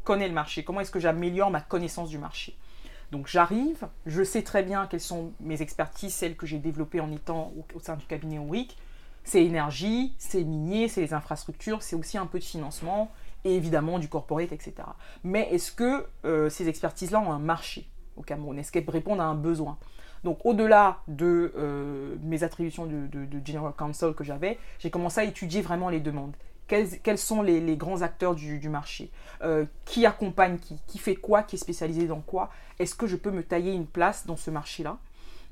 connais 0.03 0.27
le 0.27 0.33
marché, 0.33 0.63
comment 0.63 0.81
est-ce 0.81 0.91
que 0.91 0.99
j'améliore 0.99 1.51
ma 1.51 1.61
connaissance 1.61 2.09
du 2.09 2.17
marché? 2.17 2.55
Donc 3.11 3.27
j'arrive, 3.27 3.87
je 4.05 4.23
sais 4.23 4.41
très 4.41 4.63
bien 4.63 4.87
quelles 4.87 4.99
sont 4.99 5.31
mes 5.39 5.61
expertises, 5.61 6.13
celles 6.13 6.35
que 6.35 6.45
j'ai 6.45 6.59
développées 6.59 6.99
en 6.99 7.11
étant 7.11 7.53
au, 7.75 7.79
sein 7.79 7.95
du 7.95 8.05
cabinet 8.05 8.39
ORIC. 8.39 8.77
C'est 9.23 9.43
énergie, 9.43 10.13
c'est 10.17 10.43
minier, 10.43 10.87
c'est 10.87 11.01
les 11.01 11.13
infrastructures, 11.13 11.81
c'est 11.81 11.95
aussi 11.95 12.17
un 12.17 12.27
peu 12.27 12.37
de 12.37 12.43
financement, 12.43 13.11
et 13.43 13.55
évidemment 13.55 13.97
du 13.99 14.07
corporate, 14.07 14.51
etc. 14.51 14.73
Mais 15.23 15.47
est-ce 15.51 15.71
que 15.71 16.05
euh, 16.25 16.49
ces 16.49 16.67
expertises-là 16.67 17.19
ont 17.19 17.31
un 17.31 17.39
marché 17.39 17.87
au 18.17 18.21
Cameroun? 18.21 18.59
Est-ce 18.59 18.71
qu'elles 18.71 18.89
répondent 18.89 19.21
à 19.21 19.25
un 19.25 19.35
besoin? 19.35 19.77
Donc 20.25 20.39
au-delà 20.43 20.97
de 21.07 21.53
euh, 21.55 22.15
mes 22.23 22.43
attributions 22.43 22.87
de, 22.87 23.07
General 23.45 23.71
Counsel 23.77 24.13
que 24.13 24.23
j'avais, 24.23 24.57
j'ai 24.79 24.89
commencé 24.89 25.21
à 25.21 25.23
étudier 25.23 25.61
vraiment 25.61 25.89
les 25.89 25.99
demandes. 25.99 26.35
Quels, 26.67 27.17
sont 27.17 27.41
les, 27.41 27.77
grands 27.77 28.01
acteurs 28.01 28.35
du, 28.35 28.69
marché 28.69 29.11
euh, 29.43 29.65
Qui 29.85 30.05
accompagne 30.05 30.57
qui 30.57 30.79
Qui 30.87 30.97
fait 30.97 31.15
quoi 31.15 31.43
Qui 31.43 31.55
est 31.55 31.59
spécialisé 31.59 32.07
dans 32.07 32.21
quoi 32.21 32.49
Est-ce 32.79 32.95
que 32.95 33.07
je 33.07 33.15
peux 33.15 33.31
me 33.31 33.43
tailler 33.43 33.73
une 33.73 33.87
place 33.87 34.25
dans 34.25 34.37
ce 34.37 34.49
marché-là? 34.49 34.97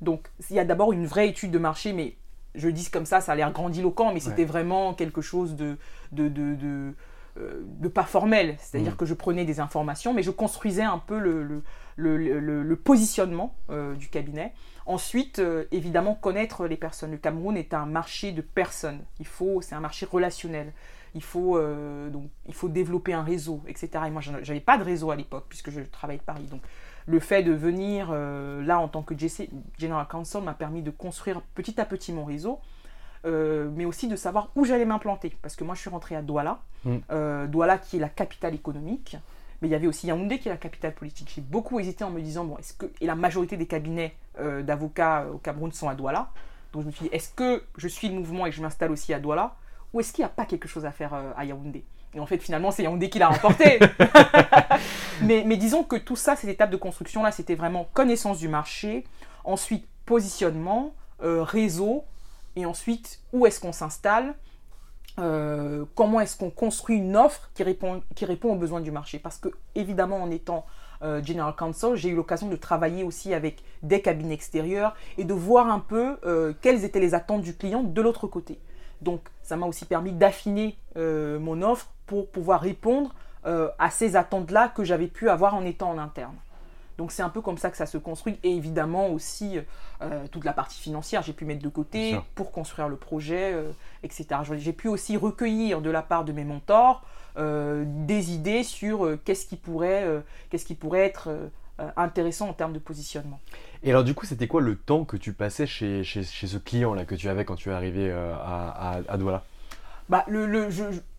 Donc 0.00 0.28
il 0.50 0.56
y 0.56 0.58
a 0.58 0.64
d'abord 0.64 0.92
une 0.92 1.06
vraie 1.06 1.28
étude 1.28 1.52
de 1.52 1.58
marché, 1.58 1.92
mais 1.92 2.16
je 2.54 2.68
dis 2.68 2.90
comme 2.90 3.06
ça, 3.06 3.20
ça 3.20 3.32
a 3.32 3.34
l'air 3.36 3.52
grandiloquent, 3.52 4.12
mais 4.12 4.20
c'était 4.20 4.44
vraiment 4.44 4.94
quelque 4.94 5.20
chose 5.20 5.54
de, 5.54 5.78
de, 6.12 6.28
de 6.28 6.94
euh, 7.36 7.62
de 7.64 7.88
pas 7.88 8.04
formel, 8.04 8.54
c'est-à-dire 8.60 8.92
mm. 8.92 8.96
que 8.96 9.06
je 9.06 9.14
prenais 9.14 9.44
des 9.44 9.58
informations, 9.58 10.14
mais 10.14 10.22
je 10.22 10.30
construisais 10.30 10.84
un 10.84 10.98
peu 10.98 11.18
le, 11.18 11.62
le, 11.96 12.76
positionnement 12.76 13.56
euh, 13.70 13.96
du 13.96 14.06
cabinet. 14.08 14.52
Ensuite, 14.86 15.40
euh, 15.40 15.64
évidemment, 15.72 16.14
connaître 16.14 16.68
les 16.68 16.76
personnes. 16.76 17.10
Le 17.10 17.16
Cameroun 17.16 17.56
est 17.56 17.74
un 17.74 17.86
marché 17.86 18.30
de 18.30 18.40
personnes. 18.40 19.00
Il 19.18 19.26
faut, 19.26 19.60
c'est 19.62 19.74
un 19.74 19.80
marché 19.80 20.06
relationnel. 20.06 20.72
Il 21.14 21.22
faut, 21.22 21.60
donc, 22.10 22.28
il 22.46 22.54
faut 22.54 22.68
développer 22.68 23.12
un 23.12 23.22
réseau, 23.22 23.62
etc. 23.68 23.90
Et 24.06 24.10
moi, 24.10 24.20
je 24.20 24.32
n'avais 24.32 24.60
pas 24.60 24.78
de 24.78 24.82
réseau 24.82 25.10
à 25.10 25.16
l'époque 25.16 25.46
puisque 25.48 25.70
je 25.70 25.80
travaillais 25.80 26.18
de 26.18 26.24
Paris. 26.24 26.44
Donc, 26.50 26.60
le 27.06 27.20
fait 27.20 27.42
de 27.42 27.52
venir 27.52 28.12
là 28.12 28.80
en 28.80 28.88
tant 28.88 29.02
que 29.02 29.14
General 29.78 30.08
Counsel 30.08 30.42
m'a 30.42 30.54
permis 30.54 30.82
de 30.82 30.90
construire 30.90 31.40
petit 31.54 31.80
à 31.80 31.84
petit 31.84 32.12
mon 32.12 32.24
réseau. 32.24 32.58
Euh, 33.26 33.70
mais 33.74 33.86
aussi 33.86 34.06
de 34.06 34.16
savoir 34.16 34.50
où 34.54 34.64
j'allais 34.64 34.84
m'implanter. 34.84 35.34
Parce 35.40 35.56
que 35.56 35.64
moi, 35.64 35.74
je 35.74 35.80
suis 35.80 35.90
rentrée 35.90 36.14
à 36.14 36.22
Douala, 36.22 36.60
mm. 36.84 36.96
euh, 37.10 37.46
Douala 37.46 37.78
qui 37.78 37.96
est 37.96 38.00
la 38.00 38.10
capitale 38.10 38.54
économique, 38.54 39.16
mais 39.62 39.68
il 39.68 39.70
y 39.70 39.74
avait 39.74 39.86
aussi 39.86 40.08
Yaoundé 40.08 40.38
qui 40.38 40.48
est 40.48 40.52
la 40.52 40.58
capitale 40.58 40.94
politique. 40.94 41.32
J'ai 41.34 41.40
beaucoup 41.40 41.80
hésité 41.80 42.04
en 42.04 42.10
me 42.10 42.20
disant, 42.20 42.44
bon, 42.44 42.58
est-ce 42.58 42.74
que. 42.74 42.86
Et 43.00 43.06
la 43.06 43.14
majorité 43.14 43.56
des 43.56 43.66
cabinets 43.66 44.14
euh, 44.40 44.62
d'avocats 44.62 45.26
au 45.32 45.38
Cameroun 45.38 45.72
sont 45.72 45.88
à 45.88 45.94
Douala. 45.94 46.30
Donc 46.72 46.82
je 46.82 46.88
me 46.88 46.92
suis 46.92 47.04
dit, 47.04 47.14
est-ce 47.14 47.32
que 47.32 47.62
je 47.78 47.88
suis 47.88 48.08
le 48.08 48.14
mouvement 48.14 48.44
et 48.44 48.50
que 48.50 48.56
je 48.56 48.62
m'installe 48.62 48.92
aussi 48.92 49.14
à 49.14 49.20
Douala? 49.20 49.56
Ou 49.94 50.00
est-ce 50.00 50.12
qu'il 50.12 50.22
n'y 50.22 50.26
a 50.26 50.32
pas 50.32 50.44
quelque 50.44 50.68
chose 50.68 50.84
à 50.84 50.90
faire 50.90 51.14
à 51.14 51.44
Yaoundé? 51.46 51.84
Et 52.12 52.20
en 52.20 52.26
fait, 52.26 52.38
finalement, 52.38 52.70
c'est 52.70 52.82
Yaoundé 52.82 53.08
qui 53.08 53.18
l'a 53.18 53.28
remporté. 53.28 53.78
mais, 55.22 55.44
mais, 55.46 55.56
disons 55.56 55.82
que 55.82 55.96
tout 55.96 56.16
ça, 56.16 56.36
cette 56.36 56.50
étape 56.50 56.70
de 56.70 56.76
construction-là, 56.76 57.32
c'était 57.32 57.54
vraiment 57.54 57.88
connaissance 57.94 58.38
du 58.38 58.48
marché, 58.48 59.04
ensuite 59.44 59.86
positionnement, 60.04 60.94
réseau, 61.20 62.04
et 62.56 62.66
ensuite 62.66 63.20
où 63.32 63.46
est-ce 63.46 63.60
qu'on 63.60 63.72
s'installe, 63.72 64.34
euh, 65.18 65.84
comment 65.94 66.20
est-ce 66.20 66.36
qu'on 66.36 66.50
construit 66.50 66.96
une 66.96 67.16
offre 67.16 67.50
qui 67.54 67.62
répond, 67.62 68.02
qui 68.14 68.24
répond 68.24 68.52
aux 68.52 68.56
besoins 68.56 68.80
du 68.80 68.90
marché? 68.90 69.18
Parce 69.18 69.38
que 69.38 69.48
évidemment 69.74 70.22
en 70.22 70.30
étant 70.30 70.66
euh, 71.02 71.22
General 71.22 71.54
Counsel, 71.54 71.96
j'ai 71.96 72.08
eu 72.08 72.16
l'occasion 72.16 72.48
de 72.48 72.56
travailler 72.56 73.04
aussi 73.04 73.34
avec 73.34 73.62
des 73.82 74.00
cabinets 74.00 74.34
extérieurs 74.34 74.94
et 75.18 75.24
de 75.24 75.34
voir 75.34 75.68
un 75.68 75.80
peu 75.80 76.18
euh, 76.24 76.52
quelles 76.60 76.84
étaient 76.84 77.00
les 77.00 77.14
attentes 77.14 77.42
du 77.42 77.56
client 77.56 77.82
de 77.82 78.02
l'autre 78.02 78.26
côté. 78.26 78.58
Donc 79.04 79.20
ça 79.42 79.56
m'a 79.56 79.66
aussi 79.66 79.84
permis 79.84 80.12
d'affiner 80.12 80.76
mon 80.96 81.62
offre 81.62 81.88
pour 82.06 82.30
pouvoir 82.30 82.60
répondre 82.60 83.14
à 83.44 83.90
ces 83.90 84.16
attentes-là 84.16 84.68
que 84.68 84.84
j'avais 84.84 85.08
pu 85.08 85.28
avoir 85.28 85.54
en 85.54 85.64
étant 85.64 85.90
en 85.90 85.98
interne. 85.98 86.34
Donc 86.98 87.10
c'est 87.10 87.22
un 87.22 87.28
peu 87.28 87.40
comme 87.40 87.58
ça 87.58 87.70
que 87.70 87.76
ça 87.76 87.86
se 87.86 87.98
construit. 87.98 88.38
Et 88.42 88.50
évidemment 88.50 89.08
aussi 89.08 89.58
euh, 90.02 90.26
toute 90.30 90.44
la 90.44 90.52
partie 90.52 90.78
financière, 90.78 91.22
j'ai 91.22 91.32
pu 91.32 91.44
mettre 91.44 91.62
de 91.62 91.68
côté 91.68 92.16
pour 92.34 92.52
construire 92.52 92.88
le 92.88 92.96
projet, 92.96 93.52
euh, 93.52 93.70
etc. 94.02 94.26
J'ai 94.56 94.72
pu 94.72 94.88
aussi 94.88 95.16
recueillir 95.16 95.80
de 95.80 95.90
la 95.90 96.02
part 96.02 96.24
de 96.24 96.32
mes 96.32 96.44
mentors 96.44 97.02
euh, 97.36 97.84
des 97.86 98.32
idées 98.32 98.62
sur 98.62 99.18
qu'est-ce 99.24 99.46
qui 99.46 99.56
pourrait, 99.56 100.06
qu'est-ce 100.50 100.64
qui 100.64 100.74
pourrait 100.74 101.04
être 101.04 101.30
intéressant 101.96 102.48
en 102.48 102.52
termes 102.52 102.72
de 102.72 102.78
positionnement. 102.78 103.40
Et 103.82 103.90
alors 103.90 104.04
du 104.04 104.14
coup, 104.14 104.26
c'était 104.26 104.46
quoi 104.46 104.60
le 104.60 104.76
temps 104.76 105.04
que 105.04 105.16
tu 105.16 105.32
passais 105.32 105.66
chez, 105.66 106.04
chez, 106.04 106.22
ce 106.22 106.56
client-là 106.56 107.04
que 107.04 107.14
tu 107.14 107.28
avais 107.28 107.44
quand 107.44 107.56
tu 107.56 107.70
es 107.70 107.72
arrivé 107.72 108.10
à, 108.12 109.00
à, 109.08 109.16
Douala? 109.16 109.44
Bah, 110.08 110.24
le, 110.28 110.68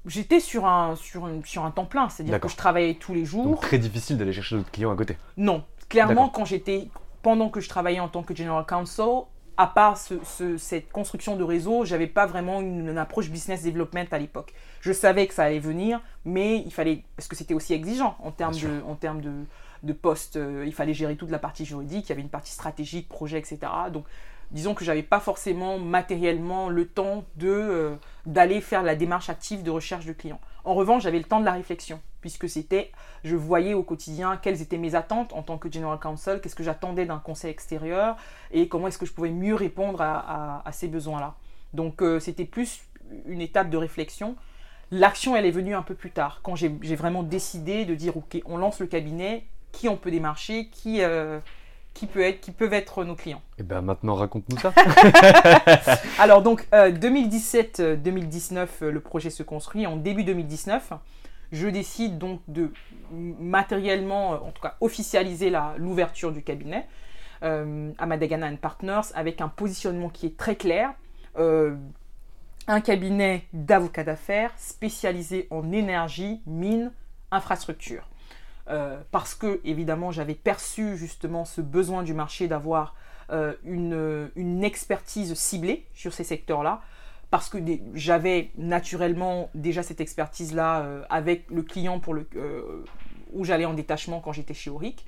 j'étais 0.06 0.39
sur 0.39 0.65
un, 0.65 0.96
sur, 0.96 1.30
sur 1.44 1.65
un 1.65 1.72
temps 1.72 1.86
plein, 1.86 2.10
c'est-à-dire 2.10 2.39
que 2.39 2.48
je 2.48 2.56
travaillais 2.56 2.96
tous 2.96 3.13
les 3.13 3.26
jours. 3.26 3.44
Donc 3.44 3.62
très 3.62 3.78
difficile 3.78 4.18
d'aller 4.18 4.34
chercher 4.34 4.56
d'autres 4.56 4.72
clients 4.72 4.91
à 4.91 4.96
côté. 4.96 5.18
Non, 5.38 5.63
clairement, 5.89 6.30
quand 6.30 6.46
j'étais, 6.46 6.88
pendant 7.21 7.50
que 7.50 7.60
je 7.60 7.69
travaillais 7.69 8.00
en 8.00 8.08
tant 8.08 8.23
que 8.23 8.36
General 8.36 8.65
Counsel, 8.65 9.23
à 9.58 9.67
part 9.67 9.98
cette 9.98 10.92
construction 10.92 11.38
de 11.38 11.44
réseau, 11.44 11.86
j'avais 11.86 12.08
pas 12.08 12.25
vraiment 12.25 12.62
une, 12.62 12.98
approche 12.98 13.29
business 13.29 13.63
development 13.63 14.08
à 14.12 14.19
l'époque. 14.19 14.54
Je 14.82 14.92
savais 14.92 15.27
que 15.27 15.34
ça 15.34 15.46
allait 15.46 15.60
venir, 15.60 16.02
mais 16.25 16.58
il 16.58 16.71
fallait, 16.71 17.04
parce 17.15 17.27
que 17.27 17.36
c'était 17.36 17.54
aussi 17.54 17.73
exigeant 17.73 18.17
en 18.21 18.32
termes 18.32 18.56
de, 18.56 18.82
en 18.88 18.96
termes 18.96 19.21
de, 19.21 19.32
de 19.86 19.94
poste, 19.94 20.36
euh, 20.36 20.63
il 20.65 20.73
fallait 20.73 20.94
gérer 20.94 21.15
toute 21.15 21.29
la 21.29 21.40
partie 21.40 21.65
juridique, 21.65 22.08
il 22.08 22.10
y 22.10 22.12
avait 22.12 22.21
une 22.21 22.29
partie 22.29 22.52
stratégique, 22.52 23.08
projet, 23.08 23.38
etc. 23.38 23.60
Donc, 23.92 24.06
disons 24.52 24.73
que 24.73 24.83
j'avais 24.83 25.04
pas 25.04 25.19
forcément 25.19 25.79
matériellement 25.79 26.69
le 26.69 26.88
temps 26.88 27.25
de 27.36 27.50
euh, 27.50 27.96
d'aller 28.25 28.62
faire 28.62 28.83
la 28.83 28.96
démarche 28.96 29.29
active 29.29 29.63
de 29.63 29.71
recherche 29.71 30.06
de 30.06 30.13
clients. 30.13 30.40
En 30.63 30.73
revanche, 30.73 31.04
j'avais 31.04 31.19
le 31.19 31.25
temps 31.25 31.40
de 31.40 31.46
la 31.46 31.54
réflexion, 31.54 32.02
puisque 32.21 32.50
c'était, 32.50 32.92
je 33.23 33.36
voyais 33.36 33.73
au 33.73 33.83
quotidien 33.83 34.38
quelles 34.38 34.62
étaient 34.62 34.77
mes 34.77 34.96
attentes 34.96 35.33
en 35.33 35.44
tant 35.44 35.58
que 35.58 35.71
general 35.71 36.00
counsel, 36.00 36.42
qu'est-ce 36.42 36.56
que 36.56 36.63
j'attendais 36.63 37.06
d'un 37.06 37.19
conseil 37.19 37.52
extérieur, 37.52 38.17
et 38.52 38.67
comment 38.67 38.88
est-ce 38.88 38.98
que 38.98 39.06
je 39.06 39.13
pouvais 39.13 39.29
mieux 39.29 39.56
répondre 39.56 40.02
à, 40.02 40.63
ces 40.71 40.88
besoins-là. 40.88 41.36
Donc 41.73 42.02
euh, 42.02 42.19
c'était 42.19 42.46
plus 42.46 42.81
une 43.27 43.42
étape 43.42 43.69
de 43.69 43.77
réflexion. 43.77 44.36
L'action, 44.90 45.36
elle 45.36 45.46
est 45.46 45.52
venue 45.52 45.75
un 45.75 45.81
peu 45.81 45.96
plus 45.96 46.12
tard, 46.12 46.40
quand 46.42 46.56
j'ai 46.56 46.96
vraiment 46.96 47.23
décidé 47.23 47.86
de 47.86 47.94
dire, 47.94 48.17
ok, 48.17 48.42
on 48.46 48.58
lance 48.58 48.79
le 48.79 48.88
cabinet, 48.88 49.46
qui 49.76 49.90
on 49.90 49.98
peut 49.98 50.12
démarcher, 50.12 50.67
qui... 50.67 51.02
Euh, 51.02 51.40
qui, 51.96 52.06
peut 52.06 52.21
être, 52.21 52.42
qui 52.42 52.52
peuvent 52.52 52.73
être 52.73 53.04
nos 53.04 53.15
clients. 53.15 53.42
Et 53.58 53.62
eh 53.62 53.63
bien 53.63 53.82
maintenant, 53.82 54.13
raconte-nous 54.13 54.60
ça. 54.60 54.73
Alors 56.19 56.44
donc, 56.44 56.67
2017-2019, 56.71 58.58
euh, 58.58 58.67
euh, 58.84 58.92
le 58.92 59.00
projet 59.00 59.32
se 59.32 59.42
construit. 59.42 59.88
En 59.88 59.96
début 59.96 60.23
2019, 60.26 60.92
je 61.52 61.67
décide 61.67 62.19
donc 62.19 62.42
de 62.48 62.71
matériellement, 63.12 64.32
en 64.32 64.52
tout 64.52 64.62
cas 64.62 64.76
officialiser 64.82 65.52
l'ouverture 65.78 66.32
du 66.32 66.44
cabinet 66.44 66.86
euh, 67.44 67.92
à 67.98 68.06
Madagana 68.06 68.52
Partners 68.58 69.13
avec 69.15 69.40
un 69.42 69.48
positionnement 69.48 70.10
qui 70.10 70.28
est 70.28 70.38
très 70.38 70.58
clair. 70.58 70.94
un 71.38 72.82
cabinet 72.82 73.46
d'avocats 73.54 74.04
d'affaires 74.04 74.52
spécialisé 74.58 75.48
en 75.50 75.71
énergie, 75.71 76.42
mine, 76.46 76.92
infrastructure. 77.32 78.10
Euh, 78.68 78.98
parce 79.12 79.36
que 79.36 79.62
évidemment 79.63 80.10
j'avais 80.12 80.34
perçu 80.34 80.98
justement 80.98 81.46
ce 81.46 81.62
besoin 81.62 82.02
du 82.02 82.16
marché 82.16 82.48
d'avoir 82.48 82.96
euh, 83.32 83.54
une, 83.63 84.63
expertise 84.63 85.36
ciblée 85.36 85.86
sur 85.94 86.13
ces 86.13 86.24
secteurs-là, 86.24 86.82
parce 87.30 87.50
que 87.50 87.60
j'avais 87.94 88.50
naturellement 88.58 89.50
déjà 89.54 89.84
cette 89.84 90.02
expertise-là 90.02 90.82
euh, 90.82 91.04
avec 91.10 91.50
le 91.52 91.62
client 91.62 92.02
où 93.34 93.46
j'allais 93.46 93.66
en 93.66 93.74
détachement 93.74 94.20
quand 94.20 94.32
j'étais 94.32 94.56
chez 94.56 94.72
Auric, 94.72 95.06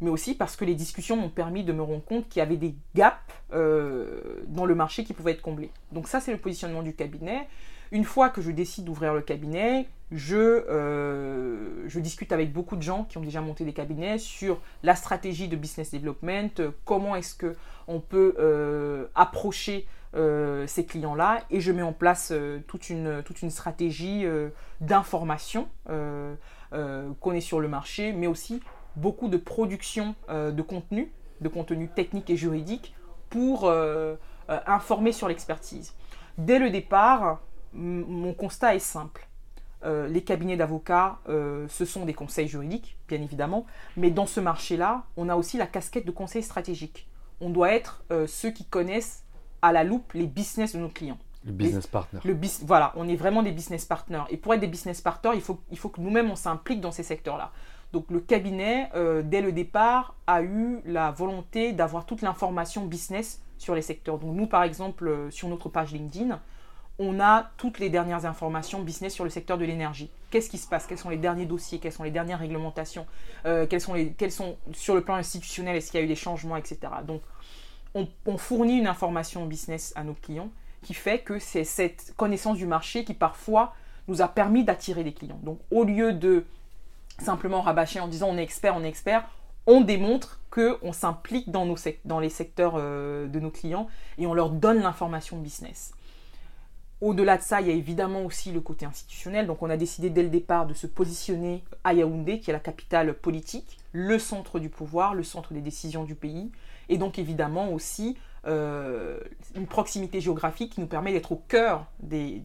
mais 0.00 0.08
aussi 0.08 0.34
parce 0.34 0.56
que 0.56 0.64
les 0.64 0.74
discussions 0.74 1.16
m'ont 1.16 1.30
permis 1.30 1.62
de 1.62 1.72
me 1.72 1.82
rendre 1.82 2.04
compte 2.04 2.28
qu'il 2.28 2.40
y 2.40 2.42
avait 2.42 2.56
des 2.56 2.74
gaps 2.94 3.18
dans 3.50 4.64
le 4.64 4.74
marché 4.74 5.04
qui 5.04 5.12
pouvaient 5.12 5.32
être 5.32 5.42
comblés. 5.42 5.70
Donc 5.92 6.08
ça 6.08 6.20
c'est 6.20 6.32
le 6.32 6.38
positionnement 6.38 6.82
du 6.82 6.94
cabinet. 6.94 7.48
Une 7.92 8.04
fois 8.04 8.28
que 8.28 8.42
je 8.42 8.50
décide 8.50 8.84
d'ouvrir 8.84 9.14
le 9.14 9.20
cabinet, 9.20 9.86
je, 10.10 10.36
euh, 10.36 11.88
je, 11.88 11.98
discute 11.98 12.32
avec 12.32 12.52
beaucoup 12.52 12.76
de 12.76 12.82
gens 12.82 13.04
qui 13.04 13.18
ont 13.18 13.22
déjà 13.22 13.40
monté 13.40 13.64
des 13.64 13.72
cabinets 13.72 14.18
sur 14.18 14.60
la 14.82 14.94
stratégie 14.94 15.48
de 15.48 15.56
business 15.56 15.92
development, 15.92 16.72
comment 16.84 17.16
est-ce 17.16 17.34
qu'on 17.34 18.00
peut 18.00 18.34
euh, 18.38 19.06
approcher 19.14 19.86
euh, 20.14 20.66
ces 20.66 20.86
clients-là, 20.86 21.42
et 21.50 21.60
je 21.60 21.72
mets 21.72 21.82
en 21.82 21.92
place 21.92 22.32
toute, 22.68 22.90
une, 22.90 23.22
toute 23.24 23.42
une 23.42 23.50
stratégie 23.50 24.24
d'information 24.80 25.68
qu'on 25.86 27.32
est 27.32 27.40
sur 27.40 27.60
le 27.60 27.68
marché, 27.68 28.12
mais 28.12 28.26
aussi 28.26 28.60
beaucoup 28.96 29.28
de 29.28 29.36
production 29.36 30.14
de 30.28 30.62
contenu, 30.62 31.10
de 31.40 31.48
contenu 31.48 31.88
technique 31.88 32.30
et 32.30 32.36
juridique 32.36 32.94
pour 33.30 33.72
informer 34.48 35.12
sur 35.12 35.26
l'expertise. 35.26 35.94
Dès 36.38 36.58
le 36.58 36.70
départ, 36.70 37.40
mon 37.74 38.32
constat 38.32 38.74
est 38.74 38.80
simple. 38.80 39.28
Euh, 39.84 40.08
les 40.08 40.22
cabinets 40.22 40.56
d'avocats, 40.56 41.18
euh, 41.28 41.66
ce 41.68 41.84
sont 41.84 42.06
des 42.06 42.14
conseils 42.14 42.48
juridiques, 42.48 42.96
bien 43.06 43.20
évidemment, 43.20 43.66
mais 43.96 44.10
dans 44.10 44.24
ce 44.24 44.40
marché-là, 44.40 45.04
on 45.16 45.28
a 45.28 45.36
aussi 45.36 45.58
la 45.58 45.66
casquette 45.66 46.06
de 46.06 46.10
conseil 46.10 46.42
stratégique. 46.42 47.06
On 47.40 47.50
doit 47.50 47.74
être 47.74 48.02
euh, 48.10 48.26
ceux 48.26 48.50
qui 48.50 48.64
connaissent 48.64 49.24
à 49.60 49.72
la 49.72 49.84
loupe 49.84 50.12
les 50.14 50.26
business 50.26 50.74
de 50.74 50.78
nos 50.78 50.88
clients. 50.88 51.18
Le 51.44 51.52
business 51.52 51.86
partner. 51.86 52.20
Le 52.24 52.38
voilà, 52.62 52.92
on 52.96 53.06
est 53.06 53.16
vraiment 53.16 53.42
des 53.42 53.52
business 53.52 53.84
partners. 53.84 54.22
Et 54.30 54.38
pour 54.38 54.54
être 54.54 54.60
des 54.60 54.66
business 54.66 55.02
partners, 55.02 55.32
il 55.34 55.42
faut, 55.42 55.60
il 55.70 55.78
faut 55.78 55.90
que 55.90 56.00
nous-mêmes, 56.00 56.30
on 56.30 56.36
s'implique 56.36 56.80
dans 56.80 56.92
ces 56.92 57.02
secteurs-là. 57.02 57.52
Donc 57.92 58.10
le 58.10 58.20
cabinet, 58.20 58.90
dès 59.24 59.42
le 59.42 59.52
départ, 59.52 60.16
a 60.26 60.42
eu 60.42 60.80
la 60.86 61.10
volonté 61.12 61.72
d'avoir 61.72 62.06
toute 62.06 62.22
l'information 62.22 62.86
business 62.86 63.42
sur 63.58 63.74
les 63.74 63.82
secteurs. 63.82 64.18
Donc 64.18 64.34
nous, 64.34 64.46
par 64.46 64.62
exemple, 64.62 65.28
sur 65.30 65.48
notre 65.48 65.68
page 65.68 65.92
LinkedIn, 65.92 66.40
on 66.98 67.18
a 67.20 67.50
toutes 67.56 67.78
les 67.78 67.90
dernières 67.90 68.24
informations 68.24 68.82
business 68.82 69.12
sur 69.12 69.24
le 69.24 69.30
secteur 69.30 69.58
de 69.58 69.64
l'énergie. 69.64 70.10
Qu'est-ce 70.30 70.48
qui 70.48 70.58
se 70.58 70.68
passe? 70.68 70.86
Quels 70.86 70.98
sont 70.98 71.10
les 71.10 71.16
derniers 71.16 71.46
dossiers? 71.46 71.78
Quelles 71.78 71.92
sont 71.92 72.04
les 72.04 72.10
dernières 72.10 72.38
réglementations? 72.38 73.06
Euh, 73.46 73.66
quels, 73.66 73.80
sont 73.80 73.94
les, 73.94 74.14
sont 74.30 74.56
sur 74.72 74.94
le 74.94 75.00
plan 75.00 75.14
institutionnel 75.14 75.76
Est-ce 75.76 75.90
qu'il 75.90 75.98
y 75.98 76.02
a 76.02 76.04
eu 76.04 76.08
des 76.08 76.14
changements, 76.14 76.56
etc. 76.56 76.78
Donc, 77.06 77.22
on, 77.94 78.38
fournit 78.38 78.78
une 78.78 78.88
information 78.88 79.46
business 79.46 79.92
à 79.96 80.02
nos 80.02 80.14
clients 80.14 80.50
qui 80.82 80.94
fait 80.94 81.20
que 81.20 81.38
c'est 81.38 81.64
cette 81.64 82.12
connaissance 82.16 82.56
du 82.56 82.66
marché 82.66 83.04
qui 83.04 83.14
parfois 83.14 83.74
nous 84.08 84.20
a 84.20 84.28
permis 84.28 84.64
d'attirer 84.64 85.04
des 85.04 85.12
clients. 85.12 85.38
Donc, 85.42 85.60
au 85.70 85.84
lieu 85.84 86.12
de 86.12 86.44
simplement 87.20 87.62
rabâcher 87.62 88.00
en 88.00 88.08
disant 88.08 88.28
on 88.30 88.36
est 88.36 88.42
expert, 88.42 88.76
on 88.76 88.82
est 88.82 88.88
expert, 88.88 89.28
on 89.66 89.80
démontre 89.80 90.40
qu'on 90.50 90.92
s'implique 90.92 91.50
dans, 91.50 91.72
dans 92.04 92.18
les 92.18 92.28
secteurs 92.28 92.74
euh, 92.76 93.28
de 93.28 93.40
nos 93.40 93.50
clients 93.50 93.86
et 94.18 94.26
on 94.26 94.34
leur 94.34 94.50
donne 94.50 94.82
l'information 94.82 95.38
business. 95.38 95.92
Au-delà 97.04 97.36
de 97.36 97.42
ça, 97.42 97.60
il 97.60 97.66
y 97.66 97.70
a 97.70 97.74
évidemment 97.74 98.22
aussi 98.22 98.50
le 98.50 98.62
côté 98.62 98.86
institutionnel. 98.86 99.46
Donc 99.46 99.62
on 99.62 99.68
a 99.68 99.76
décidé 99.76 100.08
dès 100.08 100.22
le 100.22 100.30
départ 100.30 100.64
de 100.64 100.72
se 100.72 100.86
positionner 100.86 101.62
à 101.84 101.92
Yaoundé, 101.92 102.40
qui 102.40 102.48
est 102.48 102.54
la 102.54 102.60
capitale 102.60 103.12
politique, 103.12 103.76
le 103.92 104.18
centre 104.18 104.58
du 104.58 104.70
pouvoir, 104.70 105.12
le 105.14 105.22
centre 105.22 105.52
des 105.52 105.60
décisions 105.60 106.04
du 106.04 106.14
pays, 106.14 106.50
et 106.88 106.96
donc 106.96 107.18
évidemment 107.18 107.70
aussi 107.70 108.16
euh, 108.46 109.20
une 109.54 109.66
proximité 109.66 110.22
géographique 110.22 110.72
qui 110.72 110.80
nous 110.80 110.86
permet 110.86 111.12
d'être 111.12 111.32
au 111.32 111.42
cœur 111.46 111.84
des, 112.00 112.40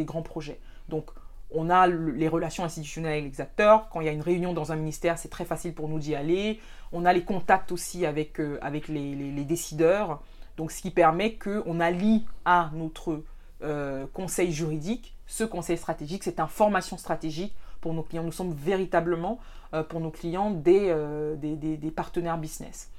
grands 0.00 0.20
projets. 0.20 0.60
Donc 0.90 1.10
on 1.50 1.70
a 1.70 1.86
les 1.86 2.28
relations 2.28 2.64
institutionnelles 2.64 3.20
avec 3.20 3.32
les 3.32 3.40
acteurs. 3.40 3.88
Quand 3.88 4.02
il 4.02 4.04
y 4.04 4.10
a 4.10 4.12
une 4.12 4.20
réunion 4.20 4.52
dans 4.52 4.72
un 4.72 4.76
ministère, 4.76 5.16
c'est 5.16 5.30
très 5.30 5.46
facile 5.46 5.72
pour 5.72 5.88
nous 5.88 5.98
d'y 5.98 6.14
aller. 6.14 6.60
On 6.92 7.06
a 7.06 7.14
les 7.14 7.24
contacts 7.24 7.72
aussi 7.72 8.04
avec, 8.04 8.40
euh, 8.40 8.60
les, 8.88 9.14
les, 9.14 9.44
décideurs. 9.46 10.20
Donc 10.58 10.70
ce 10.70 10.82
qui 10.82 10.90
permet 10.90 11.36
qu'on 11.36 11.80
allie 11.80 12.26
à 12.44 12.70
notre 12.74 13.22
euh, 13.62 14.06
conseil 14.12 14.52
juridique, 14.52 15.14
ce 15.26 15.44
conseil 15.44 15.76
stratégique, 15.76 16.24
cette 16.24 16.40
information 16.40 16.98
stratégique 16.98 17.54
pour 17.80 17.94
nos 17.94 18.02
clients. 18.02 18.22
Nous 18.22 18.32
sommes 18.32 18.52
véritablement 18.52 19.38
euh, 19.74 19.82
pour 19.82 20.00
nos 20.00 20.10
clients 20.10 20.60
euh, 20.66 21.36
des, 21.36 21.56
des, 21.56 21.90
partenaires 21.90 22.38
business. 22.38 22.90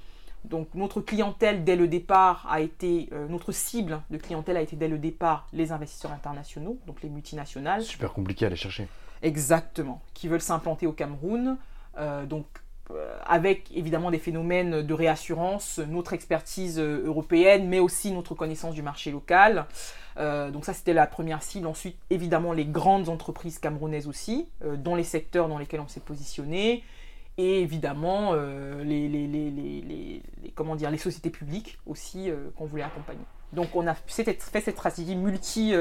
Donc 0.45 0.67
notre 0.73 1.01
clientèle 1.01 1.63
dès 1.63 1.75
le 1.75 1.87
départ 1.87 2.45
a 2.49 2.59
été, 2.59 3.09
notre 3.29 3.53
cible 3.53 4.01
de 4.09 4.17
clientèle 4.17 4.57
a 4.57 4.61
été 4.61 4.75
dès 4.75 4.89
le 4.89 4.97
départ 4.97 5.47
les 5.53 5.71
investisseurs 5.71 6.11
internationaux, 6.11 6.77
donc 6.85 7.01
les 7.01 7.09
multinationales. 7.09 7.83
Super 7.83 8.11
compliqué 8.11 8.43
à 8.43 8.47
aller 8.47 8.57
chercher. 8.57 8.89
Exactement, 9.21 10.01
qui 10.13 10.27
veulent 10.27 10.41
s'implanter 10.41 10.85
au 10.85 10.91
Cameroun. 10.91 11.57
donc 12.27 12.45
avec 13.25 13.71
évidemment 13.73 14.11
des 14.11 14.19
phénomènes 14.19 14.81
de 14.81 14.93
réassurance, 14.93 15.79
notre 15.79 16.13
expertise 16.13 16.79
européenne, 16.79 17.67
mais 17.67 17.79
aussi 17.79 18.11
notre 18.11 18.35
connaissance 18.35 18.75
du 18.75 18.81
marché 18.81 19.09
local. 19.11 19.65
Euh, 20.17 20.51
donc 20.51 20.65
ça, 20.65 20.73
c'était 20.73 20.93
la 20.93 21.07
première 21.07 21.43
cible. 21.43 21.67
Ensuite, 21.67 21.97
évidemment, 22.09 22.53
les 22.53 22.65
grandes 22.65 23.09
entreprises 23.09 23.59
camerounaises 23.59 24.07
aussi, 24.07 24.47
euh, 24.63 24.75
dans 24.75 24.95
les 24.95 25.03
secteurs 25.03 25.47
dans 25.47 25.57
lesquels 25.57 25.79
on 25.79 25.87
s'est 25.87 25.99
positionné. 25.99 26.83
Et 27.37 27.61
évidemment, 27.61 28.31
euh, 28.33 28.83
les, 28.83 30.21
comment 30.53 30.75
dire, 30.75 30.91
les 30.91 30.99
sociétés 30.99 31.31
publiques 31.31 31.79
aussi 31.87 32.29
qu'on 32.55 32.65
voulait 32.65 32.83
accompagner. 32.83 33.23
Donc 33.53 33.75
on 33.75 33.87
a 33.87 33.95
fait 33.95 34.23
cette 34.23 34.75
stratégie 34.75 35.15
multi, 35.15 35.73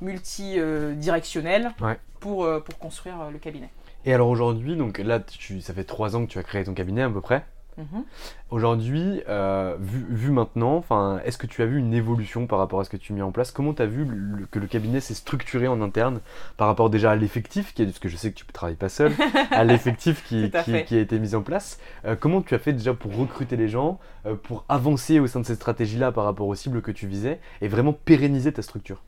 multi 0.00 0.58
directionnelle 0.94 1.72
pour, 2.20 2.46
pour 2.62 2.78
construire 2.78 3.30
le 3.32 3.38
cabinet. 3.38 3.70
Et 4.04 4.14
alors 4.14 4.28
aujourd'hui, 4.28 4.76
donc 4.76 4.98
là, 4.98 5.20
ça 5.60 5.74
fait 5.74 5.84
trois 5.84 6.16
ans 6.16 6.24
que 6.24 6.30
tu 6.30 6.38
as 6.38 6.42
créé 6.42 6.64
ton 6.64 6.74
cabinet 6.74 7.02
à 7.02 7.10
peu 7.10 7.20
près. 7.20 7.44
Mhm. 7.78 8.04
Aujourd'hui, 8.50 9.22
euh, 9.28 9.76
vu, 9.78 10.30
maintenant, 10.30 10.84
est-ce 11.24 11.38
que 11.38 11.46
tu 11.46 11.62
as 11.62 11.66
vu 11.66 11.78
une 11.78 11.94
évolution 11.94 12.46
par 12.46 12.58
rapport 12.58 12.80
à 12.80 12.84
ce 12.84 12.90
que 12.90 12.96
tu 12.96 13.12
as 13.12 13.14
mis 13.14 13.22
en 13.22 13.30
place? 13.30 13.52
Comment 13.52 13.72
tu 13.72 13.82
as 13.82 13.86
vu 13.86 14.06
que 14.50 14.58
le 14.58 14.66
cabinet 14.66 15.00
s'est 15.00 15.14
structuré 15.14 15.68
en 15.68 15.80
interne 15.80 16.20
par 16.56 16.66
rapport 16.66 16.90
déjà 16.90 17.12
à 17.12 17.16
l'effectif, 17.16 17.72
qui 17.72 17.82
est, 17.82 17.86
parce 17.86 17.98
que 17.98 18.08
je 18.08 18.16
sais 18.16 18.32
que 18.32 18.36
tu 18.36 18.44
ne 18.46 18.52
travailles 18.52 18.76
pas 18.76 18.88
seul, 18.88 19.12
à 19.50 19.64
l'effectif 19.64 20.24
qui, 20.24 20.50
qui, 20.64 20.96
a 20.96 21.00
été 21.00 21.18
mis 21.18 21.34
en 21.34 21.42
place 21.42 21.78
euh, 22.04 22.16
Comment 22.18 22.42
tu 22.42 22.54
as 22.54 22.58
fait 22.58 22.72
déjà 22.72 22.92
pour 22.92 23.16
recruter 23.16 23.56
les 23.56 23.68
gens, 23.68 23.98
euh, 24.26 24.34
pour 24.34 24.64
avancer 24.68 25.20
au 25.20 25.26
sein 25.26 25.40
de 25.40 25.46
cette 25.46 25.56
stratégie-là 25.56 26.12
par 26.12 26.24
rapport 26.24 26.48
aux 26.48 26.54
cibles 26.54 26.82
que 26.82 26.90
tu 26.90 27.06
visais 27.06 27.38
et 27.60 27.68
vraiment 27.68 27.92
pérenniser 27.92 28.52
ta 28.52 28.62
structure? 28.62 29.02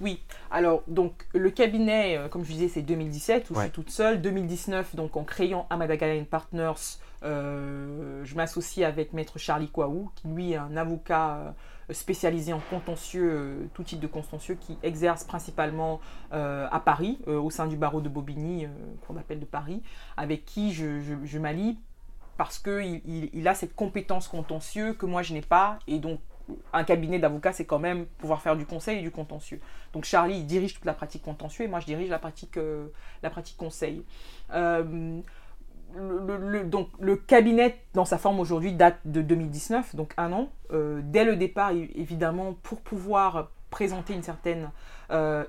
Oui, 0.00 0.22
alors 0.50 0.82
donc 0.88 1.26
le 1.34 1.50
cabinet, 1.50 2.20
comme 2.30 2.44
je 2.44 2.52
disais, 2.52 2.68
c'est 2.68 2.82
2017 2.82 3.50
où 3.50 3.54
je 3.54 3.60
suis 3.60 3.70
toute 3.70 3.90
seule. 3.90 4.20
2019, 4.20 4.94
donc 4.94 5.16
en 5.16 5.24
créant 5.24 5.66
Amadaga 5.70 6.06
Partners, 6.24 6.98
je 7.22 8.34
m'associe 8.34 8.86
avec 8.86 9.12
Maître 9.12 9.38
Charlie 9.38 9.68
Kouaou, 9.68 10.10
qui 10.14 10.28
lui 10.28 10.52
est 10.52 10.56
un 10.56 10.76
avocat 10.76 11.54
spécialisé 11.90 12.52
en 12.52 12.60
contentieux, 12.70 13.68
tout 13.74 13.84
type 13.84 14.00
de 14.00 14.06
contentieux, 14.06 14.56
qui 14.60 14.76
exerce 14.82 15.24
principalement 15.24 16.00
à 16.30 16.80
Paris, 16.84 17.18
au 17.26 17.50
sein 17.50 17.66
du 17.66 17.76
barreau 17.76 18.00
de 18.00 18.08
Bobigny, 18.08 18.66
qu'on 19.06 19.16
appelle 19.16 19.40
de 19.40 19.46
Paris, 19.46 19.82
avec 20.16 20.44
qui 20.44 20.72
je, 20.72 21.00
je, 21.24 21.38
m'allie 21.38 21.78
parce 22.36 22.58
qu'il 22.58 23.00
il, 23.32 23.48
a 23.48 23.54
cette 23.54 23.74
compétence 23.74 24.28
contentieux 24.28 24.92
que 24.92 25.06
moi 25.06 25.22
je 25.22 25.32
n'ai 25.32 25.40
pas, 25.40 25.78
et 25.86 25.98
donc 25.98 26.20
un 26.72 26.84
cabinet 26.84 27.18
d'avocats, 27.18 27.52
c'est 27.52 27.64
quand 27.64 27.78
même 27.78 28.06
pouvoir 28.18 28.42
faire 28.42 28.56
du 28.56 28.66
conseil 28.66 28.98
et 28.98 29.02
du 29.02 29.10
contentieux. 29.10 29.60
Donc 29.92 30.04
Charlie 30.04 30.44
dirige 30.44 30.74
toute 30.74 30.84
la 30.84 30.94
pratique 30.94 31.22
contentieux 31.22 31.64
et 31.64 31.68
moi 31.68 31.80
je 31.80 31.86
dirige 31.86 32.08
la 32.08 32.18
pratique, 32.18 32.56
euh, 32.56 32.88
conseil. 33.58 34.04
Euh, 34.52 35.20
donc, 36.64 36.88
le 36.98 37.16
cabinet, 37.16 37.80
dans 37.94 38.04
sa 38.04 38.18
forme 38.18 38.40
aujourd'hui, 38.40 38.72
date 38.72 38.98
de 39.04 39.22
2019, 39.22 39.94
donc 39.94 40.12
un 40.16 40.32
an. 40.32 40.48
Euh, 40.72 41.00
dès 41.02 41.24
le 41.24 41.36
départ, 41.36 41.70
évidemment, 41.70 42.54
pour 42.62 42.80
pouvoir 42.80 43.50
présenter 43.76 44.14
une 44.14 44.22
certaine 44.22 44.70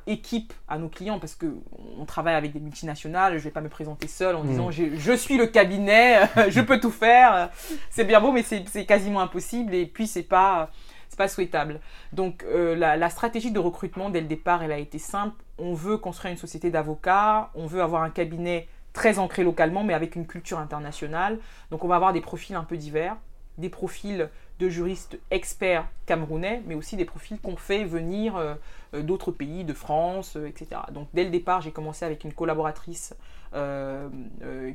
équipe 0.05 0.53
à 0.67 0.77
nos 0.77 0.89
clients, 0.89 1.17
parce 1.17 1.35
qu'on 1.35 2.05
travaille 2.05 2.35
avec 2.35 2.51
des 2.51 2.59
multinationales, 2.59 3.33
je 3.33 3.37
ne 3.37 3.43
vais 3.43 3.51
pas 3.51 3.61
me 3.61 3.69
présenter 3.69 4.07
seul 4.07 4.35
en 4.35 4.43
disant 4.43 4.67
mmh. 4.67 4.97
je 4.97 5.13
suis 5.13 5.37
le 5.37 5.47
cabinet, 5.47 6.27
je 6.49 6.61
peux 6.61 6.79
tout 6.79 6.91
faire. 6.91 7.49
C'est 7.89 8.03
bien 8.03 8.19
beau, 8.19 8.31
mais 8.33 8.43
c'est 8.43 8.85
quasiment 8.85 9.21
impossible. 9.21 9.73
Et 9.73 9.85
puis, 9.85 10.07
c'est 10.07 10.23
pas 10.23 10.69
c'est 11.09 11.17
pas 11.17 11.27
souhaitable. 11.27 11.79
Donc 12.13 12.43
euh, 12.43 12.75
la, 12.75 13.09
stratégie 13.09 13.51
de 13.51 13.59
recrutement 13.59 14.09
dès 14.09 14.21
le 14.21 14.27
départ, 14.27 14.63
elle 14.63 14.71
a 14.71 14.77
été 14.77 14.99
simple. 14.99 15.41
On 15.57 15.73
veut 15.73 15.97
construire 15.97 16.31
une 16.31 16.37
société 16.37 16.69
d'avocats, 16.69 17.49
on 17.55 17.65
veut 17.65 17.81
avoir 17.81 18.03
un 18.03 18.09
cabinet 18.09 18.67
très 18.93 19.19
ancré 19.19 19.43
localement, 19.43 19.83
mais 19.83 19.93
avec 19.93 20.15
une 20.15 20.27
culture 20.27 20.59
internationale. 20.59 21.39
Donc 21.71 21.83
on 21.83 21.87
va 21.87 21.95
avoir 21.95 22.13
des 22.13 22.21
profils 22.21 22.55
un 22.55 22.63
peu 22.63 22.77
divers, 22.77 23.15
des 23.57 23.69
profils 23.69 24.29
de 24.59 24.69
juristes 24.69 25.19
experts 25.31 25.87
camerounais, 26.05 26.63
mais 26.65 26.75
aussi 26.75 26.95
des 26.95 27.05
profils 27.05 27.39
qu'on 27.39 27.55
fait 27.55 27.83
venir 27.83 28.35
euh, 28.35 28.55
euh, 28.93 29.03
d'autres 29.03 29.31
pays, 29.31 29.63
de 29.63 29.73
France, 29.73 30.35
etc. 30.35 30.81
Donc 30.91 31.07
dès 31.13 31.23
le 31.23 31.29
départ, 31.29 31.61
j'ai 31.61 31.71
commencé 31.71 32.05
avec 32.05 32.23
une 32.23 32.33
collaboratrice 32.33 33.15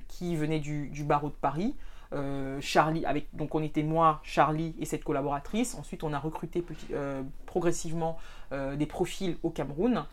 qui 0.09 0.35
venait 0.35 0.59
du 0.59 1.05
barreau 1.05 1.29
de 1.29 1.35
Paris. 1.35 1.77
Euh, 2.15 2.59
Charlie, 2.61 3.07
avec, 3.07 3.35
donc 3.35 3.55
on 3.55 3.63
était 3.63 3.83
moi, 3.83 4.21
Charlie 4.23 4.75
et 4.79 4.85
cette 4.85 5.05
collaboratrice. 5.05 5.75
Ensuite, 5.75 6.05
on 6.05 6.13
a 6.13 6.19
recruté 6.19 6.63
euh, 6.93 7.23
progressivement 7.47 8.19
euh, 8.53 8.77
des 8.77 8.87
profils 8.87 9.37
au 9.43 9.51
Cameroun. 9.51 10.05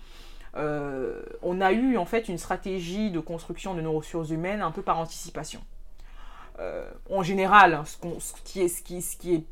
on 0.55 1.61
a 1.61 1.71
eu 1.71 1.97
en 1.97 2.05
fait 2.05 2.29
une 2.29 2.37
stratégie 2.37 3.11
de 3.11 3.19
construction 3.19 3.75
de 3.75 3.81
nos 3.81 3.93
ressources 3.93 4.29
humaines 4.29 4.61
un 4.61 4.71
peu 4.71 4.81
par 4.81 4.97
anticipation. 4.97 5.61
en 7.09 7.23
général, 7.23 7.83
ce 7.85 8.41
qui 8.43 8.61
est 8.61 9.43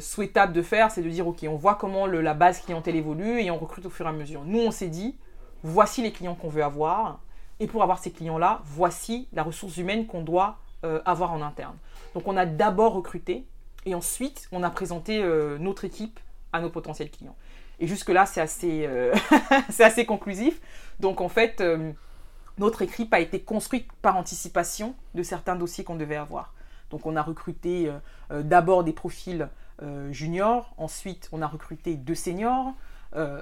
souhaitable 0.00 0.52
de 0.52 0.62
faire, 0.62 0.90
c'est 0.90 1.02
de 1.02 1.08
dire 1.08 1.26
ok, 1.26 1.44
on 1.48 1.56
voit 1.56 1.74
comment 1.74 2.06
la 2.06 2.34
base 2.34 2.60
clientèle 2.60 2.96
évolue 2.96 3.40
et 3.40 3.50
on 3.50 3.58
recrute 3.58 3.86
au 3.86 3.90
fur 3.90 4.06
et 4.06 4.08
à 4.08 4.12
mesure. 4.12 4.42
Nous, 4.44 4.60
on 4.60 4.70
s'est 4.70 4.88
dit 4.88 5.16
voici 5.62 6.02
les 6.02 6.12
clients 6.12 6.34
qu'on 6.34 6.48
veut 6.48 6.62
avoir 6.62 7.20
et 7.60 7.66
pour 7.66 7.82
avoir 7.82 7.98
ces 7.98 8.10
clients-là, 8.10 8.60
voici 8.64 9.28
la 9.32 9.42
ressource 9.42 9.76
humaine 9.76 10.06
qu'on 10.06 10.22
doit 10.22 10.58
euh, 10.84 11.00
avoir 11.04 11.32
en 11.32 11.42
interne. 11.42 11.76
Donc 12.14 12.28
on 12.28 12.36
a 12.36 12.46
d'abord 12.46 12.94
recruté 12.94 13.44
et 13.84 13.94
ensuite 13.94 14.48
on 14.52 14.62
a 14.62 14.70
présenté 14.70 15.22
euh, 15.22 15.58
notre 15.58 15.84
équipe 15.84 16.20
à 16.52 16.60
nos 16.60 16.70
potentiels 16.70 17.10
clients. 17.10 17.36
Et 17.80 17.86
jusque-là, 17.86 18.26
c'est 18.26 18.40
assez, 18.40 18.86
euh, 18.86 19.14
assez 19.78 20.06
conclusif. 20.06 20.60
Donc 21.00 21.20
en 21.20 21.28
fait, 21.28 21.62
notre 22.58 22.82
équipe 22.82 23.12
a 23.14 23.20
été 23.20 23.40
construite 23.40 23.88
par 24.02 24.16
anticipation 24.16 24.94
de 25.14 25.22
certains 25.22 25.56
dossiers 25.56 25.84
qu'on 25.84 25.96
devait 25.96 26.16
avoir. 26.16 26.54
Donc 26.90 27.06
on 27.06 27.16
a 27.16 27.22
recruté 27.22 27.90
d'abord 28.30 28.84
des 28.84 28.92
profils 28.92 29.48
juniors, 30.10 30.74
ensuite 30.78 31.28
on 31.32 31.42
a 31.42 31.46
recruté 31.46 31.96
deux 31.96 32.14
seniors, 32.14 32.74
euh, 33.16 33.40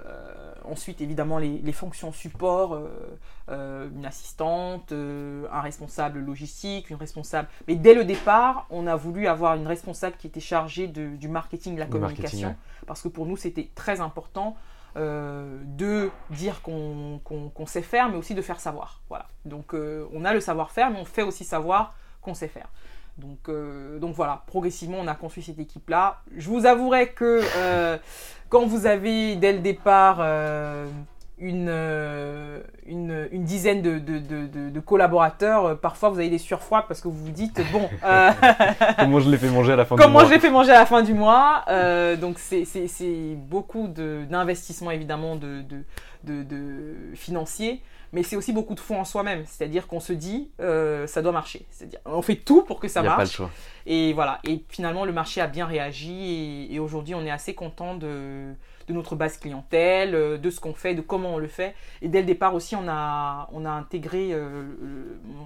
ensuite, 0.65 1.01
évidemment, 1.01 1.39
les, 1.39 1.73
fonctions 1.73 2.13
support, 2.13 2.75
euh, 2.75 3.19
euh, 3.49 3.89
une 3.95 4.07
assistante, 4.07 4.93
un 4.93 5.61
responsable 5.61 6.21
logistique, 6.21 6.91
une 6.91 6.97
responsable. 6.97 7.49
Mais 7.67 7.75
dès 7.75 7.95
le 7.95 8.05
départ, 8.05 8.67
on 8.71 8.87
a 8.87 8.97
voulu 8.97 9.27
avoir 9.27 9.57
une 9.57 9.67
responsable 9.67 10.17
qui 10.17 10.27
était 10.27 10.41
chargée 10.41 10.87
du 10.87 11.29
marketing, 11.29 11.75
de 11.75 11.81
la 11.81 11.87
communication, 11.87 12.55
parce 12.87 13.03
que 13.03 13.09
pour 13.09 13.27
nous, 13.27 13.37
c'était 13.37 13.71
très 13.75 14.01
important. 14.01 14.57
de 14.97 16.11
dire 16.31 16.63
qu'on 16.63 17.67
sait 17.67 17.83
faire, 17.83 18.09
mais 18.09 18.17
aussi 18.17 18.35
de 18.35 18.41
faire 18.41 18.61
savoir. 18.61 19.01
Voilà. 19.11 19.27
Donc 19.45 19.75
on 19.75 20.25
a 20.25 20.33
le 20.33 20.41
savoir-faire, 20.41 20.91
mais 20.91 20.99
on 20.99 21.05
fait 21.05 21.23
aussi 21.23 21.45
savoir 21.45 21.95
qu'on 22.23 22.35
sait 22.35 22.49
faire. 22.49 22.69
Donc, 23.19 23.51
donc 23.99 24.15
voilà, 24.15 24.43
progressivement, 24.47 24.99
on 25.01 25.07
a 25.07 25.15
construit 25.15 25.43
cette 25.43 25.59
équipe-là. 25.59 26.21
Je 26.37 26.51
vous 26.51 26.67
avouerai 26.67 27.09
que 27.09 27.41
quand 28.49 28.67
vous 28.67 28.87
avez 28.87 29.37
dès 29.37 29.53
le 29.53 29.59
départ 29.59 30.19
euh, 30.21 30.87
euh, 31.43 32.61
une, 32.87 33.29
une, 33.31 33.45
dizaine 33.45 33.83
de, 33.83 33.99
de, 33.99 34.81
collaborateurs, 34.81 35.67
euh, 35.67 35.75
parfois 35.75 36.09
vous 36.09 36.19
avez 36.19 36.29
des 36.29 36.39
surfroids 36.39 36.87
parce 36.87 37.01
que 37.01 37.09
vous 37.09 37.25
vous 37.27 37.31
dites 37.31 37.61
bon. 37.73 37.89
comment 38.99 39.21
je 39.21 39.31
l'ai 39.31 39.37
fait 39.37 39.51
manger 39.51 39.73
à 39.73 39.77
la 39.77 39.85
fin 39.85 39.97
du 39.97 40.01
mois 40.01 40.07
Comment 40.07 40.25
je 40.27 40.35
l'ai 40.35 40.41
fait 40.41 40.51
manger 40.51 40.71
à 40.71 40.79
la 40.81 40.87
fin 40.87 41.03
du 41.03 41.15
mois 41.15 41.65
Donc 42.21 42.39
c'est 42.39 43.37
beaucoup 43.37 43.89
d'investissement 43.89 44.91
évidemment 44.91 45.37
de, 45.37 45.63
de, 46.25 46.97
financiers 47.15 47.83
mais 48.13 48.23
c'est 48.23 48.37
aussi 48.37 48.53
beaucoup 48.53 48.75
de 48.75 48.81
fonds 48.81 49.01
en 49.01 49.05
soi-même. 49.05 49.45
C'est-à-dire 49.47 49.87
qu'on 49.87 50.01
se 50.01 50.13
dit, 50.13 50.51
euh, 50.61 51.07
ça 51.07 51.23
doit 51.23 51.33
marcher. 51.33 51.67
C'est-à-dire, 51.71 52.01
on 52.05 52.23
fait 52.23 52.37
tout 52.37 52.63
pour 52.63 52.81
que 52.81 52.89
ça 52.89 53.03
marche. 53.03 53.17
Pas 53.17 53.25
le 53.25 53.29
choix. 53.29 53.51
Et 53.87 54.13
voilà. 54.13 54.41
Et 54.45 54.65
finalement, 54.69 55.05
le 55.05 55.13
marché 55.13 55.41
a 55.41 55.47
bien 55.47 55.67
réagi. 55.67 56.69
Et, 56.71 56.79
aujourd'hui, 56.79 57.15
on 57.15 57.25
est 57.25 57.31
assez 57.31 57.55
content 57.55 57.95
de, 57.95 58.55
notre 58.89 59.17
base 59.17 59.39
clientèle, 59.39 60.15
euh, 60.15 60.39
de 60.39 60.51
ce 60.51 60.61
qu'on 60.61 60.75
fait, 60.75 60.95
de 60.95 61.01
comment 61.01 61.35
on 61.35 61.39
le 61.39 61.49
fait. 61.49 61.75
Et 62.03 62.09
dès 62.09 62.21
le 62.21 62.27
départ 62.27 62.55
aussi, 62.55 62.77
on 62.77 62.89
a, 62.89 63.49
on 63.53 63.65
a 63.65 63.71
intégré, 63.71 64.31
euh, 64.33 64.65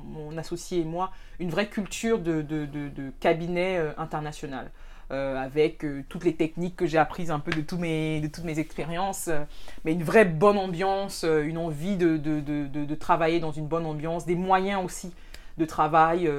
mon 0.05 0.37
associé 0.37 0.81
et 0.81 0.85
moi, 0.85 1.11
une 1.39 1.51
vraie 1.51 1.69
culture 1.69 2.19
de, 2.19 2.43
de, 2.43 2.67
de 2.67 3.13
cabinet 3.21 3.79
international. 3.97 4.71
Euh, 5.13 5.37
avec 5.37 5.85
euh, 5.85 6.05
toutes 6.09 6.23
les 6.23 6.37
techniques 6.37 6.77
que 6.77 6.87
j'ai 6.87 6.97
apprises 6.97 7.33
un 7.33 7.41
peu 7.41 7.51
de, 7.51 7.63
tous 7.63 7.79
mes, 7.79 8.21
de 8.21 8.29
toutes 8.29 8.45
mes 8.45 8.61
expériences, 8.61 9.27
euh, 9.27 9.43
mais 9.85 9.93
une 9.93 10.05
vraie 10.05 10.25
bonne 10.25 10.57
ambiance, 10.57 11.25
une 11.25 11.59
envie 11.59 11.97
de, 11.97 12.17
de, 12.17 12.39
de, 12.39 12.95
travailler 12.95 13.41
dans 13.41 13.51
une 13.51 13.67
bonne 13.67 13.87
ambiance, 13.87 14.25
des 14.25 14.37
moyens 14.37 14.85
aussi 14.85 15.13
de 15.59 15.65
travail. 15.65 16.31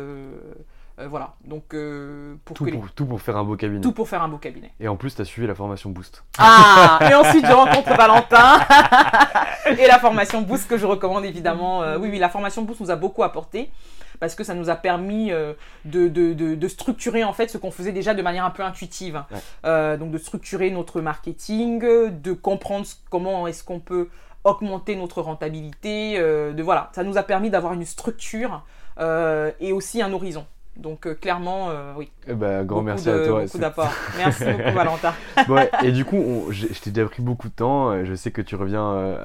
voilà, 1.09 1.33
donc 1.43 1.75
pour, 2.45 2.55
tout, 2.55 2.65
pour 2.65 2.91
tout 2.91 3.05
pour 3.05 3.21
faire 3.21 3.35
un 3.35 3.43
beau 3.43 3.57
cabinet. 3.57 3.81
Tout 3.81 3.91
pour 3.91 4.07
faire 4.07 4.23
un 4.23 4.29
beau 4.29 4.37
cabinet. 4.37 4.71
Et 4.79 4.87
en 4.87 4.95
plus, 4.95 5.15
tu 5.15 5.21
as 5.21 5.25
suivi 5.25 5.47
la 5.47 5.55
formation 5.55 5.89
Boost. 5.89 6.23
Ah 6.37 6.99
Et 7.09 7.13
ensuite, 7.13 7.45
je 7.45 7.51
rencontre 7.51 7.89
Valentin 7.97 8.61
et 9.77 9.87
la 9.87 9.99
formation 9.99 10.43
Boost 10.43 10.69
que 10.69 10.77
je 10.77 10.85
recommande 10.85 11.25
évidemment. 11.25 11.81
oui, 11.99 12.07
oui, 12.09 12.19
la 12.19 12.29
formation 12.29 12.61
Boost 12.61 12.79
nous 12.79 12.91
a 12.91 12.95
beaucoup 12.95 13.23
apporté 13.23 13.69
parce 14.21 14.35
que 14.35 14.43
ça 14.43 14.53
nous 14.53 14.69
a 14.69 14.75
permis 14.75 15.31
euh, 15.31 15.53
de, 15.83 16.07
de, 16.07 16.33
de, 16.33 16.67
structurer 16.67 17.23
en 17.23 17.33
fait 17.33 17.49
ce 17.49 17.57
qu'on 17.57 17.71
faisait 17.71 17.91
déjà 17.91 18.13
de 18.13 18.21
manière 18.21 18.45
un 18.45 18.51
peu 18.51 18.63
intuitive. 18.63 19.23
Euh, 19.65 19.97
donc 19.97 20.11
de 20.11 20.17
structurer 20.19 20.69
notre 20.69 21.01
marketing, 21.01 21.79
de 21.81 22.31
comprendre 22.31 22.85
comment 23.09 23.47
est-ce 23.47 23.63
qu'on 23.63 23.79
peut 23.79 24.09
augmenter 24.43 24.95
notre 24.95 25.21
rentabilité. 25.23 26.19
Euh, 26.19 26.53
de 26.53 26.61
voilà, 26.61 26.91
ça 26.93 27.03
nous 27.03 27.17
a 27.17 27.23
permis 27.23 27.49
d'avoir 27.49 27.73
une 27.73 27.83
structure 27.83 28.63
et 29.59 29.73
aussi 29.73 30.03
un 30.03 30.13
horizon. 30.13 30.45
Donc 30.77 31.05
euh, 31.05 31.13
clairement, 31.13 31.69
euh, 31.69 31.93
oui. 31.97 32.09
Eh 32.27 32.33
ben, 32.33 32.63
grand 32.63 32.81
merci 32.81 33.09
à 33.09 33.25
toi. 33.25 33.43
Beaucoup 33.43 33.57
d'apports. 33.57 33.91
Merci 34.17 34.45
beaucoup 34.45 34.73
Valentin. 34.73 35.13
et 35.83 35.91
du 35.91 36.05
coup, 36.05 36.47
je, 36.49 36.67
t'ai 36.67 36.91
déjà 36.91 37.07
pris 37.07 37.21
beaucoup 37.21 37.49
de 37.49 37.53
temps. 37.53 37.91
Euh, 37.91 38.05
je 38.05 38.15
sais 38.15 38.31
que 38.31 38.41
tu 38.41 38.55
reviens, 38.55 39.17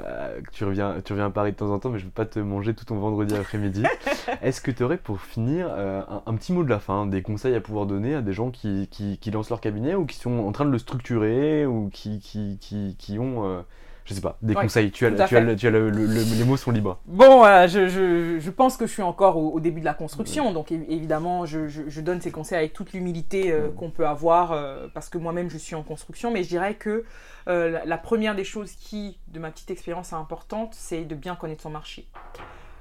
tu 0.53 0.65
reviens, 0.65 0.97
tu 1.05 1.13
reviens 1.13 1.27
à 1.27 1.31
Paris 1.31 1.53
de 1.53 1.57
temps 1.57 1.71
en 1.71 1.79
temps, 1.79 1.91
mais 1.91 1.99
je 1.99 2.05
ne 2.05 2.09
veux 2.09 2.15
pas 2.15 2.27
te 2.27 2.41
manger 2.41 2.75
tout 2.75 2.85
ton 2.85 2.97
vendredi 2.97 3.35
après-midi. 3.35 3.85
Est-ce 4.43 4.61
que 4.61 4.73
tu 4.73 4.83
aurais 4.83 4.99
pour 4.99 5.21
finir 5.21 5.71
un, 5.71 6.35
petit 6.35 6.53
mot 6.53 6.65
de 6.65 6.69
la 6.71 6.81
fin, 6.81 7.07
des 7.07 7.23
conseils 7.23 7.55
à 7.55 7.61
pouvoir 7.61 7.87
donner 7.87 8.17
à 8.17 8.23
des 8.23 8.33
gens 8.33 8.51
qui, 8.51 8.89
qui, 8.91 9.19
qui, 9.19 9.31
lancent 9.31 9.51
leur 9.51 9.61
cabinet 9.61 9.95
ou 9.95 10.05
qui 10.05 10.17
sont 10.17 10.39
en 10.39 10.53
train 10.53 10.65
de 10.65 10.71
le 10.71 10.79
structurer 10.79 11.65
ou 11.65 11.91
qui, 11.93 12.19
qui, 12.19 12.59
qui 12.99 13.19
ont 13.19 13.65
je 14.07 14.15
sais 14.15 14.21
pas, 14.21 14.39
des 14.41 14.55
conseils. 14.55 14.93
Tu 14.93 15.05
as, 15.05 15.11
tu 15.11 15.37
as, 15.37 15.57
tu 15.57 15.67
as 15.67 15.71
les 15.71 16.45
mots 16.45 16.57
sont 16.57 16.71
libres. 16.71 17.01
Bon, 17.07 17.45
euh, 17.45 17.67
je, 17.67 17.89
je, 17.89 18.39
je, 18.39 18.51
pense 18.51 18.77
que 18.77 18.87
je 18.87 18.93
suis 18.93 19.03
encore 19.03 19.37
au, 19.37 19.59
début 19.59 19.81
de 19.81 19.85
la 19.85 19.95
construction, 19.95 20.53
donc 20.53 20.71
évidemment, 20.71 21.45
je, 21.45 21.67
je, 21.67 22.01
donne 22.01 22.21
ces 22.21 22.31
conseils 22.31 22.59
avec 22.59 22.73
toute 22.73 22.93
l'humilité 22.93 23.51
euh, 23.51 23.69
qu'on 23.69 23.91
peut 23.91 24.07
avoir, 24.07 24.53
euh, 24.53 24.87
parce 24.95 25.09
que 25.09 25.19
moi-même, 25.19 25.51
je 25.51 25.59
suis 25.59 25.75
en 25.75 25.83
construction, 25.83 26.31
mais 26.31 26.45
je 26.45 26.49
dirais 26.49 26.75
que 26.75 27.05
la, 27.47 27.99
première 27.99 28.37
des 28.37 28.45
choses 28.45 28.73
qui, 28.73 29.19
de 29.29 29.41
ma 29.41 29.51
petite 29.51 29.71
expérience, 29.71 30.13
est 30.13 30.17
importante, 30.17 30.75
c'est 30.75 31.05
de 31.05 31.15
bien 31.17 31.35
connaître 31.35 31.63
son 31.63 31.71
marché. 31.71 32.07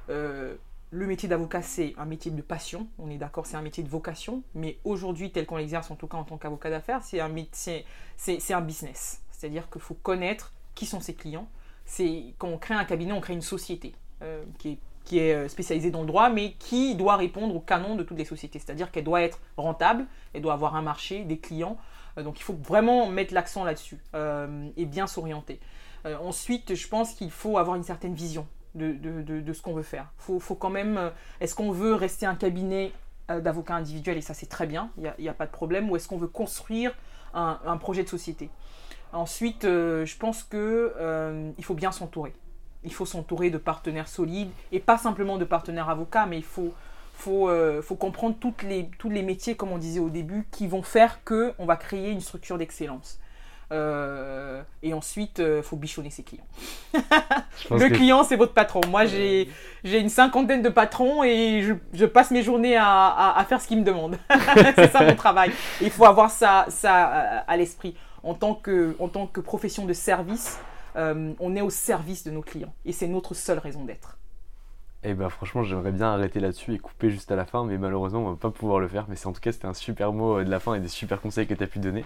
le 0.07 1.07
métier 1.07 1.27
d'avocat, 1.27 1.63
c'est 1.63 1.95
un 1.97 2.05
métier 2.05 2.29
de 2.29 2.41
passion, 2.41 2.87
on 2.99 3.09
est 3.09 3.17
d'accord, 3.17 3.47
c'est 3.47 3.57
un 3.57 3.61
métier 3.63 3.83
de 3.83 3.89
vocation, 3.89 4.43
mais 4.53 4.77
aujourd'hui, 4.83 5.31
tel 5.31 5.47
qu'on 5.47 5.57
l'exerce, 5.57 5.89
en 5.89 5.95
tout 5.95 6.07
cas 6.07 6.17
en 6.17 6.23
tant 6.23 6.37
qu'avocat 6.37 6.69
d'affaires, 6.69 7.01
c'est 7.03 7.19
un, 7.19 7.31
c'est 7.55 8.53
un 8.53 8.61
business. 8.61 9.21
C'est-à-dire 9.31 9.69
qu'il 9.69 9.81
faut 9.81 9.95
connaître 9.95 10.53
qui 10.75 10.85
sont 10.85 10.99
ses 10.99 11.15
clients. 11.15 11.47
C'est 11.85 12.33
quand 12.37 12.47
on 12.47 12.57
crée 12.57 12.73
un 12.73 12.85
cabinet, 12.85 13.11
on 13.11 13.21
crée 13.21 13.33
une 13.33 13.41
société 13.41 13.93
euh, 14.21 14.43
qui 14.59 14.71
est 14.71 14.79
est 15.11 15.47
spécialisée 15.49 15.91
dans 15.91 16.01
le 16.01 16.07
droit, 16.07 16.29
mais 16.29 16.53
qui 16.53 16.95
doit 16.95 17.15
répondre 17.15 17.55
au 17.55 17.59
canon 17.59 17.95
de 17.95 18.01
toutes 18.01 18.17
les 18.17 18.25
sociétés. 18.25 18.57
C'est-à-dire 18.57 18.89
qu'elle 18.89 19.03
doit 19.03 19.21
être 19.21 19.39
rentable, 19.55 20.07
elle 20.33 20.41
doit 20.41 20.53
avoir 20.53 20.75
un 20.75 20.81
marché, 20.81 21.23
des 21.23 21.37
clients. 21.37 21.77
donc 22.17 22.39
il 22.39 22.43
faut 22.43 22.57
vraiment 22.63 23.07
mettre 23.07 23.31
l'accent 23.31 23.63
là-dessus 23.63 23.99
et 24.15 24.85
bien 24.87 25.05
s'orienter. 25.05 25.59
ensuite, 26.05 26.73
je 26.73 26.87
pense 26.87 27.13
qu'il 27.13 27.29
faut 27.29 27.59
avoir 27.59 27.75
une 27.75 27.83
certaine 27.83 28.15
vision 28.15 28.47
de, 28.75 29.53
ce 29.53 29.61
qu'on 29.61 29.73
veut 29.73 29.83
faire. 29.83 30.11
Faut, 30.17 30.39
faut 30.39 30.55
quand 30.55 30.69
même, 30.69 30.97
euh, 30.97 31.09
est-ce 31.39 31.55
qu'on 31.55 31.71
veut 31.71 31.95
rester 31.95 32.25
un 32.25 32.35
cabinet 32.35 32.91
euh, 33.31 33.41
d'avocats 33.41 33.75
individuels 33.75 34.17
et 34.17 34.21
ça 34.21 34.33
c'est 34.33 34.45
très 34.45 34.67
bien, 34.67 34.91
il 34.97 35.13
n'y 35.19 35.29
a, 35.29 35.33
pas 35.33 35.45
de 35.45 35.51
problème, 35.51 35.89
ou 35.89 35.95
est-ce 35.95 36.07
qu'on 36.07 36.17
veut 36.17 36.27
construire 36.27 36.93
un, 37.33 37.77
projet 37.77 38.03
de 38.03 38.09
société? 38.09 38.49
Ensuite, 39.13 39.65
euh, 39.65 40.05
je 40.05 40.17
pense 40.17 40.43
qu'il 40.43 41.53
il 41.57 41.63
faut 41.63 41.73
bien 41.73 41.91
s'entourer. 41.91 42.33
Il 42.83 42.93
faut 42.93 43.05
s'entourer 43.05 43.49
de 43.49 43.57
partenaires 43.57 44.07
solides 44.07 44.51
et 44.71 44.79
pas 44.79 44.97
simplement 44.97 45.37
de 45.37 45.45
partenaires 45.45 45.89
avocats, 45.89 46.25
mais 46.25 46.37
il 46.37 46.43
faut, 46.43 46.73
faut, 47.13 47.49
faut 47.81 47.95
comprendre 47.95 48.35
toutes 48.39 48.61
les, 48.61 48.89
tous 48.99 49.09
les 49.09 49.23
métiers, 49.23 49.55
comme 49.55 49.71
on 49.71 49.79
disait 49.79 49.99
au 49.99 50.09
début, 50.09 50.45
qui 50.51 50.67
vont 50.67 50.83
faire 50.83 51.23
qu'on 51.23 51.65
va 51.65 51.77
créer 51.77 52.11
une 52.11 52.21
structure 52.21 52.59
d'excellence. 52.59 53.19
Euh, 53.71 54.61
et 54.83 54.93
ensuite, 54.93 55.39
il 55.39 55.45
euh, 55.45 55.63
faut 55.63 55.75
bichonner 55.75 56.09
ses 56.09 56.23
clients. 56.23 56.45
le 57.71 57.89
client, 57.89 58.23
c'est 58.23 58.35
votre 58.35 58.53
patron. 58.53 58.81
Moi, 58.89 59.05
j'ai 59.05 59.49
une 59.83 60.09
cinquantaine 60.09 60.61
de 60.61 60.69
patrons 60.69 61.23
et 61.23 61.63
je, 61.93 62.05
passe 62.05 62.31
mes 62.31 62.43
journées 62.43 62.77
à, 62.77 63.43
faire 63.47 63.59
ce 63.59 63.67
qu'ils 63.67 63.79
me 63.79 63.83
demandent. 63.83 64.17
c'est 64.75 64.91
ça 64.91 65.03
mon 65.03 65.15
travail. 65.15 65.51
il 65.81 65.89
faut 65.89 66.05
avoir 66.05 66.29
ça, 66.29 66.65
ça 66.69 67.13
euh, 67.13 67.39
à 67.47 67.57
l'esprit. 67.57 67.95
En, 68.25 68.33
tant 68.33 68.55
que, 68.55 69.39
profession 69.39 69.85
de 69.85 69.93
service, 69.93 70.59
on 70.95 71.55
est 71.55 71.61
au 71.61 71.69
service 71.69 72.23
de 72.23 72.31
nos 72.31 72.41
clients. 72.41 72.73
Et 72.83 72.91
c'est 72.91 73.07
notre 73.07 73.33
seule 73.33 73.59
raison 73.59 73.85
d'être. 73.85 74.17
Et 75.05 75.09
eh 75.09 75.13
bah 75.13 75.25
ben, 75.25 75.29
franchement 75.29 75.61
j'aimerais 75.61 75.91
bien 75.91 76.07
arrêter 76.07 76.39
là-dessus 76.39 76.73
et 76.73 76.79
couper 76.79 77.11
juste 77.11 77.31
à 77.31 77.35
la 77.35 77.45
fin 77.45 77.63
mais 77.63 77.77
malheureusement 77.77 78.21
on 78.21 78.31
va 78.31 78.37
pas 78.37 78.49
pouvoir 78.49 78.79
le 78.79 78.87
faire. 78.87 79.05
Mais 79.07 79.15
c'est 79.15 79.27
en 79.27 79.33
tout 79.33 79.39
cas 79.39 79.51
c'était 79.51 79.67
un 79.67 79.75
super 79.75 80.11
mot 80.13 80.43
de 80.43 80.49
la 80.49 80.59
fin 80.59 80.73
et 80.73 80.79
des 80.79 80.87
super 80.87 81.21
conseils 81.21 81.45
que 81.45 81.53
tu 81.53 81.63
as 81.63 81.67
pu 81.67 81.77
donner. 81.77 82.03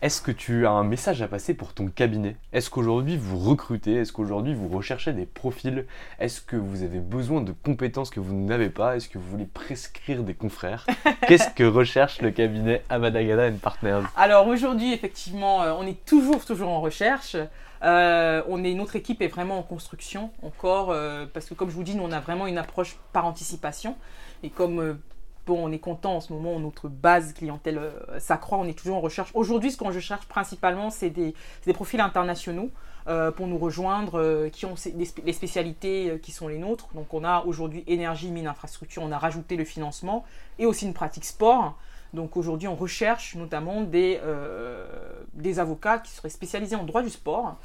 Est-ce 0.00 0.20
que 0.20 0.32
tu 0.32 0.66
as 0.66 0.72
un 0.72 0.82
message 0.82 1.22
à 1.22 1.28
passer 1.28 1.54
pour 1.54 1.72
ton 1.72 1.86
cabinet? 1.86 2.34
Est-ce 2.52 2.68
qu'aujourd'hui 2.68 3.16
vous 3.16 3.38
recrutez? 3.38 3.94
Est-ce 3.94 4.12
qu'aujourd'hui 4.12 4.54
vous 4.54 4.66
recherchez 4.66 5.12
des 5.12 5.24
profils? 5.24 5.86
Est-ce 6.18 6.40
que 6.40 6.56
vous 6.56 6.82
avez 6.82 6.98
besoin 6.98 7.42
de 7.42 7.52
compétences 7.52 8.10
que 8.10 8.18
vous 8.18 8.34
n'avez 8.34 8.70
pas? 8.70 8.96
Est-ce 8.96 9.08
que 9.08 9.18
vous 9.18 9.30
voulez 9.30 9.46
prescrire 9.46 10.24
des 10.24 10.34
confrères? 10.34 10.84
Qu'est-ce 11.28 11.50
que 11.50 11.62
recherche 11.62 12.20
le 12.22 12.32
cabinet 12.32 12.82
Amadagada 12.88 13.52
Partners? 13.52 14.02
Alors 14.16 14.48
aujourd'hui 14.48 14.92
effectivement 14.92 15.62
euh, 15.62 15.74
on 15.78 15.86
est 15.86 16.04
toujours 16.04 16.44
toujours 16.44 16.70
en 16.70 16.80
recherche. 16.80 17.36
Euh, 17.82 18.42
on 18.48 18.62
est, 18.62 18.74
notre 18.74 18.96
équipe 18.96 19.22
est 19.22 19.28
vraiment 19.28 19.58
en 19.58 19.62
construction 19.62 20.30
encore, 20.42 20.90
euh, 20.90 21.26
parce 21.32 21.46
que 21.46 21.54
comme 21.54 21.68
je 21.68 21.74
vous 21.74 21.82
dis, 21.82 21.96
nous 21.96 22.04
on 22.04 22.12
a 22.12 22.20
vraiment 22.20 22.46
une 22.46 22.58
approche 22.58 22.96
par 23.12 23.26
anticipation. 23.26 23.96
Et 24.42 24.50
comme 24.50 24.80
euh, 24.80 24.94
bon, 25.46 25.66
on 25.66 25.72
est 25.72 25.80
content 25.80 26.16
en 26.16 26.20
ce 26.20 26.32
moment, 26.32 26.58
notre 26.60 26.88
base 26.88 27.32
clientèle 27.32 27.80
s'accroît, 28.18 28.58
on 28.58 28.66
est 28.66 28.78
toujours 28.78 28.96
en 28.96 29.00
recherche. 29.00 29.30
Aujourd'hui, 29.34 29.72
ce 29.72 29.76
qu'on 29.76 29.92
cherche 29.98 30.26
principalement, 30.26 30.90
c'est 30.90 31.10
des, 31.10 31.34
profils 31.74 32.00
internationaux. 32.00 32.70
pour 33.36 33.48
nous 33.48 33.58
rejoindre, 33.58 34.48
qui 34.52 34.64
ont 34.64 34.76
les 34.94 35.32
spécialités 35.32 36.20
qui 36.22 36.30
sont 36.30 36.46
les 36.46 36.58
nôtres. 36.58 36.86
Donc 36.94 37.12
on 37.12 37.24
a 37.24 37.42
aujourd'hui 37.44 37.82
énergie, 37.88 38.30
mine, 38.30 38.46
infrastructure, 38.46 39.02
on 39.02 39.10
a 39.10 39.18
rajouté 39.18 39.56
le 39.56 39.64
financement 39.64 40.24
et 40.60 40.66
aussi 40.66 40.86
une 40.86 40.94
pratique 40.94 41.24
sport. 41.24 41.76
Donc 42.12 42.36
aujourd'hui, 42.36 42.68
on 42.68 42.76
recherche 42.76 43.34
notamment 43.36 43.80
des, 43.80 44.20
euh, 44.22 44.84
des 45.34 45.58
avocats 45.58 45.98
qui 45.98 46.10
seraient 46.10 46.28
spécialisés 46.28 46.76
en 46.76 46.84
droit 46.84 47.02
du 47.02 47.08
sport, 47.08 47.56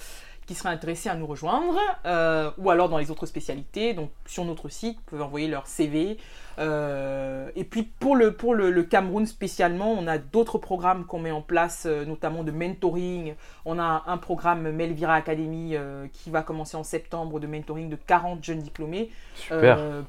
qui 0.45 0.55
seraient 0.55 0.69
intéressés 0.69 1.09
à 1.09 1.15
nous 1.15 1.27
rejoindre, 1.27 1.77
euh, 2.05 2.49
ou 2.57 2.69
alors 2.69 2.87
dans 2.87 2.97
les 2.97 3.11
autres 3.11 3.25
spécialités. 3.25 3.93
Donc 3.93 4.09
sur 4.25 4.45
notre 4.45 4.69
site, 4.69 4.95
vous 4.95 5.03
pouvez 5.05 5.21
envoyer 5.21 5.49
leur 5.49 5.67
CV. 5.67 6.17
Euh, 6.59 7.49
et 7.57 7.65
puis 7.65 7.83
pour 7.83 8.15
le, 8.15 8.31
pour 8.31 8.55
le, 8.55 8.83
Cameroun 8.83 9.25
spécialement, 9.25 9.91
on 9.91 10.07
a 10.07 10.17
d'autres 10.17 10.57
programmes 10.57 11.05
qu'on 11.05 11.19
met 11.19 11.31
en 11.31 11.41
place, 11.41 11.85
notamment 11.85 12.45
de 12.45 12.51
mentoring. 12.51 13.35
On 13.65 13.77
a 13.77 14.05
un 14.07 14.17
programme 14.17 14.71
Melvira 14.71 15.15
Academy 15.15 15.75
qui 16.13 16.29
va 16.29 16.41
commencer 16.41 16.77
en 16.77 16.83
septembre 16.83 17.41
de 17.41 17.47
mentoring 17.47 17.89
de 17.89 17.97
40 17.97 18.41
jeunes 18.41 18.61
diplômés, 18.61 19.11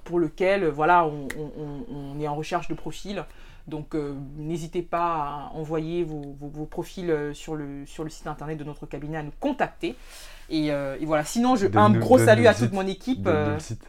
pour 0.04 0.20
lequel 0.20 0.68
voilà, 0.68 1.04
on, 1.04 1.26
on, 1.36 2.20
est 2.20 2.28
en 2.28 2.36
recherche 2.36 2.68
de 2.68 2.74
profils. 2.74 3.24
Donc 3.68 3.94
euh, 3.94 4.14
n'hésitez 4.36 4.82
pas 4.82 5.06
à 5.06 5.50
envoyer 5.54 6.04
vos, 6.04 6.66
profils 6.70 7.10
euh, 7.10 7.32
sur 7.34 7.54
le, 7.54 7.84
sur 7.86 8.04
le 8.04 8.10
site 8.10 8.26
internet 8.26 8.58
de 8.58 8.64
notre 8.64 8.86
cabinet 8.86 9.18
à 9.18 9.22
nous 9.22 9.32
contacter. 9.38 9.94
Et, 10.50 10.72
euh, 10.72 10.96
voilà, 11.02 11.24
sinon 11.24 11.54
je, 11.56 11.66
un 11.76 11.90
gros 11.90 12.18
salut 12.18 12.46
à 12.46 12.54
toute 12.54 12.72
mon 12.72 12.86
équipe. 12.86 13.26
le 13.26 13.58
site, 13.58 13.84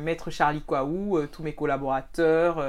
Maître 0.01 0.31
Charlie 0.31 0.61
Kouaou, 0.61 1.27
tous 1.29 1.43
mes 1.43 1.51
collaborateurs, 1.53 2.63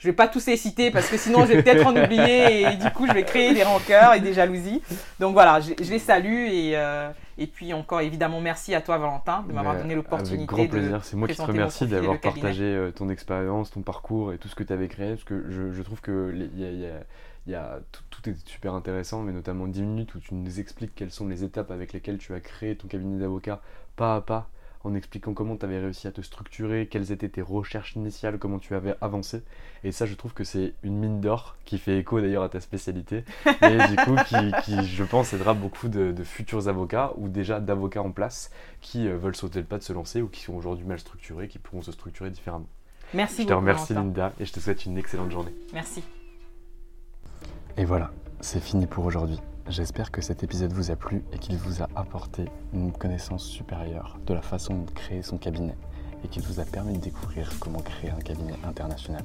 je 0.00 0.08
vais 0.08 0.14
pas 0.14 0.28
tous 0.28 0.46
les 0.46 0.56
citer 0.56 0.90
parce 0.90 1.08
que 1.08 1.18
sinon 1.18 1.44
je 1.44 1.52
vais 1.52 1.62
peut-être 1.62 1.86
en 1.86 1.94
oublier 1.94 2.62
et 2.62 2.76
du 2.76 2.90
coup 2.90 3.06
je 3.06 3.12
vais 3.12 3.22
créer 3.22 3.52
des 3.52 3.62
rancœurs 3.62 4.14
et 4.14 4.20
des 4.20 4.32
jalousies. 4.32 4.82
Donc 5.20 5.34
voilà, 5.34 5.60
je, 5.60 5.74
les 5.74 5.98
salue 5.98 6.48
et, 6.50 6.72
euh, 6.74 7.10
et 7.36 7.46
puis 7.46 7.74
encore 7.74 8.00
évidemment 8.00 8.40
merci 8.40 8.74
à 8.74 8.80
toi 8.80 8.96
Valentin 8.96 9.44
de 9.46 9.52
m'avoir 9.52 9.76
donné 9.76 9.94
l'opportunité. 9.94 10.54
Avec 10.54 10.70
grand 10.70 10.78
plaisir, 10.78 11.04
c'est 11.04 11.16
moi 11.16 11.28
qui 11.28 11.36
te 11.36 11.42
remercie 11.42 11.86
d'avoir 11.86 12.18
partagé 12.18 12.64
euh, 12.64 12.90
ton 12.90 13.10
expérience, 13.10 13.70
ton 13.70 13.82
parcours 13.82 14.32
et 14.32 14.38
tout 14.38 14.48
ce 14.48 14.54
que 14.54 14.64
tu 14.64 14.72
avais 14.72 14.88
créé 14.88 15.10
parce 15.10 15.24
que 15.24 15.44
je, 15.50 15.82
trouve 15.82 16.00
que 16.00 16.34
y 17.46 17.54
a, 17.54 17.80
tout, 18.09 18.09
tout, 18.22 18.30
est 18.30 18.48
super 18.48 18.74
intéressant, 18.74 19.22
mais 19.22 19.32
notamment 19.32 19.66
10 19.66 19.82
minutes 19.82 20.14
où 20.14 20.20
tu 20.20 20.34
nous 20.34 20.60
expliques 20.60 20.94
quelles 20.94 21.10
sont 21.10 21.28
les 21.28 21.44
étapes 21.44 21.70
avec 21.70 21.92
lesquelles 21.92 22.18
tu 22.18 22.34
as 22.34 22.40
créé 22.40 22.76
ton 22.76 22.88
cabinet 22.88 23.18
d'avocat 23.18 23.60
pas 23.96 24.16
à 24.16 24.20
pas 24.20 24.50
en 24.82 24.94
expliquant 24.94 25.34
comment 25.34 25.56
tu 25.56 25.64
avais 25.66 25.78
réussi 25.78 26.06
à 26.06 26.12
te 26.12 26.22
structurer, 26.22 26.86
quelles 26.86 27.12
étaient 27.12 27.28
tes 27.28 27.42
recherches 27.42 27.96
initiales, 27.96 28.38
comment 28.38 28.58
tu 28.58 28.74
avais 28.74 28.94
avancé. 29.00 29.42
Et 29.84 29.92
ça, 29.92 30.06
je 30.06 30.14
trouve 30.14 30.32
que 30.32 30.44
c'est 30.44 30.74
une 30.82 30.96
mine 30.96 31.20
d'or 31.20 31.56
qui 31.64 31.78
fait 31.78 31.98
écho 31.98 32.20
d'ailleurs 32.20 32.42
à 32.42 32.48
ta 32.48 32.60
spécialité. 32.60 33.24
Et 33.62 33.78
du 33.88 33.96
coup, 33.96 34.16
qui, 34.64 34.86
je 34.86 35.04
pense, 35.04 35.34
aidera 35.34 35.52
beaucoup 35.54 35.88
de, 35.88 36.14
futurs 36.24 36.68
avocats 36.68 37.12
ou 37.16 37.28
déjà 37.28 37.60
d'avocats 37.60 38.02
en 38.02 38.10
place 38.10 38.50
qui 38.80 39.06
euh, 39.06 39.16
veulent 39.16 39.36
sauter 39.36 39.60
le 39.60 39.66
pas 39.66 39.78
de 39.78 39.82
se 39.82 39.92
lancer 39.92 40.22
ou 40.22 40.28
qui 40.28 40.42
sont 40.42 40.54
aujourd'hui 40.54 40.86
mal 40.86 40.98
structurés, 40.98 41.48
qui 41.48 41.58
pourront 41.58 41.82
se 41.82 41.92
structurer 41.92 42.30
différemment. 42.30 42.68
Merci 43.12 43.42
Je 43.42 43.48
te 43.48 43.52
remercie, 43.52 43.92
Linda, 43.92 44.32
et 44.38 44.44
je 44.44 44.52
te 44.52 44.60
souhaite 44.60 44.86
une 44.86 44.96
excellente 44.96 45.30
journée. 45.30 45.54
Merci. 45.72 46.02
Et 47.80 47.86
voilà, 47.86 48.10
c'est 48.42 48.60
fini 48.60 48.86
pour 48.86 49.06
aujourd'hui. 49.06 49.40
J'espère 49.66 50.10
que 50.10 50.20
cet 50.20 50.42
épisode 50.42 50.70
vous 50.74 50.90
a 50.90 50.96
plu 50.96 51.24
et 51.32 51.38
qu'il 51.38 51.56
vous 51.56 51.82
a 51.82 51.88
apporté 51.96 52.44
une 52.74 52.92
connaissance 52.92 53.42
supérieure 53.42 54.18
de 54.26 54.34
la 54.34 54.42
façon 54.42 54.82
de 54.82 54.90
créer 54.90 55.22
son 55.22 55.38
cabinet 55.38 55.74
et 56.22 56.28
qu'il 56.28 56.42
vous 56.42 56.60
a 56.60 56.66
permis 56.66 56.98
de 56.98 56.98
découvrir 56.98 57.50
comment 57.58 57.78
créer 57.78 58.10
un 58.10 58.18
cabinet 58.18 58.52
international. 58.64 59.22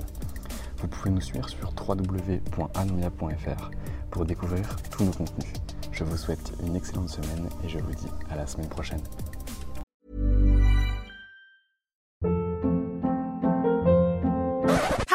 Vous 0.78 0.88
pouvez 0.88 1.10
nous 1.10 1.20
suivre 1.20 1.50
sur 1.50 1.74
www.anomia.fr 1.78 3.72
pour 4.10 4.24
découvrir 4.24 4.74
tous 4.90 5.04
nos 5.04 5.12
contenus. 5.12 5.52
Je 5.92 6.06
vous 6.06 6.16
souhaite 6.16 6.54
une 6.66 6.78
excellente 6.78 7.10
semaine 7.10 7.50
et 7.62 7.68
je 7.68 7.80
vous 7.80 7.94
dis 7.94 8.08
à 8.30 8.38
la 8.38 8.48
semaine 8.48 8.70
prochaine. 8.70 9.02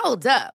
Hold 0.04 0.26
up. 0.26 0.59